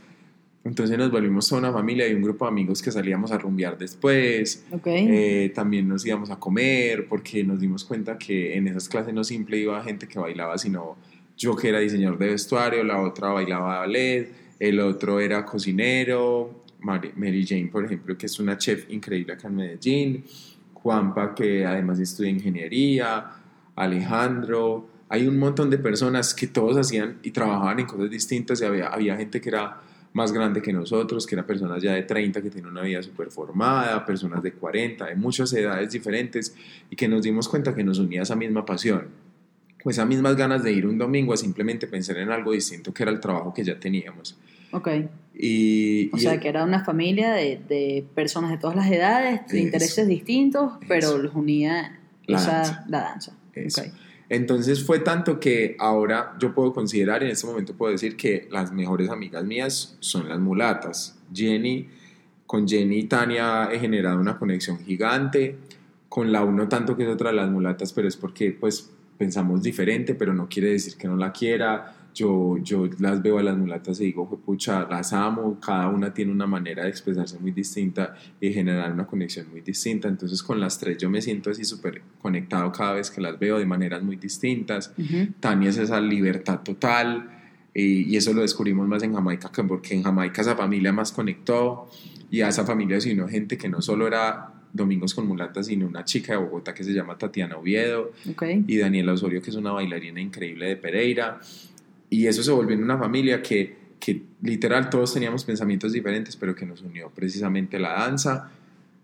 Entonces 0.64 0.98
nos 0.98 1.12
volvimos 1.12 1.48
toda 1.48 1.60
una 1.60 1.74
familia 1.74 2.08
y 2.08 2.14
un 2.14 2.22
grupo 2.22 2.46
de 2.46 2.50
amigos 2.50 2.82
que 2.82 2.92
salíamos 2.92 3.32
a 3.32 3.38
rumbear 3.38 3.78
después. 3.78 4.66
Eh, 4.86 5.52
también 5.54 5.88
nos 5.88 6.06
íbamos 6.06 6.32
a 6.32 6.38
comer 6.38 7.08
porque 7.08 7.44
nos 7.44 7.60
dimos 7.60 7.84
cuenta 7.84 8.18
que 8.18 8.56
en 8.56 8.68
esas 8.68 8.88
clases 8.90 9.14
no 9.14 9.24
simple 9.24 9.58
iba 9.58 9.82
gente 9.84 10.08
que 10.08 10.20
bailaba, 10.20 10.58
sino 10.58 10.96
yo 11.38 11.56
que 11.56 11.70
era 11.70 11.80
diseñador 11.80 12.18
de 12.18 12.30
vestuario, 12.30 12.84
la 12.84 13.02
otra 13.02 13.30
bailaba 13.30 13.80
ballet, 13.80 14.30
el 14.60 14.80
otro 14.80 15.20
era 15.20 15.46
cocinero, 15.46 16.64
Mary 16.80 17.46
Jane, 17.46 17.70
por 17.72 17.86
ejemplo, 17.86 18.18
que 18.18 18.26
es 18.26 18.40
una 18.40 18.58
chef 18.58 18.90
increíble 18.90 19.34
acá 19.34 19.48
en 19.48 19.56
Medellín, 19.56 20.24
Juanpa, 20.74 21.36
que 21.36 21.66
además 21.66 22.00
estudia 22.00 22.32
ingeniería, 22.32 23.32
Alejandro, 23.76 24.88
hay 25.10 25.28
un 25.28 25.38
montón 25.38 25.70
de 25.70 25.78
personas 25.78 26.34
que 26.34 26.48
todos 26.48 26.78
hacían 26.78 27.20
y 27.24 27.32
trabajaban 27.32 27.80
en 27.80 27.86
cosas 27.86 28.10
distintas 28.10 28.62
y 28.62 28.66
había, 28.66 28.88
había 28.88 29.16
gente 29.16 29.40
que 29.40 29.50
era 29.50 29.82
más 30.14 30.32
grande 30.32 30.62
que 30.62 30.74
nosotros, 30.74 31.26
que 31.26 31.36
eran 31.36 31.46
personas 31.46 31.82
ya 31.82 31.94
de 31.94 32.04
30 32.04 32.42
que 32.42 32.50
tienen 32.50 32.72
una 32.72 32.82
vida 32.82 33.02
súper 33.04 33.30
formada, 33.30 34.06
personas 34.06 34.42
de 34.42 34.54
40, 34.54 35.06
de 35.06 35.16
muchas 35.16 35.54
edades 35.54 35.92
diferentes 35.92 36.56
y 36.90 36.96
que 36.96 37.08
nos 37.08 37.22
dimos 37.22 37.48
cuenta 37.48 37.76
que 37.76 37.84
nos 37.84 38.00
unía 38.00 38.24
esa 38.24 38.36
misma 38.36 38.66
pasión, 38.66 39.08
pues 39.84 39.98
esas 39.98 40.08
mismas 40.08 40.36
ganas 40.36 40.64
de 40.64 40.72
ir 40.72 40.88
un 40.88 40.98
domingo 40.98 41.34
a 41.34 41.38
simplemente 41.38 41.88
pensar 41.88 42.18
en 42.18 42.32
algo 42.32 42.52
distinto 42.52 42.94
que 42.94 43.04
era 43.04 43.12
el 43.12 43.20
trabajo 43.20 43.54
que 43.54 43.64
ya 43.64 43.80
teníamos. 43.80 44.38
Ok. 44.72 44.90
Y, 45.36 46.10
o 46.14 46.18
sea, 46.18 46.40
que 46.40 46.50
era 46.50 46.64
una 46.64 46.84
familia 46.84 47.34
de, 47.34 47.62
de, 47.70 48.06
personas 48.16 48.50
de 48.50 48.58
todas 48.58 48.76
las 48.76 48.92
edades, 48.92 49.48
de 49.48 49.60
intereses 49.60 50.08
distintos, 50.08 50.74
pero 50.88 51.20
los 51.20 51.36
unía 51.36 52.00
la 52.26 52.38
esa, 52.38 52.52
danza. 52.52 52.86
La 52.90 53.00
danza. 53.02 53.38
Okay. 53.52 53.68
Entonces 54.30 54.84
fue 54.86 55.00
tanto 55.00 55.40
que 55.40 55.76
ahora 55.80 56.36
yo 56.40 56.54
puedo 56.54 56.74
considerar, 56.74 57.24
en 57.24 57.30
este 57.30 57.48
momento 57.48 57.74
puedo 57.74 57.92
decir 57.92 58.18
que 58.18 58.48
las 58.52 58.74
mejores 58.74 59.10
amigas 59.10 59.44
mías 59.46 59.98
son 60.00 60.28
las 60.28 60.40
mulatas. 60.40 61.18
Jenny, 61.34 61.88
con 62.46 62.68
Jenny 62.68 63.00
y 63.00 63.04
Tania 63.04 63.70
he 63.72 63.80
generado 63.80 64.20
una 64.20 64.38
conexión 64.38 64.80
gigante. 64.80 65.58
Con 66.10 66.32
la 66.32 66.44
uno 66.44 66.68
tanto 66.68 66.96
que 66.96 67.04
es 67.04 67.10
otra 67.10 67.30
de 67.30 67.36
las 67.36 67.50
mulatas, 67.50 67.94
pero 67.94 68.08
es 68.08 68.16
porque 68.16 68.52
pues 68.52 68.90
pensamos 69.18 69.62
diferente, 69.62 70.16
pero 70.16 70.34
no 70.34 70.48
quiere 70.48 70.70
decir 70.70 70.96
que 70.96 71.08
no 71.08 71.18
la 71.18 71.32
quiera 71.32 71.97
yo, 72.18 72.58
yo 72.64 72.90
las 73.00 73.22
veo 73.22 73.38
a 73.38 73.44
las 73.44 73.56
mulatas 73.56 74.02
y 74.02 74.06
digo, 74.06 74.28
pucha, 74.44 74.88
las 74.90 75.14
amo, 75.14 75.60
cada 75.60 75.88
una 75.88 76.14
tiene 76.14 76.32
una 76.32 76.48
manera 76.48 76.84
de 76.84 76.90
expresarse 76.90 77.38
muy 77.38 77.52
distinta 77.52 78.16
y 78.42 78.52
generar 78.52 78.92
una 78.92 79.06
conexión 79.06 79.50
muy 79.52 79.62
distinta. 79.62 80.08
Entonces 80.08 80.42
con 80.42 80.60
las 80.60 80.80
tres 80.80 80.98
yo 80.98 81.12
me 81.12 81.22
siento 81.22 81.52
así 81.52 81.64
súper 81.64 82.02
conectado 82.20 82.72
cada 82.72 82.94
vez 82.94 83.12
que 83.12 83.22
las 83.22 83.38
veo 83.38 83.60
de 83.60 83.66
maneras 83.66 84.02
muy 84.02 84.16
distintas. 84.16 84.92
Tania 85.40 85.70
es 85.70 85.78
esa 85.78 86.02
libertad 86.02 86.62
total 86.62 87.30
y, 87.72 88.12
y, 88.12 88.18
eso 88.18 88.34
lo 88.34 88.42
descubrimos 88.42 88.88
más 88.88 89.04
en 89.04 89.14
Jamaica, 89.14 89.52
porque 89.68 89.94
en 89.94 90.02
Jamaica 90.02 90.42
esa 90.42 90.56
familia 90.56 90.92
más 90.92 91.12
conectó 91.12 91.88
y 92.32 92.42
a 92.42 92.48
esa 92.48 92.66
familia 92.66 92.98
unió 92.98 93.28
gente 93.28 93.60
que 93.60 93.70
no 93.70 93.84
solo 93.84 94.08
era 94.08 94.54
Domingos 94.74 95.14
con 95.14 95.28
Mulatas, 95.28 95.68
sino 95.68 95.86
una 95.86 96.04
chica 96.04 96.34
de 96.34 96.40
Bogotá 96.40 96.74
que 96.74 96.84
se 96.84 96.94
llama 96.94 97.18
Tatiana 97.18 97.58
Oviedo 97.58 98.12
y 98.68 98.78
Daniela 98.78 99.14
Osorio, 99.14 99.42
que 99.42 99.52
es 99.52 99.56
una 99.56 99.72
bailarina 99.72 100.20
increíble 100.20 100.66
de 100.66 100.78
Pereira 100.78 101.40
y 102.10 102.28
eso 102.28 102.44
se 102.44 102.52
volvió 102.52 102.76
en 102.76 102.84
una 102.84 102.98
familia 102.98 103.42
que, 103.42 103.76
que 104.00 104.24
literal 104.42 104.90
todos 104.90 105.14
teníamos 105.14 105.44
pensamientos 105.44 105.92
diferentes, 105.92 106.36
pero 106.36 106.56
que 106.56 106.66
nos 106.66 106.82
unió 106.82 107.10
precisamente 107.10 107.80
la 107.80 107.94
danza 107.94 108.52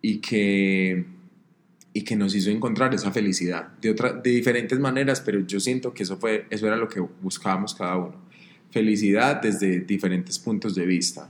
y 0.01 0.19
que, 0.19 1.05
y 1.93 2.01
que 2.03 2.15
nos 2.15 2.35
hizo 2.35 2.49
encontrar 2.49 2.93
esa 2.93 3.11
felicidad 3.11 3.69
de, 3.81 3.91
otra, 3.91 4.13
de 4.13 4.29
diferentes 4.29 4.79
maneras, 4.79 5.21
pero 5.21 5.39
yo 5.41 5.59
siento 5.59 5.93
que 5.93 6.03
eso, 6.03 6.17
fue, 6.17 6.45
eso 6.49 6.67
era 6.67 6.75
lo 6.75 6.87
que 6.87 6.99
buscábamos 6.99 7.75
cada 7.75 7.97
uno. 7.97 8.15
Felicidad 8.71 9.41
desde 9.41 9.81
diferentes 9.81 10.39
puntos 10.39 10.75
de 10.75 10.85
vista. 10.85 11.29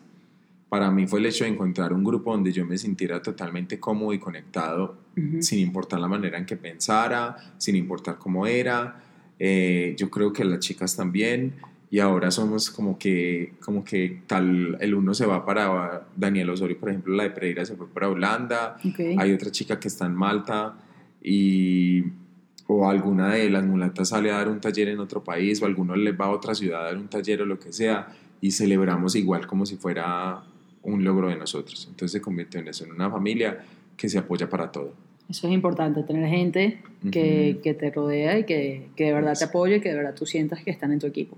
Para 0.70 0.90
mí 0.90 1.06
fue 1.06 1.20
el 1.20 1.28
hecho 1.28 1.44
de 1.44 1.52
encontrar 1.52 1.94
un 1.94 2.04
grupo 2.04 2.32
donde 2.32 2.52
yo 2.52 2.66
me 2.66 2.78
sintiera 2.78 3.22
totalmente 3.22 3.80
cómodo 3.80 4.14
y 4.14 4.20
conectado, 4.20 4.98
sin 5.40 5.60
importar 5.60 6.00
la 6.00 6.08
manera 6.08 6.40
en 6.40 6.48
que 6.48 6.58
pensara, 6.58 7.36
sin 7.60 7.76
importar 7.76 8.18
cómo 8.18 8.48
era, 8.48 9.04
eh, 9.46 9.94
yo 9.98 10.10
creo 10.10 10.32
que 10.32 10.46
las 10.46 10.60
chicas 10.60 10.96
también, 10.96 11.52
y 11.92 12.00
ahora 12.00 12.32
somos 12.32 12.72
como 12.72 12.98
que, 12.98 13.56
como 13.60 13.84
que 13.84 14.22
tal, 14.26 14.78
el 14.80 14.96
uno 14.96 15.14
se 15.14 15.26
va 15.26 15.46
para 15.46 16.08
Daniel 16.16 16.52
Osorio, 16.52 16.80
por 16.80 16.88
ejemplo, 16.88 17.14
la 17.14 17.24
de 17.24 17.32
Pereira 17.32 17.66
se 17.66 17.76
fue 17.76 17.90
para 17.90 18.08
Holanda, 18.08 18.78
hay 19.18 19.34
otra 19.34 19.52
chica 19.52 19.78
que 19.82 19.90
está 19.90 20.06
en 20.06 20.16
Malta, 20.16 20.76
y, 21.22 22.06
o 22.68 22.88
alguna 22.90 23.34
de 23.34 23.50
las 23.50 23.66
mulatas 23.66 24.08
sale 24.08 24.32
a 24.32 24.38
dar 24.38 24.48
un 24.48 24.62
taller 24.62 24.88
en 24.88 25.00
otro 25.02 25.22
país, 25.26 25.62
o 25.62 25.66
alguno 25.66 25.94
le 25.98 26.14
va 26.14 26.28
a 26.28 26.30
otra 26.30 26.56
ciudad 26.56 26.80
a 26.80 26.86
dar 26.86 26.98
un 26.98 27.10
taller 27.10 27.42
o 27.42 27.46
lo 27.46 27.60
que 27.60 27.74
sea, 27.74 28.16
y 28.40 28.52
celebramos 28.52 29.14
igual 29.18 29.46
como 29.46 29.66
si 29.66 29.76
fuera 29.76 30.42
un 30.84 31.04
logro 31.04 31.28
de 31.28 31.36
nosotros. 31.36 31.86
Entonces 31.90 32.14
se 32.14 32.22
convierte 32.22 32.60
en 32.60 32.70
eso, 32.70 32.86
en 32.86 32.94
una 32.94 33.12
familia 33.12 33.66
que 33.98 34.08
se 34.08 34.18
apoya 34.18 34.50
para 34.50 34.72
todo. 34.72 34.94
Eso 35.30 35.48
es 35.48 35.54
importante, 35.54 36.04
tener 36.04 36.30
gente 36.30 36.80
que, 37.12 37.60
que 37.64 37.74
te 37.74 37.92
rodea 37.92 38.40
y 38.40 38.46
que, 38.46 38.88
que, 38.96 39.06
de 39.06 39.14
verdad 39.14 39.38
te 39.38 39.46
apoye, 39.46 39.82
que 39.82 39.90
de 39.90 39.96
verdad 39.96 40.14
tú 40.16 40.26
sientas 40.26 40.64
que 40.64 40.72
están 40.72 40.92
en 40.92 41.00
tu 41.00 41.08
equipo. 41.08 41.38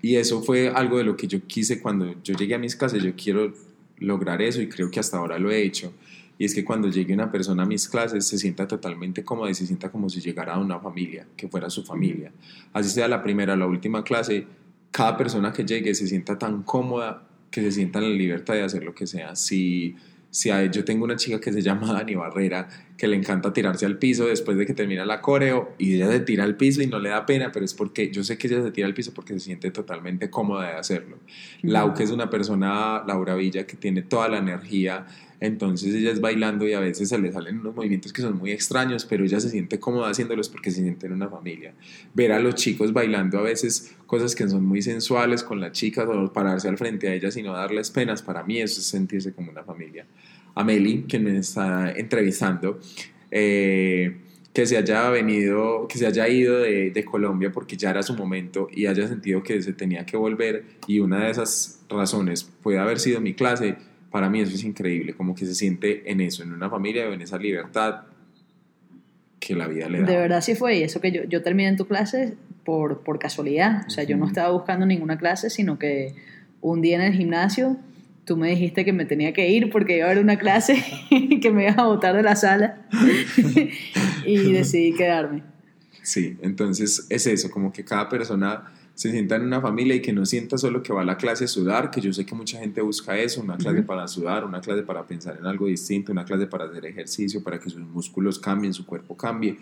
y 0.00 0.16
eso 0.16 0.42
fue 0.42 0.68
algo 0.68 0.98
de 0.98 1.04
lo 1.04 1.16
que 1.16 1.26
yo 1.26 1.40
quise 1.46 1.80
cuando 1.80 2.14
yo 2.22 2.34
llegué 2.34 2.54
a 2.54 2.58
mis 2.58 2.76
clases, 2.76 3.02
yo 3.02 3.14
quiero 3.16 3.52
lograr 3.98 4.42
eso 4.42 4.60
y 4.62 4.68
creo 4.68 4.90
que 4.90 5.00
hasta 5.00 5.18
ahora 5.18 5.38
lo 5.38 5.50
he 5.50 5.62
hecho. 5.62 5.92
Y 6.38 6.44
es 6.44 6.54
que 6.54 6.64
cuando 6.64 6.88
llegue 6.88 7.14
una 7.14 7.32
persona 7.32 7.62
a 7.62 7.66
mis 7.66 7.88
clases 7.88 8.26
se 8.26 8.38
sienta 8.38 8.68
totalmente 8.68 9.24
cómoda 9.24 9.50
y 9.50 9.54
se 9.54 9.66
sienta 9.66 9.90
como 9.90 10.08
si 10.08 10.20
llegara 10.20 10.54
a 10.54 10.58
una 10.58 10.78
familia, 10.78 11.26
que 11.36 11.48
fuera 11.48 11.70
su 11.70 11.82
familia. 11.82 12.30
Así 12.72 12.90
sea 12.90 13.08
la 13.08 13.22
primera 13.22 13.54
o 13.54 13.56
la 13.56 13.66
última 13.66 14.04
clase, 14.04 14.46
cada 14.90 15.16
persona 15.16 15.52
que 15.52 15.64
llegue 15.64 15.94
se 15.94 16.06
sienta 16.06 16.38
tan 16.38 16.62
cómoda 16.62 17.26
que 17.50 17.62
se 17.62 17.72
sienta 17.72 18.00
en 18.00 18.10
la 18.10 18.16
libertad 18.16 18.54
de 18.54 18.62
hacer 18.62 18.84
lo 18.84 18.94
que 18.94 19.06
sea. 19.06 19.34
Si, 19.34 19.96
si 20.36 20.50
yo 20.70 20.84
tengo 20.84 21.06
una 21.06 21.16
chica 21.16 21.40
que 21.40 21.50
se 21.50 21.62
llama 21.62 21.90
Dani 21.94 22.14
Barrera, 22.14 22.68
que 22.98 23.08
le 23.08 23.16
encanta 23.16 23.54
tirarse 23.54 23.86
al 23.86 23.96
piso 23.96 24.26
después 24.26 24.58
de 24.58 24.66
que 24.66 24.74
termina 24.74 25.06
la 25.06 25.22
coreo 25.22 25.74
y 25.78 25.94
ella 25.94 26.10
se 26.10 26.20
tira 26.20 26.44
al 26.44 26.56
piso 26.56 26.82
y 26.82 26.86
no 26.86 26.98
le 26.98 27.08
da 27.08 27.24
pena, 27.24 27.50
pero 27.52 27.64
es 27.64 27.72
porque 27.72 28.10
yo 28.10 28.22
sé 28.22 28.36
que 28.36 28.46
ella 28.46 28.62
se 28.62 28.70
tira 28.70 28.86
al 28.86 28.92
piso 28.92 29.14
porque 29.14 29.32
se 29.32 29.40
siente 29.40 29.70
totalmente 29.70 30.28
cómoda 30.28 30.72
de 30.72 30.74
hacerlo. 30.74 31.16
Lau, 31.62 31.94
que 31.94 32.02
es 32.02 32.10
una 32.10 32.28
persona, 32.28 33.02
Laura 33.06 33.34
Villa, 33.34 33.66
que 33.66 33.78
tiene 33.78 34.02
toda 34.02 34.28
la 34.28 34.36
energía, 34.36 35.06
entonces 35.40 35.94
ella 35.94 36.10
es 36.10 36.20
bailando 36.20 36.66
y 36.66 36.72
a 36.72 36.80
veces 36.80 37.08
se 37.08 37.18
le 37.18 37.30
salen 37.30 37.60
unos 37.60 37.74
movimientos 37.74 38.12
que 38.12 38.22
son 38.22 38.38
muy 38.38 38.52
extraños, 38.52 39.04
pero 39.04 39.24
ella 39.24 39.38
se 39.38 39.50
siente 39.50 39.78
cómoda 39.78 40.10
haciéndolos 40.10 40.48
porque 40.48 40.70
se 40.70 40.82
siente 40.82 41.06
en 41.06 41.12
una 41.12 41.28
familia. 41.28 41.74
Ver 42.14 42.32
a 42.32 42.40
los 42.40 42.54
chicos 42.54 42.92
bailando 42.92 43.38
a 43.38 43.42
veces 43.42 43.94
cosas 44.06 44.34
que 44.34 44.48
son 44.48 44.64
muy 44.64 44.80
sensuales 44.82 45.42
con 45.42 45.60
las 45.60 45.72
chicas 45.72 46.08
o 46.08 46.32
pararse 46.32 46.68
al 46.68 46.78
frente 46.78 47.08
a 47.08 47.14
ellas 47.14 47.36
y 47.36 47.42
no 47.42 47.52
darles 47.52 47.90
penas, 47.90 48.22
para 48.22 48.42
mí 48.44 48.60
eso 48.60 48.80
es 48.80 48.86
sentirse 48.86 49.32
como 49.32 49.50
una 49.50 49.62
familia. 49.62 50.06
Ameli, 50.54 51.04
quien 51.06 51.24
me 51.24 51.36
está 51.38 51.92
entrevistando, 51.92 52.80
eh, 53.30 54.16
que 54.54 54.64
se 54.64 54.78
haya 54.78 55.10
venido, 55.10 55.86
que 55.86 55.98
se 55.98 56.06
haya 56.06 56.26
ido 56.28 56.60
de, 56.60 56.90
de, 56.90 57.04
Colombia 57.04 57.52
porque 57.52 57.76
ya 57.76 57.90
era 57.90 58.02
su 58.02 58.14
momento 58.14 58.68
y 58.72 58.86
haya 58.86 59.06
sentido 59.06 59.42
que 59.42 59.60
se 59.60 59.74
tenía 59.74 60.06
que 60.06 60.16
volver 60.16 60.64
y 60.86 61.00
una 61.00 61.26
de 61.26 61.30
esas 61.30 61.84
razones 61.90 62.50
puede 62.62 62.78
haber 62.78 62.98
sido 62.98 63.20
mi 63.20 63.34
clase, 63.34 63.76
para 64.16 64.30
mí 64.30 64.40
eso 64.40 64.54
es 64.54 64.64
increíble, 64.64 65.12
como 65.12 65.34
que 65.34 65.44
se 65.44 65.54
siente 65.54 66.10
en 66.10 66.22
eso, 66.22 66.42
en 66.42 66.50
una 66.50 66.70
familia 66.70 67.06
o 67.06 67.12
en 67.12 67.20
esa 67.20 67.36
libertad 67.36 68.04
que 69.38 69.54
la 69.54 69.68
vida 69.68 69.90
le 69.90 70.00
da. 70.00 70.06
De 70.06 70.16
verdad 70.16 70.40
sí 70.40 70.54
fue, 70.54 70.78
y 70.78 70.82
eso 70.84 71.02
que 71.02 71.12
yo, 71.12 71.24
yo 71.24 71.42
terminé 71.42 71.68
en 71.68 71.76
tu 71.76 71.86
clase 71.86 72.32
por, 72.64 73.02
por 73.02 73.18
casualidad, 73.18 73.84
o 73.86 73.90
sea, 73.90 74.04
yo 74.04 74.16
no 74.16 74.26
estaba 74.26 74.52
buscando 74.52 74.86
ninguna 74.86 75.18
clase, 75.18 75.50
sino 75.50 75.78
que 75.78 76.14
un 76.62 76.80
día 76.80 76.96
en 76.96 77.02
el 77.02 77.12
gimnasio 77.12 77.76
tú 78.24 78.38
me 78.38 78.48
dijiste 78.48 78.86
que 78.86 78.94
me 78.94 79.04
tenía 79.04 79.34
que 79.34 79.50
ir 79.50 79.68
porque 79.68 79.98
iba 79.98 80.06
a 80.06 80.10
haber 80.12 80.24
una 80.24 80.38
clase 80.38 80.82
que 81.42 81.50
me 81.50 81.64
iba 81.64 81.82
a 81.82 81.86
botar 81.86 82.16
de 82.16 82.22
la 82.22 82.36
sala 82.36 82.86
y 84.24 84.50
decidí 84.50 84.94
quedarme. 84.94 85.42
Sí, 86.00 86.38
entonces 86.40 87.06
es 87.10 87.26
eso, 87.26 87.50
como 87.50 87.70
que 87.70 87.84
cada 87.84 88.08
persona 88.08 88.72
se 88.96 89.10
sienta 89.10 89.36
en 89.36 89.42
una 89.42 89.60
familia 89.60 89.94
y 89.94 90.00
que 90.00 90.14
no 90.14 90.24
sienta 90.24 90.56
solo 90.56 90.82
que 90.82 90.90
va 90.90 91.02
a 91.02 91.04
la 91.04 91.18
clase 91.18 91.44
a 91.44 91.48
sudar, 91.48 91.90
que 91.90 92.00
yo 92.00 92.14
sé 92.14 92.24
que 92.24 92.34
mucha 92.34 92.58
gente 92.58 92.80
busca 92.80 93.16
eso, 93.18 93.42
una 93.42 93.58
clase 93.58 93.82
para 93.82 94.08
sudar, 94.08 94.42
una 94.42 94.62
clase 94.62 94.82
para 94.84 95.06
pensar 95.06 95.36
en 95.38 95.44
algo 95.44 95.66
distinto, 95.66 96.12
una 96.12 96.24
clase 96.24 96.46
para 96.46 96.64
hacer 96.64 96.86
ejercicio, 96.86 97.42
para 97.44 97.60
que 97.60 97.68
sus 97.68 97.82
músculos 97.82 98.38
cambien, 98.38 98.72
su 98.72 98.86
cuerpo 98.86 99.14
cambie, 99.14 99.58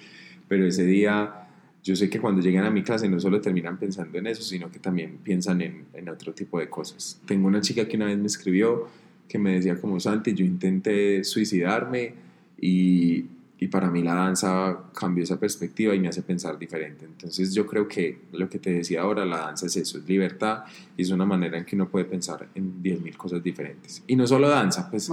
pero 0.46 0.64
ese 0.64 0.84
día 0.84 1.48
yo 1.82 1.96
sé 1.96 2.08
que 2.08 2.20
cuando 2.20 2.42
llegan 2.42 2.64
a 2.64 2.70
mi 2.70 2.84
clase 2.84 3.08
no 3.08 3.18
solo 3.18 3.40
terminan 3.40 3.76
pensando 3.76 4.16
en 4.18 4.28
eso, 4.28 4.42
sino 4.42 4.70
que 4.70 4.78
también 4.78 5.18
piensan 5.24 5.60
en, 5.62 5.86
en, 5.94 6.08
otro 6.08 6.32
tipo 6.32 6.60
de 6.60 6.68
cosas. 6.70 7.20
Tengo 7.26 7.48
una 7.48 7.60
chica 7.60 7.88
que 7.88 7.96
una 7.96 8.06
vez 8.06 8.16
me 8.16 8.26
escribió 8.26 8.86
que 9.28 9.38
me 9.38 9.54
decía 9.54 9.80
como 9.80 9.98
Santi, 9.98 10.32
yo 10.32 10.44
intenté 10.44 11.24
suicidarme 11.24 12.14
y, 12.60 13.24
y 13.58 13.68
para 13.68 13.88
mí 13.88 14.02
la 14.02 14.14
danza 14.14 14.76
cambió 14.98 15.22
esa 15.22 15.38
perspectiva 15.38 15.94
y 15.94 16.00
me 16.00 16.08
hace 16.08 16.22
pensar 16.22 16.58
diferente. 16.58 17.04
Entonces 17.04 17.54
yo 17.54 17.66
creo 17.66 17.86
que 17.86 18.22
lo 18.32 18.48
que 18.48 18.58
te 18.58 18.70
decía 18.70 19.02
ahora, 19.02 19.24
la 19.24 19.38
danza 19.38 19.66
es 19.66 19.76
eso, 19.76 19.98
es 19.98 20.08
libertad 20.08 20.64
y 20.96 21.02
es 21.02 21.10
una 21.10 21.24
manera 21.24 21.56
en 21.56 21.64
que 21.64 21.76
uno 21.76 21.88
puede 21.88 22.04
pensar 22.04 22.48
en 22.54 22.82
10.000 22.82 23.16
cosas 23.16 23.42
diferentes. 23.42 24.02
Y 24.08 24.16
no 24.16 24.26
solo 24.26 24.48
danza, 24.48 24.90
pues 24.90 25.08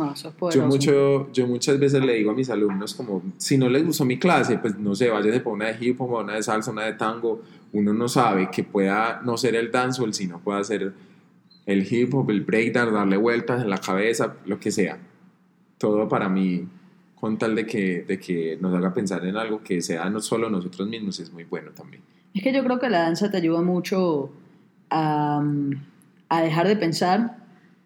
yo, 0.54 0.66
mucho, 0.66 1.32
yo 1.32 1.48
muchas 1.48 1.80
veces 1.80 2.04
le 2.04 2.16
digo 2.16 2.32
a 2.32 2.34
mis 2.34 2.50
alumnos 2.50 2.96
como, 2.96 3.22
si 3.38 3.58
no 3.58 3.70
les 3.70 3.86
gustó 3.86 4.06
mi 4.06 4.18
clase, 4.18 4.58
pues 4.58 4.78
no 4.78 4.96
sé, 4.96 5.10
váyase 5.10 5.40
por 5.42 5.54
una 5.54 5.68
de 5.68 5.86
hip 5.86 6.02
hop, 6.02 6.12
una 6.24 6.34
de 6.34 6.44
salsa, 6.44 6.72
una 6.72 6.86
de 6.86 6.94
tango, 6.94 7.44
uno 7.74 7.94
no 7.94 8.08
sabe 8.10 8.50
que 8.52 8.64
pueda 8.64 9.22
no 9.24 9.38
ser 9.38 9.56
el 9.56 9.72
dancehall, 9.72 10.14
sino 10.16 10.40
pueda 10.40 10.64
ser 10.64 10.94
el 11.68 11.94
hip 11.94 12.14
hop, 12.16 12.32
el 12.32 12.42
breakdance, 12.42 12.92
darle 12.92 13.18
vueltas 13.18 13.62
en 13.62 13.70
la 13.70 13.78
cabeza, 13.78 14.36
lo 14.46 14.60
que 14.60 14.72
sea. 14.72 14.98
Todo 15.78 16.10
para 16.10 16.28
mí 16.28 16.68
con 17.22 17.38
tal 17.38 17.56
de 17.56 17.68
que, 17.68 18.02
de 18.02 18.20
que 18.20 18.58
nos 18.60 18.74
haga 18.74 18.96
pensar 18.96 19.24
en 19.26 19.38
algo 19.38 19.64
que 19.64 19.80
sea 19.84 20.10
no 20.10 20.20
solo 20.20 20.50
nosotros 20.50 20.90
mismos, 20.90 21.20
es 21.20 21.32
muy 21.32 21.44
bueno 21.44 21.70
también. 21.70 22.02
Es 22.34 22.42
que 22.42 22.52
yo 22.52 22.64
creo 22.64 22.80
que 22.80 22.90
la 22.90 23.04
danza 23.04 23.30
te 23.30 23.38
ayuda 23.38 23.62
mucho 23.62 24.32
a, 24.90 25.44
a 26.30 26.42
dejar 26.42 26.68
de 26.68 26.76
pensar, 26.76 27.38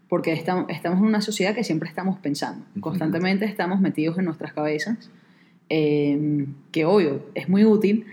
porque 0.07 0.31
estamos, 0.31 0.67
estamos 0.69 0.99
en 0.99 1.05
una 1.05 1.19
sociedad 1.19 1.53
que 1.53 1.65
siempre 1.65 1.89
estamos 1.89 2.17
pensando, 2.19 2.65
constantemente 2.79 3.43
estamos 3.43 3.81
metidos 3.81 4.17
en 4.17 4.23
nuestras 4.23 4.53
cabezas, 4.53 5.11
eh, 5.67 6.47
que 6.71 6.85
obvio 6.85 7.25
es 7.33 7.49
muy 7.49 7.65
útil, 7.65 8.05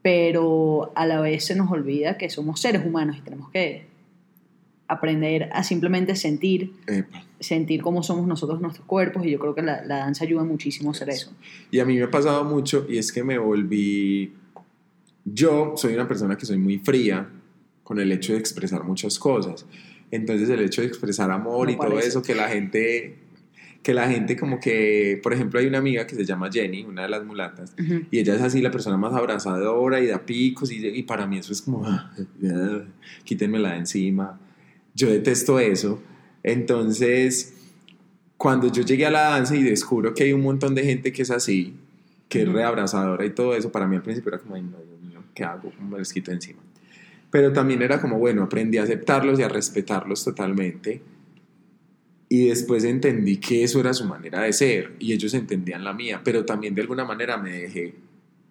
pero 0.00 0.90
a 0.94 1.04
la 1.04 1.20
vez 1.20 1.44
se 1.44 1.54
nos 1.54 1.70
olvida 1.70 2.16
que 2.16 2.30
somos 2.30 2.60
seres 2.60 2.86
humanos 2.86 3.18
y 3.18 3.20
tenemos 3.20 3.50
que 3.50 3.91
aprender 4.92 5.50
a 5.52 5.64
simplemente 5.64 6.16
sentir, 6.16 6.72
sentir 7.40 7.82
cómo 7.82 8.02
somos 8.02 8.26
nosotros 8.26 8.60
nuestros 8.60 8.86
cuerpos 8.86 9.24
y 9.24 9.30
yo 9.30 9.38
creo 9.38 9.54
que 9.54 9.62
la, 9.62 9.84
la, 9.84 9.98
danza 9.98 10.24
ayuda 10.24 10.44
muchísimo 10.44 10.90
a 10.90 10.92
hacer 10.92 11.10
eso. 11.10 11.32
Y 11.70 11.80
a 11.80 11.84
mí 11.84 11.96
me 11.96 12.04
ha 12.04 12.10
pasado 12.10 12.44
mucho 12.44 12.86
y 12.88 12.98
es 12.98 13.12
que 13.12 13.24
me 13.24 13.38
volví, 13.38 14.32
yo 15.24 15.74
soy 15.76 15.94
una 15.94 16.06
persona 16.06 16.36
que 16.36 16.46
soy 16.46 16.58
muy 16.58 16.78
fría 16.78 17.28
con 17.82 17.98
el 17.98 18.10
hecho 18.12 18.32
de 18.32 18.38
expresar 18.38 18.84
muchas 18.84 19.18
cosas. 19.18 19.66
Entonces 20.10 20.48
el 20.50 20.60
hecho 20.60 20.82
de 20.82 20.88
expresar 20.88 21.30
amor 21.30 21.70
y 21.70 21.76
todo 21.76 21.98
eso, 21.98 22.22
que 22.22 22.34
la 22.34 22.48
gente 22.48 23.18
que 23.82 23.94
la 23.94 24.08
gente 24.08 24.36
como 24.36 24.60
que, 24.60 25.18
por 25.22 25.32
ejemplo, 25.32 25.58
hay 25.58 25.66
una 25.66 25.78
amiga 25.78 26.06
que 26.06 26.14
se 26.14 26.24
llama 26.24 26.48
Jenny, 26.52 26.84
una 26.84 27.02
de 27.02 27.08
las 27.08 27.24
mulatas, 27.24 27.74
y 28.10 28.18
ella 28.18 28.36
es 28.36 28.42
así 28.42 28.62
la 28.62 28.70
persona 28.70 28.96
más 28.96 29.12
abrazadora 29.12 30.00
y 30.00 30.06
da 30.06 30.24
picos 30.24 30.70
y, 30.70 30.86
y 30.86 31.02
para 31.02 31.26
mí 31.26 31.38
eso 31.38 31.52
es 31.52 31.62
como, 31.62 31.84
quítenmela 33.24 33.72
de 33.72 33.78
encima. 33.78 34.38
Yo 34.94 35.10
detesto 35.10 35.58
eso. 35.58 36.02
Entonces, 36.42 37.54
cuando 38.36 38.70
yo 38.70 38.82
llegué 38.82 39.06
a 39.06 39.10
la 39.10 39.22
danza 39.30 39.54
y 39.56 39.62
descubro 39.62 40.14
que 40.14 40.24
hay 40.24 40.32
un 40.32 40.42
montón 40.42 40.74
de 40.74 40.82
gente 40.84 41.12
que 41.12 41.22
es 41.22 41.30
así, 41.30 41.76
que 42.28 42.42
es 42.42 42.48
reabrazadora 42.48 43.24
y 43.24 43.30
todo 43.30 43.54
eso, 43.54 43.70
para 43.70 43.86
mí 43.86 43.96
al 43.96 44.02
principio 44.02 44.30
era 44.30 44.38
como, 44.38 44.54
ay, 44.54 44.62
no, 44.62 44.78
Dios 44.78 45.00
mío, 45.00 45.22
¿qué 45.34 45.44
hago? 45.44 45.70
¿Cómo 45.76 45.90
me 45.90 45.98
les 45.98 46.12
quito 46.12 46.32
encima? 46.32 46.60
Pero 47.30 47.52
también 47.52 47.82
era 47.82 48.00
como, 48.00 48.18
bueno, 48.18 48.42
aprendí 48.42 48.78
a 48.78 48.82
aceptarlos 48.82 49.38
y 49.38 49.42
a 49.42 49.48
respetarlos 49.48 50.24
totalmente. 50.24 51.00
Y 52.28 52.48
después 52.48 52.84
entendí 52.84 53.36
que 53.36 53.62
eso 53.62 53.78
era 53.80 53.94
su 53.94 54.06
manera 54.06 54.42
de 54.42 54.52
ser 54.52 54.96
y 54.98 55.12
ellos 55.12 55.34
entendían 55.34 55.84
la 55.84 55.92
mía, 55.92 56.20
pero 56.24 56.44
también 56.44 56.74
de 56.74 56.82
alguna 56.82 57.04
manera 57.04 57.36
me 57.36 57.52
dejé 57.52 57.94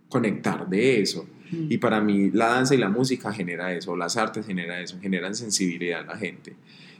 conectar 0.07 0.69
de 0.69 1.01
eso. 1.01 1.27
Y 1.51 1.77
para 1.79 1.99
mí 1.99 2.31
la 2.31 2.47
danza 2.47 2.75
y 2.75 2.77
la 2.77 2.89
música 2.89 3.33
genera 3.33 3.73
eso, 3.73 3.95
las 3.95 4.15
artes 4.15 4.45
genera 4.45 4.79
eso, 4.79 4.97
generan 5.01 5.35
sensibilidad 5.35 6.01
a 6.01 6.13
la 6.13 6.17
gente. 6.17 6.55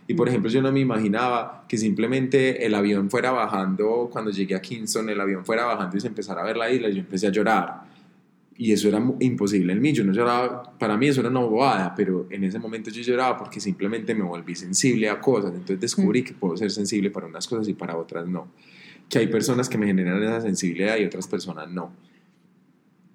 Y 0.07 0.13
por 0.13 0.27
ejemplo, 0.27 0.49
yo 0.49 0.61
no 0.61 0.71
me 0.71 0.81
imaginaba 0.81 1.65
que 1.69 1.77
simplemente 1.77 2.65
el 2.65 2.75
avión 2.75 3.09
fuera 3.09 3.31
bajando, 3.31 4.09
cuando 4.11 4.31
llegué 4.31 4.55
a 4.55 4.61
Kingston, 4.61 5.09
el 5.09 5.21
avión 5.21 5.45
fuera 5.45 5.65
bajando 5.65 5.95
y 5.95 6.01
se 6.01 6.07
empezara 6.07 6.41
a 6.41 6.45
ver 6.45 6.57
la 6.57 6.69
isla, 6.69 6.89
y 6.89 6.95
yo 6.95 6.99
empecé 6.99 7.27
a 7.27 7.31
llorar. 7.31 7.83
Y 8.57 8.73
eso 8.73 8.89
era 8.89 9.01
imposible 9.21 9.73
en 9.73 9.81
mí. 9.81 9.93
Yo 9.93 10.03
no 10.03 10.11
lloraba, 10.11 10.77
para 10.77 10.97
mí 10.97 11.07
eso 11.07 11.21
era 11.21 11.29
una 11.29 11.39
bobada, 11.39 11.95
pero 11.95 12.27
en 12.29 12.43
ese 12.43 12.59
momento 12.59 12.89
yo 12.89 13.01
lloraba 13.01 13.37
porque 13.37 13.59
simplemente 13.59 14.13
me 14.13 14.23
volví 14.23 14.53
sensible 14.53 15.09
a 15.09 15.19
cosas. 15.19 15.51
Entonces 15.51 15.79
descubrí 15.79 16.23
que 16.23 16.33
puedo 16.33 16.57
ser 16.57 16.71
sensible 16.71 17.09
para 17.09 17.27
unas 17.27 17.47
cosas 17.47 17.67
y 17.69 17.73
para 17.73 17.95
otras 17.95 18.27
no. 18.27 18.49
Que 19.09 19.19
hay 19.19 19.27
personas 19.27 19.69
que 19.69 19.77
me 19.77 19.87
generan 19.87 20.21
esa 20.21 20.41
sensibilidad 20.41 20.97
y 20.97 21.05
otras 21.05 21.27
personas 21.27 21.69
no. 21.69 21.91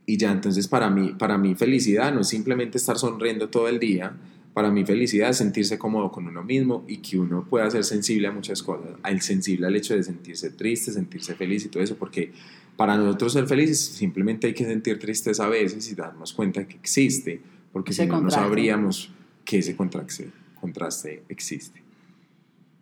Y 0.07 0.17
ya 0.17 0.31
entonces 0.31 0.69
para 0.69 0.89
mí, 0.89 1.15
para 1.19 1.37
mí 1.37 1.55
felicidad 1.57 2.15
no 2.15 2.21
es 2.21 2.29
simplemente 2.29 2.79
estar 2.79 2.97
sonriendo 2.97 3.49
todo 3.49 3.69
el 3.69 3.81
día, 3.81 4.17
para 4.55 4.71
mí 4.71 4.87
felicidad 4.87 5.31
es 5.31 5.37
sentirse 5.37 5.79
cómodo 5.79 6.11
con 6.11 6.27
uno 6.27 6.43
mismo 6.43 6.85
y 6.89 6.99
que 6.99 7.19
uno 7.19 7.45
pueda 7.45 7.69
ser 7.71 7.85
sensible 7.85 8.29
a 8.29 8.33
muchas 8.33 8.63
cosas, 8.63 8.93
al 9.03 9.21
sensible 9.21 9.67
al 9.67 9.77
hecho 9.77 9.95
de 9.95 10.03
sentirse 10.03 10.51
triste, 10.51 10.93
sentirse 10.93 11.35
feliz 11.35 11.67
y 11.67 11.69
todo 11.69 11.83
eso, 11.83 11.97
porque 11.97 12.33
para 12.77 12.97
nosotros 12.97 13.35
ser 13.35 13.47
felices 13.47 13.79
simplemente 13.79 14.47
hay 14.47 14.55
que 14.55 14.65
sentir 14.65 14.99
tristeza 14.99 15.45
a 15.45 15.49
veces 15.49 15.91
y 15.91 15.95
darnos 15.95 16.33
cuenta 16.33 16.67
que 16.67 16.77
existe, 16.77 17.41
porque 17.73 17.93
si 17.93 18.07
no, 18.07 18.21
no 18.21 18.31
sabríamos 18.31 19.11
que 19.45 19.59
ese 19.59 19.77
contraste, 19.77 20.31
contraste 20.59 21.25
existe. 21.29 21.83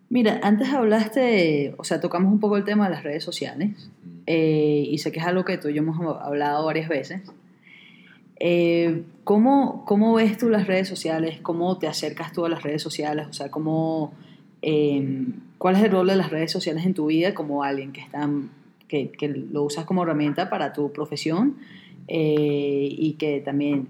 Mira, 0.09 0.39
antes 0.43 0.69
hablaste, 0.69 1.73
o 1.77 1.83
sea, 1.83 1.99
tocamos 1.99 2.31
un 2.31 2.39
poco 2.39 2.55
el 2.55 2.63
tema 2.63 2.85
de 2.87 2.95
las 2.95 3.03
redes 3.03 3.23
sociales 3.23 3.89
eh, 4.27 4.85
y 4.87 4.97
sé 4.97 5.11
que 5.11 5.19
es 5.19 5.25
algo 5.25 5.45
que 5.45 5.57
tú 5.57 5.69
y 5.69 5.73
yo 5.73 5.81
hemos 5.81 5.99
hablado 6.21 6.65
varias 6.65 6.89
veces. 6.89 7.21
Eh, 8.39 9.03
¿cómo, 9.23 9.85
¿Cómo 9.85 10.13
ves 10.15 10.37
tú 10.37 10.49
las 10.49 10.67
redes 10.67 10.87
sociales? 10.87 11.39
¿Cómo 11.41 11.77
te 11.77 11.87
acercas 11.87 12.33
tú 12.33 12.45
a 12.45 12.49
las 12.49 12.63
redes 12.63 12.81
sociales? 12.81 13.27
O 13.29 13.33
sea, 13.33 13.49
¿cómo, 13.49 14.13
eh, 14.61 15.25
¿cuál 15.57 15.75
es 15.75 15.83
el 15.83 15.91
rol 15.91 16.07
de 16.07 16.15
las 16.15 16.31
redes 16.31 16.51
sociales 16.51 16.85
en 16.85 16.93
tu 16.93 17.07
vida 17.07 17.33
como 17.33 17.63
alguien 17.63 17.91
que, 17.91 18.01
está, 18.01 18.29
que, 18.87 19.11
que 19.11 19.29
lo 19.29 19.63
usas 19.63 19.85
como 19.85 20.03
herramienta 20.03 20.49
para 20.49 20.73
tu 20.73 20.91
profesión 20.91 21.57
y 22.07 23.15
que 23.17 23.41
también 23.41 23.87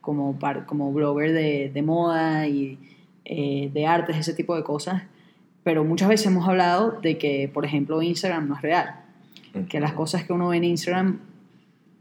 como, 0.00 0.38
como 0.66 0.92
blogger 0.92 1.32
de, 1.32 1.70
de 1.72 1.82
moda 1.82 2.46
y 2.48 2.78
de 3.24 3.86
artes, 3.86 4.16
ese 4.16 4.32
tipo 4.32 4.56
de 4.56 4.62
cosas? 4.62 5.02
pero 5.68 5.84
muchas 5.84 6.08
veces 6.08 6.26
hemos 6.28 6.48
hablado 6.48 6.98
de 7.02 7.18
que, 7.18 7.50
por 7.52 7.66
ejemplo, 7.66 8.00
Instagram 8.00 8.48
no 8.48 8.54
es 8.54 8.62
real, 8.62 9.04
que 9.66 9.80
las 9.80 9.92
cosas 9.92 10.24
que 10.24 10.32
uno 10.32 10.48
ve 10.48 10.58
en 10.58 10.64
Instagram 10.64 11.20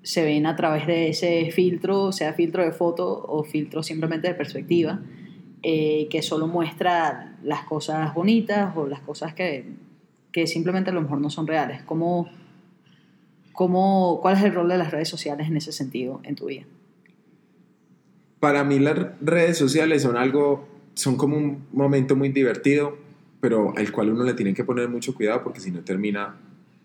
se 0.04 0.24
ven 0.24 0.46
a 0.46 0.56
través 0.56 0.88
de 0.88 1.10
ese 1.10 1.52
filtro, 1.52 2.12
sea 2.12 2.34
filtro 2.34 2.64
de 2.64 2.72
foto 2.72 3.26
o 3.28 3.44
filtro 3.44 3.84
simplemente 3.84 4.30
de 4.30 4.36
perspectiva, 4.36 5.02
eh, 5.64 6.08
que 6.10 6.22
solo 6.22 6.48
muestra 6.48 7.38
las 7.44 7.64
cosas 7.64 8.14
bonitas 8.14 8.76
o 8.78 8.88
las 8.88 9.02
cosas 9.02 9.34
que, 9.34 9.66
que, 10.32 10.48
simplemente 10.48 10.92
a 10.92 10.94
lo 10.94 11.02
mejor 11.02 11.20
no 11.20 11.30
son 11.30 11.46
reales. 11.46 11.82
¿Cómo, 11.84 12.30
¿Cómo, 13.52 14.20
¿Cuál 14.22 14.38
es 14.38 14.44
el 14.44 14.54
rol 14.54 14.70
de 14.70 14.78
las 14.78 14.92
redes 14.92 15.10
sociales 15.10 15.48
en 15.48 15.58
ese 15.58 15.72
sentido 15.72 16.22
en 16.24 16.36
tu 16.36 16.46
vida? 16.46 16.64
Para 18.40 18.64
mí 18.64 18.80
las 18.80 18.98
redes 19.20 19.58
sociales 19.58 20.04
son 20.04 20.16
algo, 20.16 20.68
son 20.94 21.18
como 21.18 21.36
un 21.36 21.66
momento 21.74 22.16
muy 22.16 22.30
divertido, 22.30 22.98
pero 23.42 23.74
al 23.76 23.92
cual 23.92 24.12
uno 24.12 24.24
le 24.24 24.36
tiene 24.36 24.54
que 24.54 24.64
poner 24.64 24.88
mucho 24.88 25.16
cuidado 25.16 25.44
porque 25.44 25.60
si 25.60 25.72
no 25.72 25.82
termina 25.82 26.38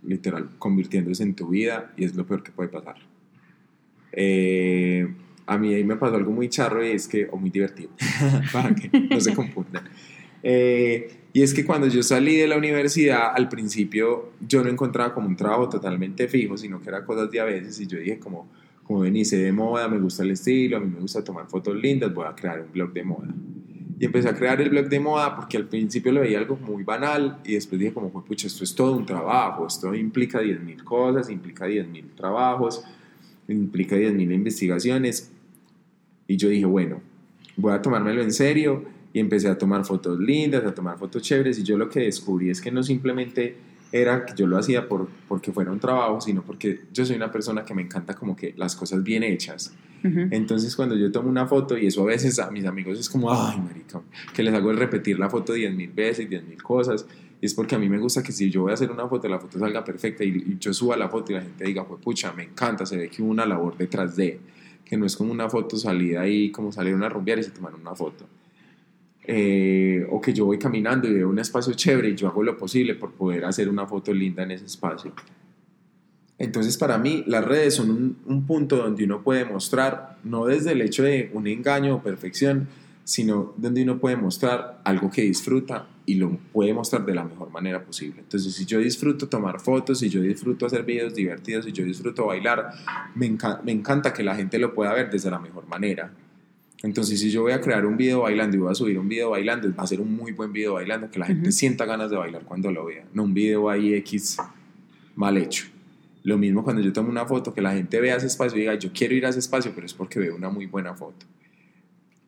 literal 0.05 0.51
convirtiéndose 0.59 1.23
en 1.23 1.35
tu 1.35 1.49
vida 1.49 1.93
y 1.97 2.05
es 2.05 2.15
lo 2.15 2.27
peor 2.27 2.43
que 2.43 2.53
puede 2.53 2.69
pasar. 2.69 2.97
Eh, 4.13 5.07
a 5.47 5.59
mí 5.59 5.75
ahí 5.75 5.85
me 5.85 5.97
pasó 5.97 6.17
algo 6.17 6.33
muy 6.33 6.49
charro 6.49 6.85
y 6.85 6.91
es 6.91 7.09
que, 7.09 7.29
o 7.31 7.37
muy 7.37 7.51
divertido, 7.51 7.91
para 8.53 8.75
que 8.75 8.91
no 9.01 9.21
se 9.21 9.35
confundan. 9.35 9.85
Eh, 10.43 11.11
y 11.33 11.43
es 11.43 11.55
que 11.55 11.65
cuando 11.65 11.87
yo 11.87 12.03
salí 12.03 12.37
de 12.37 12.47
la 12.47 12.57
universidad, 12.57 13.33
al 13.35 13.49
principio 13.49 14.33
yo 14.47 14.63
no 14.63 14.71
encontraba 14.71 15.15
como 15.15 15.29
un 15.29 15.37
trabajo 15.37 15.69
totalmente 15.69 16.29
fijo, 16.29 16.57
sino 16.57 16.81
que 16.81 16.89
era 16.89 17.05
cosas 17.05 17.31
de 17.31 17.41
a 17.41 17.45
veces 17.45 17.81
y 17.81 17.87
yo 17.87 17.99
dije 17.99 18.19
como, 18.19 18.49
como 18.83 19.01
ven, 19.01 19.15
de 19.15 19.53
moda, 19.53 19.89
me 19.89 19.99
gusta 19.99 20.23
el 20.23 20.33
estilo, 20.33 20.77
a 20.77 20.81
mí 20.81 20.91
me 20.93 21.01
gusta 21.01 21.25
tomar 21.25 21.49
fotos 21.49 21.75
lindas, 21.77 22.13
voy 22.13 22.27
a 22.27 22.35
crear 22.35 22.61
un 22.61 22.73
blog 22.73 22.93
de 22.93 23.03
moda. 23.03 23.29
Y 24.03 24.07
empecé 24.07 24.29
a 24.29 24.35
crear 24.35 24.61
el 24.61 24.71
blog 24.71 24.89
de 24.89 24.99
moda 24.99 25.37
porque 25.37 25.57
al 25.57 25.69
principio 25.69 26.11
lo 26.11 26.23
veía 26.23 26.37
algo 26.37 26.57
muy 26.57 26.83
banal 26.83 27.39
y 27.45 27.55
después 27.55 27.79
dije 27.79 27.95
como, 27.95 28.11
pucha, 28.11 28.49
esto 28.49 28.65
es 28.65 28.75
todo 28.75 28.97
un 28.97 29.07
trabajo, 29.07 29.65
esto 29.65 29.95
implica 29.95 30.43
10.000 30.43 30.83
cosas, 30.83 31.31
implica 31.31 31.69
10.000 31.69 32.17
trabajos, 32.17 32.83
implica 33.47 33.95
10.000 33.95 34.35
investigaciones. 34.35 35.31
Y 36.27 36.37
yo 36.37 36.49
dije, 36.49 36.65
bueno, 36.65 37.01
voy 37.57 37.75
a 37.75 37.81
tomármelo 37.81 38.23
en 38.23 38.33
serio 38.33 38.83
y 39.13 39.21
empecé 39.21 39.47
a 39.47 39.57
tomar 39.57 39.85
fotos 39.85 40.19
lindas, 40.19 40.65
a 40.65 40.75
tomar 40.75 40.99
fotos 40.99 41.23
chéveres 41.23 41.61
y 41.61 41.63
yo 41.63 41.79
lo 41.79 41.89
que 41.89 42.01
descubrí 42.01 42.51
es 42.51 42.61
que 42.61 42.73
no 42.73 42.83
simplemente 42.83 43.55
era 43.93 44.27
que 44.27 44.35
yo 44.35 44.49
lo 44.49 44.59
hacía 44.59 44.89
por, 44.89 45.07
porque 45.29 45.53
fuera 45.53 45.71
un 45.71 45.79
trabajo, 45.79 46.21
sino 46.21 46.43
porque 46.43 46.81
yo 46.93 47.07
soy 47.07 47.15
una 47.15 47.31
persona 47.31 47.65
que 47.65 47.73
me 47.73 47.83
encanta 47.83 48.15
como 48.15 48.35
que 48.35 48.53
las 48.57 48.75
cosas 48.75 49.05
bien 49.05 49.23
hechas. 49.23 49.73
Entonces 50.03 50.75
cuando 50.75 50.97
yo 50.97 51.13
tomo 51.13 51.29
una 51.29 51.47
foto, 51.47 51.79
y 51.79 51.87
eso 51.87 52.03
a 52.03 52.07
veces 52.07 52.39
a 52.39 52.51
mis 52.51 52.65
amigos 52.65 52.99
es 52.99 53.09
como, 53.09 53.33
ay, 53.33 53.61
marica, 53.61 54.01
que 54.35 54.43
les 54.43 54.53
hago 54.53 54.71
el 54.71 54.77
repetir 54.77 55.19
la 55.19 55.31
foto 55.31 55.53
10 55.53 55.75
mil 55.75 55.91
veces, 55.93 56.29
10 56.29 56.45
mil 56.45 56.63
cosas, 56.63 57.07
y 57.41 57.47
es 57.47 57.55
porque 57.55 57.75
a 57.75 57.79
mí 57.79 57.89
me 57.89 57.99
gusta 57.99 58.23
que 58.23 58.31
si 58.31 58.51
yo 58.51 58.63
voy 58.63 58.71
a 58.71 58.75
hacer 58.75 58.91
una 58.91 59.09
foto, 59.09 59.29
la 59.29 59.39
foto 59.39 59.59
salga 59.59 59.85
perfecta 59.85 60.23
y, 60.23 60.57
yo 60.61 60.73
suba 60.73 60.97
la 60.97 61.09
foto 61.09 61.33
y 61.33 61.35
la 61.35 61.43
gente 61.43 61.65
diga, 61.65 61.87
pues 61.87 62.01
pucha, 62.01 62.33
me 62.33 62.45
encanta, 62.45 62.87
se 62.87 62.97
ve 62.97 63.09
que 63.09 63.21
hubo 63.21 63.31
una 63.31 63.45
labor 63.45 63.77
detrás 63.77 64.15
de, 64.17 64.39
que 64.85 64.97
no 64.97 65.07
es 65.07 65.17
como 65.17 65.33
una 65.33 65.49
foto 65.49 65.77
salida 65.77 66.21
ahí, 66.21 66.53
como 66.53 66.71
salir 66.71 66.95
a 66.95 67.09
rumbear 67.09 67.39
y 67.41 67.43
se 67.43 67.51
toman 67.51 67.75
una 67.75 67.95
foto. 67.95 68.27
Eh, 69.25 70.07
o 70.11 70.21
que 70.21 70.33
yo 70.33 70.47
voy 70.47 70.59
caminando 70.59 71.09
y 71.09 71.15
veo 71.15 71.29
un 71.29 71.39
espacio 71.39 71.75
chévere 71.75 72.11
y 72.11 72.15
yo 72.17 72.27
hago 72.29 72.43
lo 72.43 72.57
posible 72.57 72.97
por 72.97 73.13
poder 73.13 73.45
hacer 73.45 73.69
una 73.69 73.87
foto 73.87 74.13
linda 74.13 74.43
en 74.43 74.53
ese 74.53 74.67
espacio. 74.67 75.13
Entonces 76.43 76.77
para 76.77 76.99
mí 76.99 77.23
las 77.29 77.45
redes 77.45 77.77
son 77.77 78.17
un, 78.27 78.47
punto 78.49 78.77
donde 78.77 79.05
uno 79.05 79.23
puede 79.23 79.45
mostrar, 79.45 80.19
no 80.25 80.45
desde 80.47 80.73
el 80.73 80.83
hecho 80.83 81.05
de 81.05 81.31
un 81.33 81.47
engaño 81.47 81.95
o 81.95 82.03
perfección, 82.03 82.67
sino 83.05 83.55
donde 83.57 83.85
uno 83.85 84.01
puede 84.01 84.17
mostrar 84.17 84.81
algo 84.83 85.09
que 85.09 85.23
disfruta 85.23 85.87
y 86.05 86.17
lo 86.17 86.37
puede 86.53 86.75
mostrar 86.75 87.07
de 87.07 87.15
la 87.15 87.23
mejor 87.23 87.51
manera 87.51 87.85
posible. 87.85 88.23
Entonces, 88.23 88.53
si 88.57 88.65
yo 88.65 88.81
disfruto 88.81 89.29
tomar 89.29 89.61
fotos, 89.61 90.01
si 90.01 90.09
yo 90.09 90.21
disfruto 90.21 90.67
hacer 90.67 90.83
videos 90.83 91.15
divertidos, 91.15 91.65
si 91.65 91.71
yo 91.71 91.85
disfruto 91.85 92.27
bailar, 92.27 92.73
me, 93.15 93.39
me 93.63 93.71
encanta 93.71 94.13
que 94.13 94.25
la 94.25 94.35
gente 94.35 94.59
lo 94.59 94.75
pueda 94.75 94.93
ver 94.95 95.11
desde 95.13 95.31
la 95.31 95.39
mejor 95.39 95.69
manera. 95.69 96.13
Entonces, 96.83 97.21
si 97.21 97.31
yo 97.31 97.43
voy 97.43 97.53
a 97.53 97.61
crear 97.61 97.87
un 97.87 97.97
video 97.97 98.23
bailando 98.23 98.57
y 98.57 98.61
voy 98.61 98.73
a 98.73 98.75
subir 98.75 98.99
un 98.99 99.09
video 99.09 99.31
bailando, 99.31 99.73
va 99.73 99.85
a 99.85 99.87
ser 99.87 100.01
un 100.01 100.13
muy 100.17 100.33
buen 100.33 100.53
video 100.53 100.75
bailando, 100.75 101.09
que 101.09 101.21
la 101.21 101.27
gente 101.27 101.53
sienta 101.53 101.85
ganas 101.85 102.11
de 102.11 102.17
bailar 102.17 102.43
cuando 102.43 102.73
lo 102.73 102.85
vea, 102.85 103.05
no 103.15 103.23
un 103.23 103.33
video 103.33 103.71
ahí 103.71 103.95
X 103.95 104.39
mal 105.15 105.37
hecho. 105.37 105.67
Lo 106.23 106.39
mismo 106.39 106.63
cuando 106.63 106.83
yo 106.83 106.93
tomo 106.93 107.11
una 107.11 107.27
foto, 107.27 107.53
que 107.53 107.61
la 107.61 107.73
gente 107.73 108.01
vea 108.01 108.17
ese 108.17 108.27
espacio 108.27 108.57
y 108.57 108.61
diga, 108.61 108.75
yo 108.75 108.91
quiero 108.93 109.15
ir 109.15 109.27
a 109.27 109.31
ese 109.31 109.41
espacio, 109.41 109.73
pero 109.75 109.87
es 109.87 109.95
porque 109.95 110.19
veo 110.19 110.37
una 110.37 110.51
muy 110.51 110.67
buena 110.67 110.95
foto. 110.95 111.27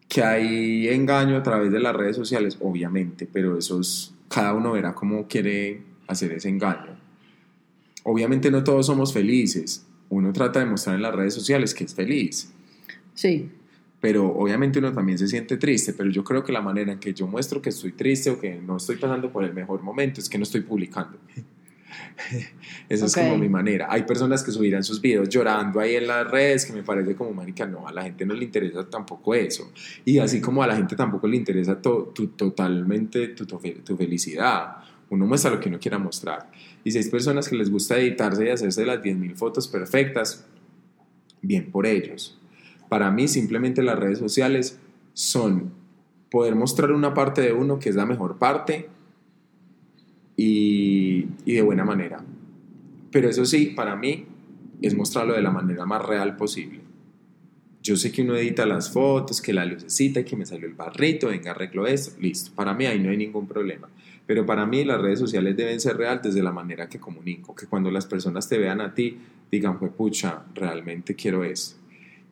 Que 0.09 0.23
hay 0.23 0.89
engaño 0.89 1.37
a 1.37 1.43
través 1.43 1.73
de 1.73 1.81
las 1.81 1.95
redes 1.95 2.17
sociales, 2.17 2.59
obviamente, 2.61 3.29
pero 3.31 3.57
eso 3.57 3.81
es, 3.81 4.15
cada 4.29 4.55
uno 4.55 4.73
verá 4.73 4.95
cómo 4.95 5.27
quiere 5.29 5.83
hacer 6.07 6.33
ese 6.33 6.49
engaño. 6.49 6.99
Obviamente 8.03 8.51
no 8.51 8.65
todos 8.65 8.87
somos 8.87 9.13
felices. 9.13 9.87
Uno 10.09 10.33
trata 10.33 10.61
de 10.61 10.67
mostrar 10.67 10.97
en 10.97 11.03
las 11.03 11.15
redes 11.15 11.35
sociales 11.35 11.75
que 11.75 11.85
es 11.85 11.95
feliz. 11.95 12.53
Sí 13.15 13.51
pero 14.05 14.27
obviamente 14.37 14.81
uno 14.81 14.93
también 14.93 15.17
se 15.17 15.27
siente 15.27 15.57
triste, 15.57 15.95
pero 15.95 16.11
yo 16.11 16.23
creo 16.23 16.45
que 16.45 16.53
la 16.53 16.61
manera 16.61 16.93
en 16.93 16.99
que 16.99 17.15
yo 17.15 17.27
muestro 17.27 17.63
que 17.63 17.71
estoy 17.71 17.93
triste 17.93 18.29
o 18.29 18.39
que 18.39 18.55
no 18.57 18.77
estoy 18.77 18.97
pasando 18.97 19.33
por 19.33 19.45
el 19.45 19.55
mejor 19.55 19.81
momento 19.81 20.21
es 20.21 20.29
que 20.29 20.37
no 20.37 20.43
estoy 20.43 20.61
publicando. 20.61 21.17
Esa 22.89 23.07
es 23.07 23.15
como 23.15 23.37
mi 23.39 23.49
manera. 23.49 23.87
Hay 23.91 24.03
personas 24.05 24.43
que 24.43 24.51
subirán 24.51 24.85
sus 24.85 25.01
videos 25.01 25.29
llorando 25.29 25.81
ahí 25.81 25.97
en 25.97 26.07
las 26.07 26.31
redes, 26.31 26.65
que 26.65 26.73
me 26.73 26.83
parece 26.83 27.15
como, 27.15 27.33
marica, 27.33 27.67
no, 27.67 27.87
a 27.87 27.93
la 27.93 28.03
gente 28.03 28.25
no 28.27 28.35
le 28.35 28.45
interesa 28.45 28.89
tampoco 28.89 29.35
eso. 29.35 29.73
Y 30.05 30.19
así 30.19 30.41
como 30.41 30.63
a 30.63 30.67
la 30.67 30.77
gente 30.77 30.97
tampoco 30.97 31.27
le 31.27 31.37
interesa 31.37 31.81
tu, 31.81 32.13
totalmente 32.37 33.29
tu, 33.29 33.47
tu, 33.47 33.97
felicidad. 33.97 34.77
Uno 35.11 35.27
muestra 35.27 35.51
lo 35.51 35.61
que 35.61 35.69
uno 35.69 35.79
quiera 35.79 35.99
mostrar. 35.99 36.51
Y 36.83 36.91
si 36.91 36.99
hay 36.99 37.09
personas 37.09 37.49
que 37.49 37.57
les 37.57 37.71
gusta 37.71 37.99
editarse 37.99 38.47
y 38.47 38.51
hacerse 38.51 38.85
las 38.87 39.01
10.000 39.01 39.35
fotos 39.35 39.69
perfectas, 39.69 40.47
bien 41.43 41.71
por 41.71 41.87
ellos. 41.87 42.39
Para 42.89 43.11
mí 43.11 43.29
simplemente 43.29 43.83
las 43.83 43.99
redes 43.99 44.19
sociales 44.19 44.79
son 45.13 45.73
poder 46.31 46.55
mostrar 46.57 46.93
una 46.93 47.15
parte 47.15 47.43
de 47.43 47.53
uno 47.53 47.79
que 47.79 47.89
es 47.89 47.95
la 47.95 48.07
mejor 48.07 48.39
parte 48.39 48.89
y, 50.37 51.27
de 51.45 51.63
buena 51.63 51.85
manera. 51.85 52.23
Pero 53.11 53.29
eso 53.29 53.45
sí, 53.45 53.67
para 53.67 53.97
mí 53.97 54.27
es 54.83 54.95
mostrarlo 54.95 55.35
de 55.35 55.43
la 55.43 55.51
manera 55.51 55.87
más 55.87 56.05
real 56.05 56.37
posible. 56.37 56.81
Yo 57.83 57.97
sé 57.97 58.11
que 58.11 58.23
uno 58.23 58.35
edita 58.35 58.65
las 58.65 58.91
fotos, 58.91 59.43
que 59.43 59.53
la 59.53 59.65
lucecita, 59.65 60.25
que 60.25 60.37
me 60.37 60.47
salió 60.47 60.67
el 60.67 60.75
barrito, 60.75 61.29
venga, 61.29 61.51
arreglo 61.51 61.87
esto, 61.87 62.19
listo. 62.21 62.51
Para 62.55 62.73
mí 62.75 62.87
ahí 62.87 62.99
no 62.99 63.11
hay 63.11 63.17
ningún 63.17 63.47
problema. 63.47 63.89
Pero 64.27 64.47
para 64.47 64.65
mí 64.65 64.85
las 64.85 65.01
redes 65.01 65.19
sociales 65.19 65.57
deben 65.57 65.81
ser 65.81 65.99
real 65.99 66.21
desde 66.23 66.43
la 66.43 66.51
manera 66.51 66.89
que 66.89 66.99
comunico, 66.99 67.55
que 67.55 67.67
cuando 67.67 67.91
las 67.91 68.07
personas 68.07 68.49
te 68.49 68.57
vean 68.57 68.81
a 68.81 68.95
ti, 68.95 69.19
digan, 69.51 69.79
pues 69.79 69.93
pucha, 69.93 70.45
realmente 70.55 71.15
quiero 71.15 71.45
esto. 71.45 71.77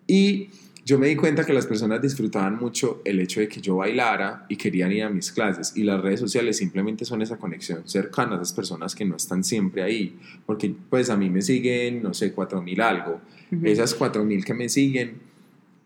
Y 0.06 0.48
yo 0.84 0.98
me 0.98 1.06
di 1.06 1.16
cuenta 1.16 1.44
que 1.44 1.52
las 1.52 1.66
personas 1.66 2.02
disfrutaban 2.02 2.58
mucho 2.58 3.02
el 3.04 3.20
hecho 3.20 3.40
de 3.40 3.46
que 3.46 3.60
yo 3.60 3.76
bailara 3.76 4.46
y 4.48 4.56
querían 4.56 4.90
ir 4.90 5.04
a 5.04 5.10
mis 5.10 5.30
clases 5.30 5.76
y 5.76 5.84
las 5.84 6.00
redes 6.00 6.18
sociales 6.18 6.56
simplemente 6.56 7.04
son 7.04 7.22
esa 7.22 7.36
conexión 7.36 7.88
cercana 7.88 8.32
a 8.32 8.36
esas 8.36 8.52
personas 8.52 8.94
que 8.96 9.04
no 9.04 9.16
están 9.16 9.44
siempre 9.44 9.82
ahí, 9.82 10.18
porque 10.44 10.74
pues 10.90 11.08
a 11.10 11.16
mí 11.16 11.30
me 11.30 11.40
siguen, 11.40 12.02
no 12.02 12.14
sé, 12.14 12.32
cuatro 12.32 12.60
mil 12.60 12.80
algo. 12.80 13.20
Esas 13.62 13.94
cuatro 13.94 14.24
mil 14.24 14.44
que 14.44 14.54
me 14.54 14.68
siguen 14.68 15.20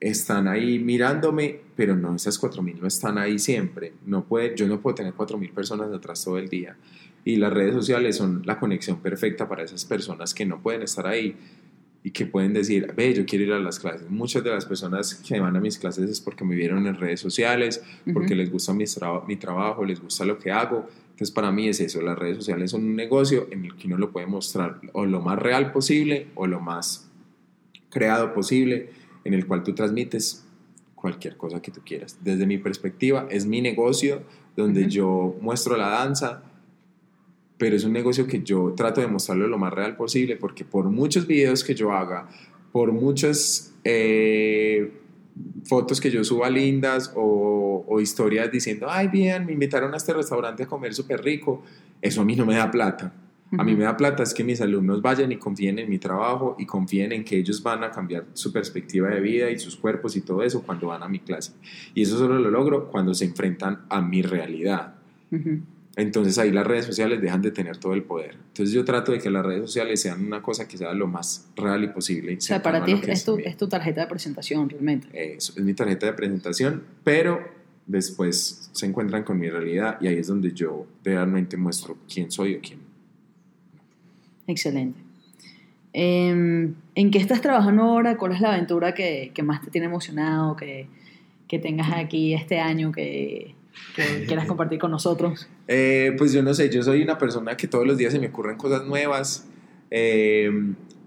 están 0.01 0.47
ahí 0.47 0.79
mirándome, 0.79 1.61
pero 1.75 1.97
no, 1.97 2.15
esas 2.15 2.39
cuatro 2.39 2.63
mil 2.63 2.81
no 2.81 2.87
están 2.87 3.19
ahí 3.19 3.39
siempre. 3.39 3.93
No 4.07 4.25
puede, 4.25 4.57
yo 4.57 4.67
no 4.67 4.81
puedo 4.81 4.95
tener 4.95 5.13
cuatro 5.15 5.37
mil 5.37 5.51
personas 5.51 5.91
detrás 5.91 6.25
todo 6.25 6.39
el 6.39 6.49
día. 6.49 6.77
Y 7.25 7.37
las 7.37 7.53
redes 7.53 7.75
sociales 7.75 8.17
son 8.17 8.43
la 8.47 8.59
conexión 8.59 9.01
perfecta 9.01 9.49
para 9.49 9.65
esas 9.65 9.85
personas 9.85 10.33
que 10.33 10.47
no 10.47 10.63
pueden 10.63 10.83
estar 10.83 11.07
ahí 11.07 11.37
y 12.07 12.13
que 12.13 12.25
pueden 12.25 12.53
decir, 12.53 12.95
ve, 12.97 13.13
yo 13.13 13.27
quiero 13.27 13.47
ir 13.47 13.53
a 13.53 13.59
las 13.59 13.81
clases. 13.81 14.09
Muchas 14.09 14.45
de 14.45 14.51
las 14.51 14.65
personas 14.65 15.13
que 15.13 15.41
van 15.41 15.57
a 15.57 15.61
mis 15.61 15.77
clases 15.77 16.09
es 16.09 16.21
porque 16.21 16.45
me 16.45 16.55
vieron 16.55 16.87
en 16.87 16.95
redes 16.95 17.19
sociales, 17.19 17.83
porque 18.15 18.37
les 18.37 18.49
gusta 18.49 18.73
mi, 18.73 18.85
mi 19.27 19.35
trabajo, 19.35 19.85
les 19.85 20.01
gusta 20.01 20.25
lo 20.25 20.39
que 20.39 20.53
hago. 20.53 20.87
Entonces 21.11 21.33
para 21.33 21.51
mí 21.51 21.67
es 21.67 21.81
eso, 21.81 22.01
las 22.01 22.17
redes 22.17 22.37
sociales 22.37 22.71
son 22.71 22.85
un 22.85 22.95
negocio 22.95 23.49
en 23.51 23.65
el 23.65 23.75
que 23.75 23.89
uno 23.89 23.99
lo 23.99 24.13
puede 24.13 24.29
mostrar 24.29 24.81
o 24.93 25.05
lo 25.05 25.21
más 25.21 25.37
real 25.37 25.73
posible 25.73 26.29
o 26.37 26.47
lo 26.47 26.61
más 26.61 27.11
creado 27.91 28.33
posible, 28.33 28.91
en 29.25 29.35
el 29.35 29.45
cual 29.45 29.65
tú 29.65 29.75
transmites 29.75 30.47
cualquier 30.95 31.37
cosa 31.37 31.61
que 31.61 31.73
tú 31.73 31.81
quieras. 31.85 32.19
Desde 32.23 32.47
mi 32.47 32.59
perspectiva, 32.59 33.27
es 33.33 33.47
mi 33.47 33.61
negocio 33.61 34.23
donde 34.55 34.89
yo 34.89 35.35
muestro 35.41 35.77
la 35.77 35.89
danza, 35.89 36.45
pero 37.59 37.77
es 37.77 37.85
un 37.85 37.93
negocio 37.93 38.27
que 38.27 38.43
yo 38.43 38.75
trato 38.77 39.01
de 39.01 39.07
mostrarlo 39.07 39.49
lo 39.49 39.59
más 39.59 39.73
real 39.73 39.97
posible 39.97 40.37
porque 40.37 40.65
por 40.65 40.91
muchos 40.91 41.27
videos 41.27 41.65
que 41.65 41.75
yo 41.75 41.93
haga, 41.93 42.29
por 42.73 42.93
muchas 42.93 43.75
eh, 43.85 44.93
fotos 45.65 46.01
que 46.01 46.11
yo 46.11 46.23
suba 46.25 46.51
lindas 46.51 47.13
o, 47.15 47.85
o, 47.89 48.01
historias 48.01 48.51
diciendo, 48.51 48.87
ay, 48.89 49.09
bien, 49.09 49.47
me 49.47 49.53
invitaron 49.53 49.95
a 49.95 49.97
este 49.97 50.13
restaurante 50.13 50.65
a 50.65 50.67
comer 50.67 50.95
súper 50.95 51.23
rico, 51.23 51.63
eso 52.01 52.21
a 52.21 52.25
mí 52.25 52.37
no 52.37 52.47
me 52.47 52.57
da 52.57 52.71
plata. 52.71 53.13
A 53.57 53.63
mí 53.63 53.77
me 53.77 53.85
da 53.85 53.97
plata 53.97 54.25
es 54.25 54.35
que 54.35 54.43
mis 54.43 54.61
alumnos 54.61 55.01
vayan 55.01 55.31
y 55.31 55.37
confíen 55.37 55.79
en 55.79 55.89
mi 55.89 55.99
trabajo 55.99 56.57
y 56.59 56.67
confíen 56.67 57.13
en 57.13 57.25
que 57.25 57.37
ellos 57.37 57.63
van 57.63 57.85
a 57.85 57.93
cambiar 57.93 58.27
su 58.33 58.53
perspectiva 58.53 59.09
de 59.09 59.21
vida 59.21 59.51
y 59.51 59.59
sus 59.59 59.77
cuerpos 59.77 60.17
y 60.17 60.23
todo 60.23 60.43
eso 60.43 60.63
cuando 60.63 60.89
van 60.89 61.05
a 61.05 61.09
mi 61.09 61.21
clase. 61.21 61.53
Y 61.95 62.03
eso 62.03 62.19
solo 62.19 62.41
lo 62.41 62.51
logro 62.51 62.89
cuando 62.89 63.15
se 63.15 63.25
enfrentan 63.25 63.83
a 63.89 64.03
mi 64.03 64.21
realidad 64.23 64.97
entonces 65.97 66.37
ahí 66.37 66.53
las 66.53 66.67
redes 66.67 66.85
sociales 66.85 67.23
dejan 67.23 67.41
de 67.41 67.51
tener 67.51 67.79
todo 67.79 67.95
el 67.95 68.03
poder. 68.03 68.35
Entonces 68.49 68.75
yo 68.75 68.85
trato 68.85 69.13
de 69.13 69.19
que 69.19 69.31
las 69.31 69.45
redes 69.45 69.63
sociales 69.63 70.01
sean 70.01 70.27
una 70.27 70.43
cosa 70.43 70.69
que 70.69 70.77
sea 70.77 70.93
lo 70.93 71.07
más 71.07 71.49
real 71.57 71.83
y 71.85 71.89
posible. 71.89 72.37
O 72.37 72.41
sea, 72.41 72.63
para 72.63 72.85
ti 72.85 72.93
es, 72.93 73.25
tu, 73.25 73.39
es, 73.39 73.57
tu, 73.57 73.67
tarjeta 73.67 74.03
de 74.03 74.07
presentación 74.07 74.69
realmente. 74.69 75.09
Eso, 75.13 75.55
es 75.57 75.65
mi 75.65 75.73
tarjeta 75.73 76.05
de 76.05 76.13
presentación, 76.13 76.83
pero 77.03 77.41
después 77.87 78.69
se 78.73 78.85
encuentran 78.85 79.25
con 79.25 79.39
mi 79.39 79.49
realidad 79.49 79.97
y 80.01 80.09
ahí 80.09 80.19
es 80.19 80.27
donde 80.27 80.53
yo 80.53 80.87
realmente 81.03 81.57
muestro 81.57 81.97
quién 82.13 82.31
soy 82.31 82.57
o 82.57 82.61
quién. 82.61 82.81
Excelente. 84.47 85.01
Em, 85.95 86.75
¿En 86.95 87.11
qué 87.11 87.17
estás 87.17 87.41
trabajando 87.41 87.85
ahora? 87.85 88.19
¿Cuál 88.19 88.33
es 88.33 88.43
la 88.43 88.53
aventura 88.53 88.93
que, 88.93 89.31
que 89.33 89.43
más 89.43 89.63
te 89.63 89.71
tiene 89.71 89.87
emocionado, 89.87 90.55
que, 90.57 90.89
que, 91.49 91.59
tengas 91.59 91.91
aquí 91.95 92.35
este 92.35 92.61
año, 92.61 92.93
que, 92.93 93.56
que 93.95 94.25
quieras 94.27 94.47
compartir 94.47 94.79
con 94.79 94.91
nosotros? 94.91 95.49
Eh, 95.69 96.15
pues 96.19 96.33
yo 96.33 96.43
no 96.43 96.55
sé, 96.55 96.71
yo 96.71 96.83
soy 96.83 97.03
una 97.03 97.19
persona 97.19 97.57
que 97.57 97.69
todos 97.69 97.87
los 97.87 97.97
días 97.97 98.13
se 98.13 98.19
me 98.19 98.29
ocurren 98.29 98.57
cosas 98.57 98.85
nuevas. 98.85 99.47
Eh, 99.91 100.51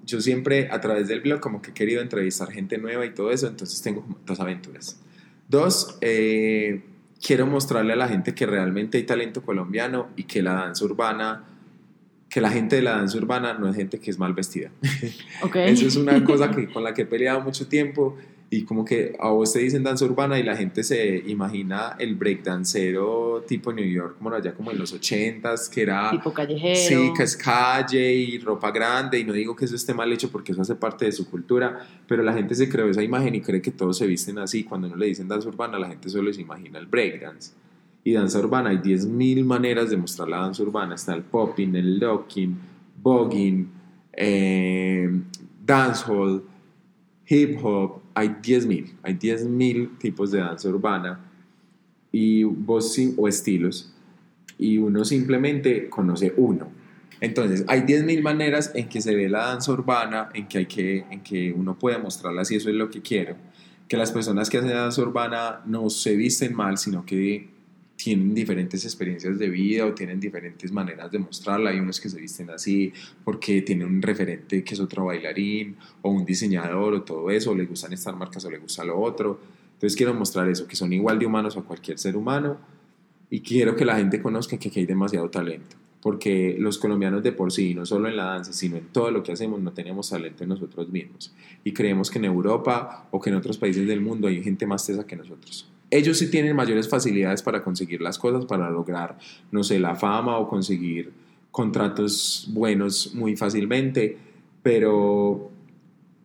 yo 0.05 0.21
siempre 0.21 0.69
a 0.71 0.81
través 0.81 1.07
del 1.07 1.21
blog 1.21 1.39
como 1.39 1.61
que 1.61 1.71
he 1.71 1.73
querido 1.73 2.01
entrevistar 2.01 2.51
gente 2.51 2.77
nueva 2.77 3.05
y 3.05 3.13
todo 3.13 3.31
eso, 3.31 3.47
entonces 3.47 3.81
tengo 3.81 4.05
dos 4.25 4.39
aventuras. 4.39 4.99
Dos, 5.47 5.97
eh, 6.01 6.81
quiero 7.21 7.45
mostrarle 7.45 7.93
a 7.93 7.95
la 7.95 8.07
gente 8.07 8.33
que 8.33 8.45
realmente 8.45 8.97
hay 8.97 9.03
talento 9.03 9.43
colombiano 9.43 10.09
y 10.15 10.23
que 10.23 10.41
la 10.41 10.53
danza 10.53 10.85
urbana 10.85 11.45
que 12.29 12.41
la 12.41 12.51
gente 12.51 12.75
de 12.75 12.83
la 12.83 12.91
danza 12.91 13.17
urbana 13.17 13.53
no 13.53 13.67
es 13.69 13.75
gente 13.75 13.99
que 13.99 14.11
es 14.11 14.19
mal 14.19 14.33
vestida. 14.33 14.71
Okay. 15.41 15.69
Eso 15.73 15.87
es 15.87 15.95
una 15.95 16.23
cosa 16.23 16.51
que, 16.55 16.71
con 16.71 16.83
la 16.83 16.93
que 16.93 17.01
he 17.01 17.05
peleado 17.05 17.41
mucho 17.41 17.67
tiempo 17.67 18.15
y 18.51 18.63
como 18.63 18.83
que 18.83 19.15
a 19.19 19.29
vos 19.29 19.53
te 19.53 19.59
dicen 19.59 19.83
danza 19.83 20.05
urbana 20.05 20.39
y 20.39 20.43
la 20.43 20.57
gente 20.57 20.83
se 20.83 21.23
imagina 21.27 21.95
el 21.99 22.15
breakdancero 22.15 23.43
tipo 23.47 23.71
New 23.71 23.85
York, 23.85 24.15
como 24.17 24.31
allá 24.31 24.55
como 24.55 24.71
en 24.71 24.79
los 24.79 24.91
ochentas, 24.91 25.69
que 25.69 25.83
era... 25.83 26.09
Tipo 26.09 26.33
callejero. 26.33 26.75
Sí, 26.75 27.13
que 27.15 27.23
es 27.23 27.37
calle 27.37 28.11
y 28.11 28.39
ropa 28.39 28.71
grande 28.71 29.19
y 29.19 29.23
no 29.23 29.33
digo 29.33 29.55
que 29.55 29.65
eso 29.65 29.75
esté 29.75 29.93
mal 29.93 30.11
hecho 30.11 30.31
porque 30.31 30.51
eso 30.51 30.61
hace 30.61 30.75
parte 30.75 31.05
de 31.05 31.11
su 31.11 31.29
cultura, 31.29 31.85
pero 32.07 32.23
la 32.23 32.33
gente 32.33 32.55
se 32.55 32.67
creó 32.67 32.89
esa 32.89 33.03
imagen 33.03 33.35
y 33.35 33.41
cree 33.41 33.61
que 33.61 33.71
todos 33.71 33.97
se 33.97 34.07
visten 34.07 34.39
así. 34.39 34.63
Cuando 34.63 34.87
no 34.87 34.95
le 34.95 35.05
dicen 35.05 35.27
danza 35.27 35.47
urbana, 35.47 35.77
la 35.77 35.87
gente 35.87 36.09
solo 36.09 36.33
se 36.33 36.41
imagina 36.41 36.79
el 36.79 36.87
breakdance 36.87 37.51
y 38.03 38.13
danza 38.13 38.39
urbana. 38.39 38.71
Hay 38.71 38.77
10.000 38.77 39.45
maneras 39.45 39.91
de 39.91 39.97
mostrar 39.97 40.27
la 40.27 40.37
danza 40.37 40.63
urbana. 40.63 40.95
Está 40.95 41.13
el 41.13 41.21
popping, 41.21 41.75
el 41.75 41.99
locking, 41.99 42.57
bogging, 43.01 43.69
eh, 44.13 45.09
dancehall, 45.63 46.43
hip 47.29 47.59
hop. 47.63 48.01
Hay 48.13 48.29
10.000. 48.41 48.95
Hay 49.03 49.13
10.000 49.13 49.97
tipos 49.99 50.31
de 50.31 50.39
danza 50.39 50.67
urbana 50.67 51.19
y 52.11 52.43
vos, 52.43 52.97
o 53.17 53.27
estilos. 53.27 53.93
Y 54.57 54.77
uno 54.77 55.05
simplemente 55.05 55.87
conoce 55.89 56.33
uno. 56.35 56.67
Entonces, 57.21 57.63
hay 57.67 57.81
10.000 57.81 58.21
maneras 58.21 58.71
en 58.73 58.89
que 58.89 59.01
se 59.01 59.15
ve 59.15 59.29
la 59.29 59.47
danza 59.47 59.71
urbana, 59.71 60.29
en 60.33 60.47
que, 60.47 60.57
hay 60.59 60.65
que, 60.65 61.05
en 61.09 61.21
que 61.21 61.53
uno 61.53 61.77
puede 61.77 61.97
mostrarla 61.97 62.45
si 62.45 62.55
eso 62.55 62.69
es 62.69 62.75
lo 62.75 62.89
que 62.89 63.01
quiero. 63.01 63.35
Que 63.87 63.97
las 63.97 64.11
personas 64.11 64.49
que 64.49 64.57
hacen 64.57 64.71
danza 64.71 65.01
urbana 65.01 65.61
no 65.65 65.89
se 65.89 66.15
visten 66.15 66.55
mal, 66.55 66.77
sino 66.77 67.05
que 67.05 67.49
tienen 68.01 68.33
diferentes 68.33 68.85
experiencias 68.85 69.37
de 69.37 69.49
vida 69.49 69.85
o 69.85 69.93
tienen 69.93 70.21
diferentes 70.21 70.71
maneras 70.71 71.11
de 71.11 71.19
mostrarla. 71.19 71.71
Hay 71.71 71.79
unos 71.79 71.99
que 71.99 72.07
se 72.07 72.17
visten 72.17 72.49
así 72.49 72.93
porque 73.25 73.61
tienen 73.61 73.87
un 73.87 74.01
referente 74.01 74.63
que 74.63 74.73
es 74.73 74.79
otro 74.79 75.05
bailarín 75.05 75.75
o 76.01 76.09
un 76.09 76.23
diseñador 76.23 76.93
o 76.93 77.01
todo 77.01 77.29
eso, 77.29 77.51
o 77.51 77.55
les 77.55 77.67
gustan 77.67 77.91
estas 77.91 78.15
marcas 78.15 78.45
o 78.45 78.51
les 78.51 78.61
gusta 78.61 78.85
lo 78.85 78.97
otro. 78.97 79.41
Entonces 79.73 79.97
quiero 79.97 80.13
mostrar 80.13 80.47
eso, 80.47 80.65
que 80.65 80.77
son 80.77 80.93
igual 80.93 81.19
de 81.19 81.25
humanos 81.25 81.57
a 81.57 81.61
cualquier 81.61 81.99
ser 81.99 82.15
humano 82.15 82.57
y 83.29 83.41
quiero 83.41 83.75
que 83.75 83.83
la 83.83 83.97
gente 83.97 84.21
conozca 84.21 84.57
que 84.57 84.69
aquí 84.69 84.79
hay 84.79 84.85
demasiado 84.85 85.29
talento. 85.29 85.75
Porque 86.01 86.55
los 86.57 86.77
colombianos 86.77 87.21
de 87.21 87.33
por 87.33 87.51
sí, 87.51 87.75
no 87.75 87.85
solo 87.85 88.07
en 88.07 88.15
la 88.15 88.23
danza, 88.23 88.53
sino 88.53 88.77
en 88.77 88.85
todo 88.85 89.11
lo 89.11 89.23
que 89.23 89.33
hacemos, 89.33 89.59
no 89.59 89.73
tenemos 89.73 90.09
talento 90.09 90.43
en 90.43 90.49
nosotros 90.49 90.87
mismos. 90.87 91.35
Y 91.65 91.73
creemos 91.73 92.09
que 92.09 92.19
en 92.19 92.25
Europa 92.25 93.09
o 93.11 93.19
que 93.19 93.29
en 93.29 93.35
otros 93.35 93.57
países 93.57 93.85
del 93.85 93.99
mundo 93.99 94.29
hay 94.29 94.41
gente 94.41 94.65
más 94.65 94.85
tesa 94.85 95.05
que 95.05 95.17
nosotros 95.17 95.69
ellos 95.91 96.17
sí 96.17 96.29
tienen 96.29 96.55
mayores 96.55 96.87
facilidades 96.87 97.41
para 97.41 97.63
conseguir 97.63 98.01
las 98.01 98.19
cosas, 98.19 98.45
para 98.45 98.69
lograr, 98.69 99.17
no 99.51 99.63
sé, 99.63 99.79
la 99.79 99.95
fama 99.95 100.37
o 100.37 100.47
conseguir 100.47 101.11
contratos 101.51 102.47
buenos 102.51 103.13
muy 103.15 103.35
fácilmente, 103.35 104.17
pero 104.61 105.49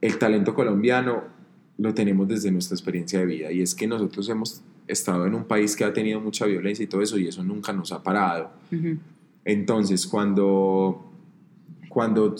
el 0.00 0.18
talento 0.18 0.54
colombiano 0.54 1.24
lo 1.78 1.94
tenemos 1.94 2.28
desde 2.28 2.50
nuestra 2.50 2.74
experiencia 2.74 3.18
de 3.20 3.26
vida 3.26 3.52
y 3.52 3.62
es 3.62 3.74
que 3.74 3.86
nosotros 3.86 4.28
hemos 4.28 4.62
estado 4.86 5.26
en 5.26 5.34
un 5.34 5.44
país 5.44 5.74
que 5.76 5.84
ha 5.84 5.92
tenido 5.92 6.20
mucha 6.20 6.46
violencia 6.46 6.84
y 6.84 6.86
todo 6.86 7.02
eso 7.02 7.18
y 7.18 7.26
eso 7.26 7.42
nunca 7.42 7.72
nos 7.72 7.90
ha 7.92 8.02
parado. 8.02 8.50
Entonces, 9.44 10.06
cuando, 10.06 11.10
cuando 11.88 12.36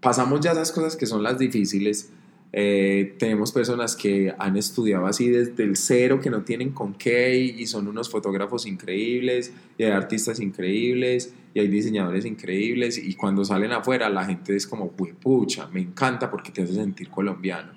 pasamos 0.00 0.40
ya 0.40 0.52
esas 0.52 0.72
cosas 0.72 0.96
que 0.96 1.06
son 1.06 1.22
las 1.22 1.38
difíciles, 1.38 2.10
eh, 2.56 3.16
tenemos 3.18 3.50
personas 3.50 3.96
que 3.96 4.32
han 4.38 4.56
estudiado 4.56 5.06
así 5.06 5.28
desde 5.28 5.64
el 5.64 5.76
cero, 5.76 6.20
que 6.20 6.30
no 6.30 6.42
tienen 6.42 6.70
con 6.70 6.94
qué 6.94 7.36
y 7.36 7.66
son 7.66 7.88
unos 7.88 8.08
fotógrafos 8.08 8.64
increíbles, 8.64 9.52
y 9.76 9.82
hay 9.82 9.90
artistas 9.90 10.38
increíbles, 10.38 11.34
y 11.52 11.58
hay 11.58 11.66
diseñadores 11.66 12.24
increíbles, 12.24 12.96
y 12.96 13.14
cuando 13.14 13.44
salen 13.44 13.72
afuera 13.72 14.08
la 14.08 14.24
gente 14.24 14.54
es 14.54 14.68
como, 14.68 14.92
pucha, 14.92 15.66
me 15.72 15.80
encanta 15.80 16.30
porque 16.30 16.52
te 16.52 16.62
hace 16.62 16.74
sentir 16.74 17.08
colombiano. 17.10 17.72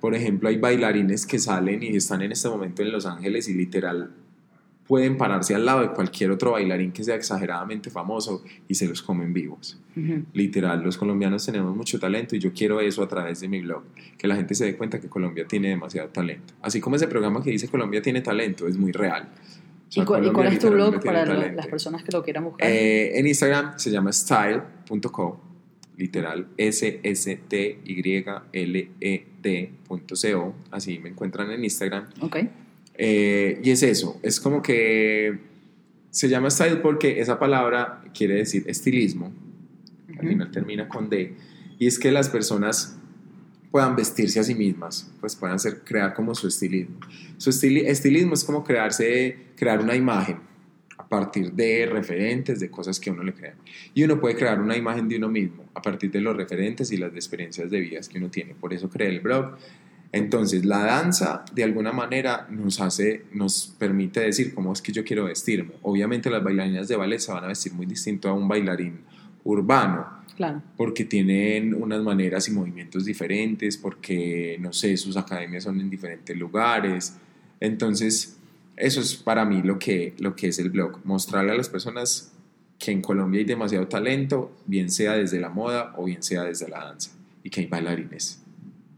Por 0.00 0.14
ejemplo, 0.14 0.48
hay 0.48 0.56
bailarines 0.56 1.26
que 1.26 1.38
salen 1.38 1.82
y 1.82 1.88
están 1.88 2.22
en 2.22 2.32
este 2.32 2.48
momento 2.48 2.80
en 2.80 2.92
Los 2.92 3.04
Ángeles 3.04 3.50
y 3.50 3.54
literal 3.54 4.14
pueden 4.86 5.16
pararse 5.16 5.54
al 5.54 5.64
lado 5.64 5.80
de 5.80 5.90
cualquier 5.90 6.30
otro 6.30 6.52
bailarín 6.52 6.92
que 6.92 7.02
sea 7.02 7.16
exageradamente 7.16 7.90
famoso 7.90 8.44
y 8.68 8.74
se 8.74 8.86
los 8.86 9.02
comen 9.02 9.32
vivos. 9.32 9.78
Literal, 10.34 10.82
los 10.82 10.98
colombianos 10.98 11.44
tenemos 11.46 11.74
mucho 11.74 11.98
talento 11.98 12.36
y 12.36 12.38
yo 12.38 12.52
quiero 12.52 12.80
eso 12.80 13.02
a 13.02 13.08
través 13.08 13.40
de 13.40 13.48
mi 13.48 13.62
blog, 13.62 13.82
que 14.18 14.28
la 14.28 14.36
gente 14.36 14.54
se 14.54 14.66
dé 14.66 14.76
cuenta 14.76 15.00
que 15.00 15.08
Colombia 15.08 15.46
tiene 15.46 15.68
demasiado 15.70 16.08
talento. 16.10 16.54
Así 16.60 16.80
como 16.80 16.96
ese 16.96 17.08
programa 17.08 17.42
que 17.42 17.50
dice 17.50 17.68
Colombia 17.68 18.02
tiene 18.02 18.20
talento, 18.20 18.68
es 18.68 18.76
muy 18.76 18.92
real. 18.92 19.30
¿Y, 19.94 20.04
cuál, 20.04 20.26
es 20.52 20.58
tu 20.58 20.68
blog 20.68 21.02
para 21.02 21.24
las 21.24 21.66
personas 21.68 22.02
que 22.02 22.12
lo 22.12 22.22
quieran 22.22 22.44
buscar? 22.44 22.68
Eh, 22.68 23.18
en 23.18 23.26
Instagram 23.26 23.78
se 23.78 23.90
llama 23.90 24.12
style.co, 24.12 25.40
literal 25.96 26.48
S-S-T-Y-L-E-D.co, 26.58 27.34
así 30.70 30.98
me 30.98 31.08
encuentran 31.08 31.50
en 31.50 31.64
Instagram. 31.64 32.08
Okay. 32.20 32.50
Eh, 32.98 33.60
y 33.62 33.70
es 33.70 33.82
eso, 33.82 34.18
es 34.22 34.40
como 34.40 34.62
que 34.62 35.38
se 36.10 36.28
llama 36.28 36.50
style 36.50 36.78
porque 36.78 37.20
esa 37.20 37.38
palabra 37.38 38.02
quiere 38.14 38.34
decir 38.34 38.64
estilismo, 38.66 39.32
al 40.18 40.28
final 40.28 40.50
termina 40.50 40.88
con 40.88 41.10
D, 41.10 41.34
y 41.78 41.86
es 41.86 41.98
que 41.98 42.10
las 42.10 42.30
personas 42.30 42.96
puedan 43.70 43.94
vestirse 43.94 44.40
a 44.40 44.42
sí 44.42 44.54
mismas, 44.54 45.12
pues 45.20 45.36
puedan 45.36 45.58
ser, 45.58 45.80
crear 45.84 46.14
como 46.14 46.34
su 46.34 46.48
estilismo. 46.48 46.98
Su 47.36 47.50
estilismo 47.50 48.32
es 48.32 48.44
como 48.44 48.64
crearse, 48.64 49.36
crear 49.56 49.80
una 49.80 49.94
imagen 49.94 50.38
a 50.96 51.06
partir 51.06 51.52
de 51.52 51.84
referentes, 51.84 52.58
de 52.58 52.70
cosas 52.70 52.98
que 52.98 53.10
uno 53.10 53.22
le 53.22 53.34
crea. 53.34 53.54
Y 53.92 54.02
uno 54.02 54.18
puede 54.18 54.34
crear 54.34 54.60
una 54.60 54.76
imagen 54.76 55.08
de 55.08 55.18
uno 55.18 55.28
mismo 55.28 55.64
a 55.74 55.82
partir 55.82 56.10
de 56.10 56.20
los 56.20 56.34
referentes 56.34 56.90
y 56.90 56.96
las 56.96 57.12
experiencias 57.12 57.70
de 57.70 57.80
vidas 57.80 58.08
que 58.08 58.16
uno 58.18 58.30
tiene. 58.30 58.54
Por 58.54 58.72
eso 58.72 58.88
creé 58.88 59.10
el 59.10 59.20
blog 59.20 59.56
entonces, 60.12 60.64
la 60.64 60.78
danza 60.78 61.44
de 61.52 61.64
alguna 61.64 61.92
manera 61.92 62.46
nos 62.50 62.80
hace, 62.80 63.24
nos 63.32 63.74
permite 63.78 64.20
decir 64.20 64.54
cómo 64.54 64.72
es 64.72 64.80
que 64.80 64.92
yo 64.92 65.04
quiero 65.04 65.24
vestirme. 65.24 65.72
Obviamente 65.82 66.30
las 66.30 66.42
bailarinas 66.42 66.88
de 66.88 66.96
ballet 66.96 67.18
se 67.18 67.32
van 67.32 67.44
a 67.44 67.48
vestir 67.48 67.72
muy 67.72 67.86
distinto 67.86 68.28
a 68.28 68.32
un 68.32 68.48
bailarín 68.48 69.00
urbano. 69.44 70.06
Claro. 70.36 70.62
Porque 70.76 71.04
tienen 71.04 71.74
unas 71.74 72.02
maneras 72.02 72.48
y 72.48 72.52
movimientos 72.52 73.04
diferentes, 73.04 73.76
porque, 73.76 74.58
no 74.60 74.72
sé, 74.72 74.96
sus 74.96 75.16
academias 75.16 75.64
son 75.64 75.80
en 75.80 75.88
diferentes 75.88 76.36
lugares. 76.36 77.16
Entonces, 77.58 78.36
eso 78.76 79.00
es 79.00 79.16
para 79.16 79.44
mí 79.44 79.62
lo 79.62 79.78
que, 79.78 80.14
lo 80.18 80.36
que 80.36 80.48
es 80.48 80.58
el 80.58 80.70
blog, 80.70 81.00
mostrarle 81.04 81.52
a 81.52 81.54
las 81.54 81.70
personas 81.70 82.32
que 82.78 82.90
en 82.90 83.00
Colombia 83.00 83.40
hay 83.40 83.46
demasiado 83.46 83.88
talento, 83.88 84.54
bien 84.66 84.90
sea 84.90 85.14
desde 85.14 85.40
la 85.40 85.48
moda 85.48 85.94
o 85.96 86.04
bien 86.04 86.22
sea 86.22 86.44
desde 86.44 86.68
la 86.68 86.84
danza, 86.84 87.10
y 87.42 87.48
que 87.48 87.62
hay 87.62 87.66
bailarines 87.66 88.45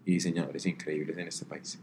y 0.09 0.15
diseñadores 0.15 0.65
increíbles 0.65 1.19
en 1.19 1.29
este 1.29 1.45
país. 1.45 1.79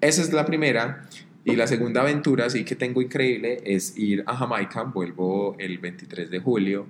Esa 0.00 0.22
es 0.22 0.32
la 0.32 0.44
primera. 0.44 1.08
Y 1.44 1.56
la 1.56 1.66
segunda 1.66 2.02
aventura, 2.02 2.50
sí 2.50 2.64
que 2.64 2.74
tengo 2.74 3.00
increíble, 3.00 3.62
es 3.64 3.96
ir 3.96 4.24
a 4.26 4.36
Jamaica. 4.36 4.82
Vuelvo 4.82 5.56
el 5.58 5.78
23 5.78 6.30
de 6.30 6.40
julio. 6.40 6.86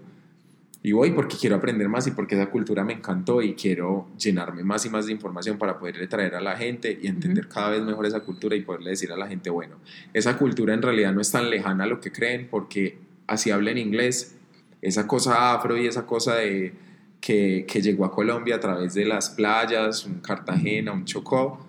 Y 0.83 0.93
voy 0.93 1.11
porque 1.11 1.37
quiero 1.37 1.57
aprender 1.57 1.89
más 1.91 2.07
y 2.07 2.13
porque 2.13 2.35
esa 2.35 2.47
cultura 2.47 2.83
me 2.83 2.95
encantó 2.95 3.43
y 3.43 3.53
quiero 3.55 4.09
llenarme 4.19 4.65
más 4.65 4.87
y 4.87 4.89
más 4.89 5.05
de 5.05 5.13
información 5.13 5.59
para 5.59 5.79
poderle 5.79 6.07
traer 6.07 6.35
a 6.35 6.41
la 6.41 6.57
gente 6.57 6.99
y 7.03 7.07
entender 7.07 7.49
cada 7.49 7.69
vez 7.69 7.83
mejor 7.83 8.07
esa 8.07 8.21
cultura 8.21 8.57
y 8.57 8.63
poderle 8.63 8.91
decir 8.91 9.13
a 9.13 9.17
la 9.19 9.29
gente, 9.29 9.51
bueno, 9.51 9.77
esa 10.15 10.39
cultura 10.39 10.73
en 10.73 10.81
realidad 10.81 11.13
no 11.13 11.21
es 11.21 11.31
tan 11.31 11.51
lejana 11.51 11.85
a 11.85 11.87
lo 11.87 12.01
que 12.01 12.11
creen 12.11 12.49
porque 12.51 12.97
así 13.27 13.51
hablen 13.51 13.77
inglés, 13.77 14.37
esa 14.81 15.07
cosa 15.07 15.53
afro 15.53 15.77
y 15.77 15.87
esa 15.87 16.07
cosa 16.07 16.37
de 16.37 16.73
que, 17.21 17.67
que, 17.69 17.83
llegó 17.83 18.05
a 18.05 18.11
Colombia 18.11 18.57
a 18.57 18.61
través 18.61 18.95
de 18.95 19.05
las 19.05 19.31
playas, 19.31 20.07
un 20.07 20.21
Cartagena, 20.21 20.93
un 20.93 21.05
Chocó, 21.05 21.67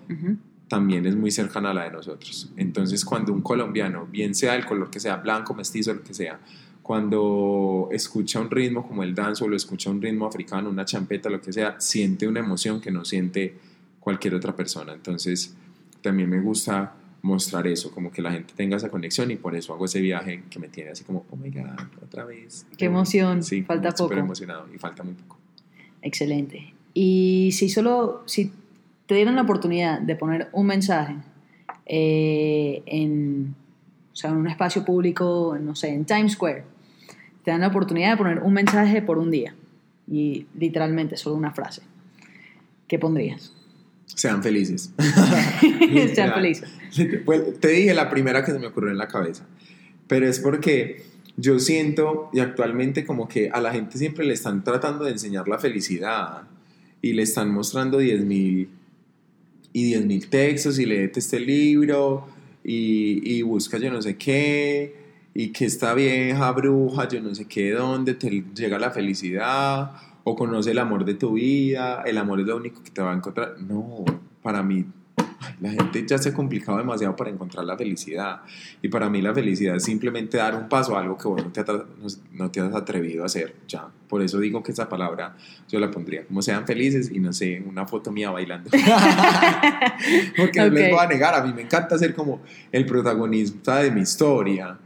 también 0.68 1.04
es 1.04 1.14
muy 1.14 1.30
cercana 1.30 1.70
a 1.70 1.74
la 1.74 1.84
de 1.84 1.90
nosotros. 1.90 2.50
Entonces, 2.56 3.04
cuando 3.04 3.32
un 3.32 3.42
colombiano, 3.42 4.06
bien 4.06 4.34
sea 4.34 4.54
el 4.54 4.64
color 4.64 4.90
que 4.90 5.00
sea, 5.00 5.16
blanco, 5.16 5.52
mestizo, 5.54 5.92
lo 5.92 6.02
que 6.02 6.14
sea, 6.14 6.40
cuando 6.82 7.88
escucha 7.92 8.40
un 8.40 8.50
ritmo 8.50 8.86
como 8.86 9.02
el 9.02 9.14
dance 9.14 9.44
o 9.44 9.48
lo 9.48 9.56
escucha 9.56 9.90
un 9.90 10.02
ritmo 10.02 10.26
africano, 10.26 10.70
una 10.70 10.84
champeta, 10.84 11.30
lo 11.30 11.40
que 11.40 11.52
sea, 11.52 11.80
siente 11.80 12.26
una 12.26 12.40
emoción 12.40 12.80
que 12.80 12.90
no 12.90 13.04
siente 13.04 13.54
cualquier 14.00 14.34
otra 14.34 14.56
persona. 14.56 14.92
Entonces, 14.92 15.54
también 16.00 16.28
me 16.28 16.40
gusta 16.40 16.94
mostrar 17.22 17.66
eso, 17.68 17.92
como 17.92 18.10
que 18.10 18.20
la 18.20 18.32
gente 18.32 18.52
tenga 18.56 18.76
esa 18.76 18.90
conexión 18.90 19.30
y 19.30 19.36
por 19.36 19.54
eso 19.54 19.72
hago 19.72 19.84
ese 19.84 20.00
viaje 20.00 20.42
que 20.50 20.58
me 20.58 20.68
tiene 20.68 20.90
así 20.90 21.04
como, 21.04 21.24
oh 21.30 21.36
my 21.36 21.50
god, 21.50 21.78
otra 22.02 22.24
vez. 22.24 22.66
Qué 22.76 22.86
emoción, 22.86 23.42
sí, 23.42 23.62
falta 23.62 23.90
poco. 23.90 24.04
Súper 24.04 24.18
emocionado 24.18 24.66
y 24.74 24.78
falta 24.78 25.04
muy 25.04 25.14
poco. 25.14 25.38
Excelente. 26.02 26.74
Y 26.94 27.50
si 27.52 27.68
solo, 27.68 28.22
si 28.26 28.52
te 29.06 29.14
dieran 29.14 29.36
la 29.36 29.42
oportunidad 29.42 30.00
de 30.00 30.16
poner 30.16 30.48
un 30.52 30.66
mensaje 30.66 31.16
eh, 31.86 32.82
en, 32.86 33.54
o 34.12 34.16
sea, 34.16 34.30
en 34.30 34.36
un 34.36 34.48
espacio 34.48 34.84
público, 34.84 35.56
no 35.60 35.74
sé, 35.74 35.88
en 35.88 36.04
Times 36.04 36.32
Square, 36.32 36.64
te 37.44 37.50
dan 37.50 37.60
la 37.60 37.68
oportunidad 37.68 38.10
de 38.10 38.16
poner 38.16 38.38
un 38.40 38.52
mensaje 38.52 39.02
por 39.02 39.18
un 39.18 39.30
día. 39.30 39.54
Y 40.10 40.46
literalmente, 40.58 41.16
solo 41.16 41.36
una 41.36 41.52
frase. 41.52 41.82
¿Qué 42.86 42.98
pondrías? 42.98 43.52
Sean 44.06 44.42
felices. 44.42 44.92
Sean 46.14 46.34
felices. 46.34 46.70
Pues, 47.24 47.58
te 47.60 47.68
dije 47.68 47.94
la 47.94 48.10
primera 48.10 48.44
que 48.44 48.52
se 48.52 48.58
me 48.58 48.66
ocurrió 48.66 48.90
en 48.90 48.98
la 48.98 49.08
cabeza, 49.08 49.46
pero 50.06 50.28
es 50.28 50.40
porque 50.40 51.02
yo 51.36 51.58
siento 51.58 52.30
y 52.32 52.40
actualmente 52.40 53.04
como 53.04 53.28
que 53.28 53.50
a 53.50 53.60
la 53.60 53.72
gente 53.72 53.98
siempre 53.98 54.24
le 54.24 54.34
están 54.34 54.64
tratando 54.64 55.04
de 55.04 55.12
enseñar 55.12 55.48
la 55.48 55.58
felicidad 55.58 56.42
y 57.00 57.14
le 57.14 57.22
están 57.22 57.50
mostrando 57.50 58.00
10.000 58.00 58.68
y 59.72 59.94
10.000 59.94 60.28
textos 60.28 60.78
y 60.78 60.86
léete 60.86 61.20
este 61.20 61.40
libro 61.40 62.26
y, 62.62 63.36
y 63.36 63.42
busca 63.42 63.78
yo 63.78 63.90
no 63.90 64.02
sé 64.02 64.16
qué 64.16 64.94
y 65.34 65.48
que 65.48 65.64
esta 65.64 65.94
vieja 65.94 66.52
bruja 66.52 67.08
yo 67.08 67.20
no 67.20 67.34
sé 67.34 67.46
qué 67.46 67.70
dónde 67.70 68.14
te 68.14 68.44
llega 68.54 68.78
la 68.78 68.90
felicidad 68.90 69.92
o 70.24 70.36
conoce 70.36 70.70
el 70.70 70.78
amor 70.78 71.04
de 71.04 71.14
tu 71.14 71.32
vida, 71.32 72.02
el 72.06 72.18
amor 72.18 72.40
es 72.40 72.46
lo 72.46 72.56
único 72.56 72.82
que 72.82 72.90
te 72.90 73.02
va 73.02 73.12
a 73.12 73.16
encontrar. 73.16 73.56
No, 73.60 74.04
para 74.40 74.62
mí 74.62 74.84
la 75.62 75.70
gente 75.70 76.04
ya 76.04 76.18
se 76.18 76.30
ha 76.30 76.34
complicado 76.34 76.76
demasiado 76.78 77.14
para 77.14 77.30
encontrar 77.30 77.64
la 77.64 77.76
felicidad. 77.76 78.40
Y 78.82 78.88
para 78.88 79.08
mí 79.08 79.22
la 79.22 79.32
felicidad 79.32 79.76
es 79.76 79.84
simplemente 79.84 80.36
dar 80.36 80.56
un 80.56 80.68
paso 80.68 80.96
a 80.96 81.00
algo 81.00 81.16
que 81.16 81.28
vos 81.28 81.44
no 81.44 81.52
te, 81.52 81.64
no, 82.32 82.50
te 82.50 82.60
has 82.60 82.74
atrevido 82.74 83.22
a 83.22 83.26
hacer. 83.26 83.54
Ya. 83.68 83.88
Por 84.08 84.22
eso 84.22 84.40
digo 84.40 84.60
que 84.60 84.72
esa 84.72 84.88
palabra 84.88 85.36
yo 85.68 85.78
la 85.78 85.88
pondría 85.88 86.26
como 86.26 86.42
sean 86.42 86.66
felices 86.66 87.10
y 87.12 87.20
no 87.20 87.32
sé, 87.32 87.62
una 87.64 87.86
foto 87.86 88.10
mía 88.10 88.30
bailando. 88.30 88.70
Porque 90.36 90.58
no 90.58 90.68
les 90.68 90.90
voy 90.90 90.98
a 90.98 91.06
negar, 91.06 91.34
a 91.36 91.44
mí 91.44 91.52
me 91.52 91.62
encanta 91.62 91.96
ser 91.96 92.12
como 92.12 92.42
el 92.72 92.84
protagonista 92.84 93.76
de 93.76 93.92
mi 93.92 94.00
historia. 94.00 94.76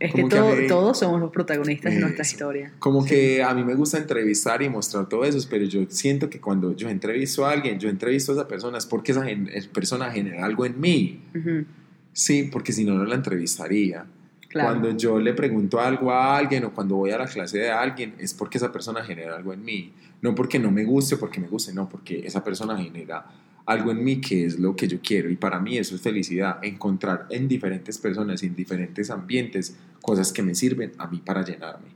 Es 0.00 0.12
que, 0.14 0.20
Como 0.22 0.28
que 0.28 0.36
todo- 0.36 0.52
a 0.52 0.54
mí- 0.56 0.66
todos 0.68 0.98
somos 0.98 1.20
los 1.20 1.30
protagonistas 1.32 1.92
de 1.92 2.00
nuestra 2.00 2.22
Eso. 2.22 2.32
historia. 2.36 2.72
Como 2.78 3.04
que 3.04 3.42
a 3.42 3.52
mí 3.52 3.64
me 3.64 3.74
gusta 3.74 3.98
entrevistar 3.98 4.62
y 4.62 4.68
mostrar 4.68 5.08
todo 5.08 5.24
eso, 5.24 5.38
pero 5.50 5.64
yo 5.64 5.86
siento 5.88 6.30
que 6.30 6.40
cuando 6.40 6.74
yo 6.76 6.88
entrevisto 6.88 7.44
a 7.44 7.50
alguien, 7.50 7.80
yo 7.80 7.88
entrevisto 7.88 8.30
a 8.32 8.36
esa 8.36 8.46
persona 8.48 8.78
es 8.78 8.86
porque 8.86 9.10
esa 9.12 9.24
gen- 9.24 9.50
esa 9.52 9.68
persona 9.72 10.10
genera 10.10 10.44
algo 10.44 10.64
en 10.66 10.80
mí. 10.80 11.20
Ujú, 11.34 11.64
Sí, 12.12 12.48
porque 12.52 12.72
si 12.72 12.84
no, 12.84 12.94
no 12.94 13.04
la 13.04 13.14
entrevistaría. 13.14 14.04
Claro. 14.48 14.68
Cuando 14.70 14.96
yo 14.96 15.18
le 15.20 15.34
pregunto 15.34 15.78
algo 15.78 16.10
a 16.10 16.36
alguien 16.36 16.64
o 16.64 16.72
cuando 16.72 16.96
voy 16.96 17.10
a 17.10 17.18
la 17.18 17.26
clase 17.26 17.58
de 17.58 17.70
alguien, 17.70 18.14
es 18.18 18.34
porque 18.34 18.58
esa 18.58 18.72
persona 18.72 19.04
genera 19.04 19.36
algo 19.36 19.52
en 19.52 19.64
mí. 19.64 19.92
No 20.22 20.34
porque 20.34 20.58
no 20.58 20.70
me 20.70 20.84
guste 20.84 21.16
o 21.16 21.18
porque 21.20 21.38
me 21.38 21.48
guste, 21.48 21.72
no, 21.74 21.88
porque 21.88 22.26
esa 22.26 22.42
persona 22.42 22.76
genera 22.76 23.26
algo 23.68 23.90
en 23.90 24.02
mí 24.02 24.18
que 24.18 24.46
es 24.46 24.58
lo 24.58 24.74
que 24.74 24.88
yo 24.88 24.98
quiero. 25.02 25.28
Y 25.28 25.36
para 25.36 25.60
mí 25.60 25.76
eso 25.76 25.94
es 25.94 26.00
felicidad, 26.00 26.58
encontrar 26.62 27.26
en 27.28 27.48
diferentes 27.48 27.98
personas, 27.98 28.42
en 28.42 28.56
diferentes 28.56 29.10
ambientes, 29.10 29.76
cosas 30.00 30.32
que 30.32 30.42
me 30.42 30.54
sirven 30.54 30.92
a 30.96 31.06
mí 31.06 31.20
para 31.24 31.44
llenarme. 31.44 31.88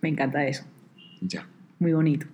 Me 0.00 0.08
encanta 0.08 0.46
eso. 0.46 0.64
Ya, 1.20 1.46
Muy 1.80 1.92
bonito. 1.92 2.26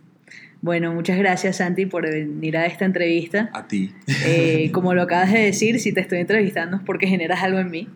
Bueno, 0.61 0.93
muchas 0.93 1.19
gracias 1.19 1.57
Santi 1.57 1.87
por 1.87 2.03
venir 2.09 2.57
a 2.59 2.67
esta 2.67 2.85
entrevista. 2.85 3.51
a 3.55 3.67
ti. 3.67 3.95
Eh, 4.27 4.71
como 4.75 4.93
lo 4.93 5.03
acabas 5.03 5.33
de 5.33 5.39
decir, 5.39 5.81
si 5.81 5.93
te 5.93 6.01
estoy 6.01 6.19
entrevistando 6.19 6.77
es 6.77 6.83
porque 6.83 7.07
generas 7.07 7.43
algo 7.43 7.59
en 7.59 7.71
mí. 7.71 7.89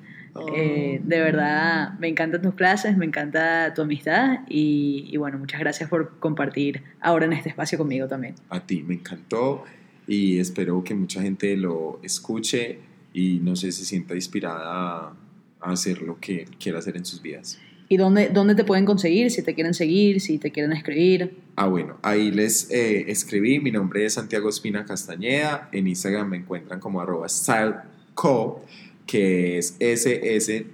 Eh, 0.57 1.01
de 1.05 1.21
verdad, 1.21 1.99
me 1.99 2.09
encantan 2.09 2.41
tus 2.41 2.55
clases, 2.55 2.97
me 2.97 3.05
encanta 3.05 3.75
tu 3.75 3.83
amistad 3.83 4.41
y, 4.49 5.09
y 5.11 5.17
bueno, 5.19 5.39
muchas 5.39 5.61
gracias 5.61 5.91
por 5.91 6.19
compartir 6.21 6.85
ahora 7.01 7.27
en 7.27 7.35
este 7.35 7.51
espacio 7.51 7.77
conmigo 7.77 8.09
también. 8.09 8.37
a 8.49 8.61
ti, 8.61 8.83
me 8.83 8.95
encantó 8.95 9.65
y 10.11 10.39
espero 10.41 10.83
que 10.83 10.93
mucha 10.93 11.23
gente 11.23 11.57
lo 11.57 12.01
escuche 12.03 12.81
y 13.15 13.39
no 13.39 13.55
sé, 13.55 13.71
se 13.71 13.85
sienta 13.85 14.17
inspirada 14.17 14.65
a, 14.65 15.17
hacer 15.61 16.03
lo 16.03 16.19
que 16.19 16.47
quiera 16.59 16.81
hacer 16.81 16.97
en 16.97 17.05
sus 17.05 17.23
vidas. 17.23 17.61
¿Y 17.89 17.97
dónde, 17.97 18.31
dónde 18.31 18.57
te 18.57 18.65
pueden 18.65 18.87
conseguir? 18.87 19.31
Si 19.31 19.45
te 19.45 19.55
quieren 19.55 19.73
seguir, 19.73 20.21
si 20.21 20.39
te 20.39 20.51
quieren 20.51 20.73
escribir. 20.73 21.37
Ah, 21.55 21.69
bueno, 21.69 21.99
ahí 22.03 22.33
les 22.33 22.69
eh, 22.73 23.09
escribí, 23.09 23.61
mi 23.61 23.71
nombre 23.71 24.05
es 24.05 24.15
Santiago 24.15 24.49
Espina 24.49 24.85
Castañeda, 24.85 25.69
en 25.71 25.87
Instagram 25.87 26.31
me 26.31 26.39
encuentran 26.39 26.81
como 26.81 27.01
arroba 27.01 27.29
styleco, 27.29 28.65
que 29.07 29.59
es 29.59 29.77
S-S-T-Y-L-E-D 29.79 30.65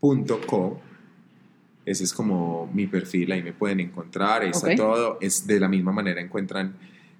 punto 0.00 0.40
co. 0.46 0.80
Ese 1.86 2.04
es 2.04 2.12
como 2.12 2.70
mi 2.72 2.86
perfil, 2.86 3.32
ahí 3.32 3.42
me 3.42 3.52
pueden 3.52 3.80
encontrar, 3.80 4.42
ahí 4.42 4.50
está 4.50 4.74
todo. 4.74 5.18
Es 5.20 5.46
de 5.46 5.58
la 5.58 5.68
misma 5.68 5.92
manera 5.92 6.20
encuentran 6.20 6.74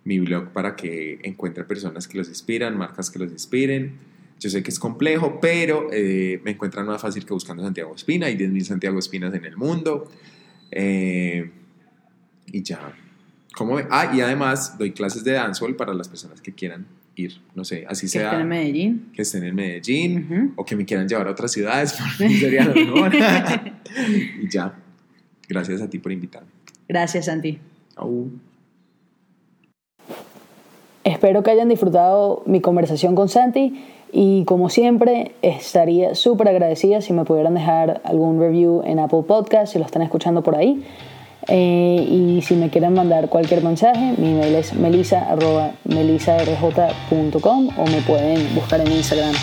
mi 0.04 0.18
blog 0.18 0.50
para 0.52 0.76
que 0.76 1.18
encuentren 1.22 1.66
personas 1.66 2.06
que 2.06 2.18
los 2.18 2.28
inspiran, 2.28 2.76
marcas 2.76 3.10
que 3.10 3.18
los 3.18 3.30
inspiren. 3.32 3.98
Yo 4.38 4.48
sé 4.48 4.62
que 4.62 4.70
es 4.70 4.78
complejo, 4.78 5.38
pero 5.40 5.88
eh, 5.92 6.40
me 6.44 6.52
encuentran 6.52 6.86
más 6.86 7.02
fácil 7.02 7.26
que 7.26 7.34
buscando 7.34 7.62
Santiago 7.62 7.94
Espina. 7.94 8.26
Hay 8.26 8.36
10.000 8.36 8.62
Santiago 8.62 8.98
Espinas 8.98 9.34
en 9.34 9.44
el 9.44 9.56
mundo. 9.56 10.10
Eh, 10.70 11.50
y 12.46 12.62
ya. 12.62 12.94
¿Cómo? 13.54 13.78
Ah, 13.90 14.12
y 14.14 14.20
además 14.20 14.78
doy 14.78 14.92
clases 14.92 15.24
de 15.24 15.32
dancehall 15.32 15.76
para 15.76 15.92
las 15.92 16.08
personas 16.08 16.40
que 16.40 16.54
quieran 16.54 16.86
ir. 17.16 17.40
No 17.54 17.64
sé, 17.64 17.84
así 17.88 18.06
Que 18.06 18.08
sea. 18.08 18.24
estén 18.28 18.40
en 18.42 18.48
Medellín. 18.48 19.10
que 19.14 19.22
estén 19.22 19.44
en 19.44 19.54
Medellín 19.54 20.26
Ujú. 20.30 20.52
o 20.56 20.64
que 20.64 20.76
me 20.76 20.84
quieran 20.84 21.08
llevar 21.08 21.28
a 21.28 21.30
otras 21.32 21.52
ciudades. 21.52 21.94
Mí 22.20 22.34
sería 22.34 22.64
lo 22.64 22.74
mejor. 22.74 23.12
y 24.42 24.48
ya. 24.50 24.74
Gracias 25.48 25.80
a 25.82 25.90
ti 25.90 25.98
por 25.98 26.12
invitarme. 26.12 26.48
Gracias, 26.88 27.26
Santi. 27.26 27.58
Au. 27.96 28.28
Espero 31.04 31.42
que 31.42 31.50
hayan 31.50 31.68
disfrutado 31.68 32.42
mi 32.46 32.60
conversación 32.60 33.14
con 33.14 33.28
Santi 33.28 33.82
y 34.12 34.44
como 34.44 34.68
siempre 34.68 35.32
estaría 35.40 36.14
súper 36.14 36.48
agradecida 36.48 37.00
si 37.00 37.12
me 37.12 37.24
pudieran 37.24 37.54
dejar 37.54 38.00
algún 38.04 38.38
review 38.38 38.82
en 38.84 38.98
Apple 38.98 39.22
Podcast 39.26 39.72
si 39.72 39.78
lo 39.78 39.86
están 39.86 40.02
escuchando 40.02 40.42
por 40.42 40.56
ahí. 40.56 40.84
Eh, 41.52 42.06
y 42.08 42.40
si 42.42 42.54
me 42.54 42.70
quieren 42.70 42.94
mandar 42.94 43.28
cualquier 43.28 43.64
mensaje, 43.64 44.14
mi 44.16 44.30
email 44.30 44.54
es 44.54 44.72
melisa.melisarj.com 44.72 47.68
o 47.76 47.86
me 47.86 48.00
pueden 48.02 48.54
buscar 48.54 48.80
en 48.80 48.92
Instagram 48.92 49.34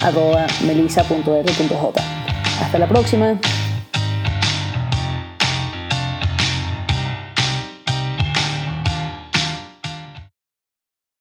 arroba 0.00 0.46
melisa.r.j. 0.64 2.00
Hasta 2.60 2.78
la 2.78 2.86
próxima. 2.86 3.40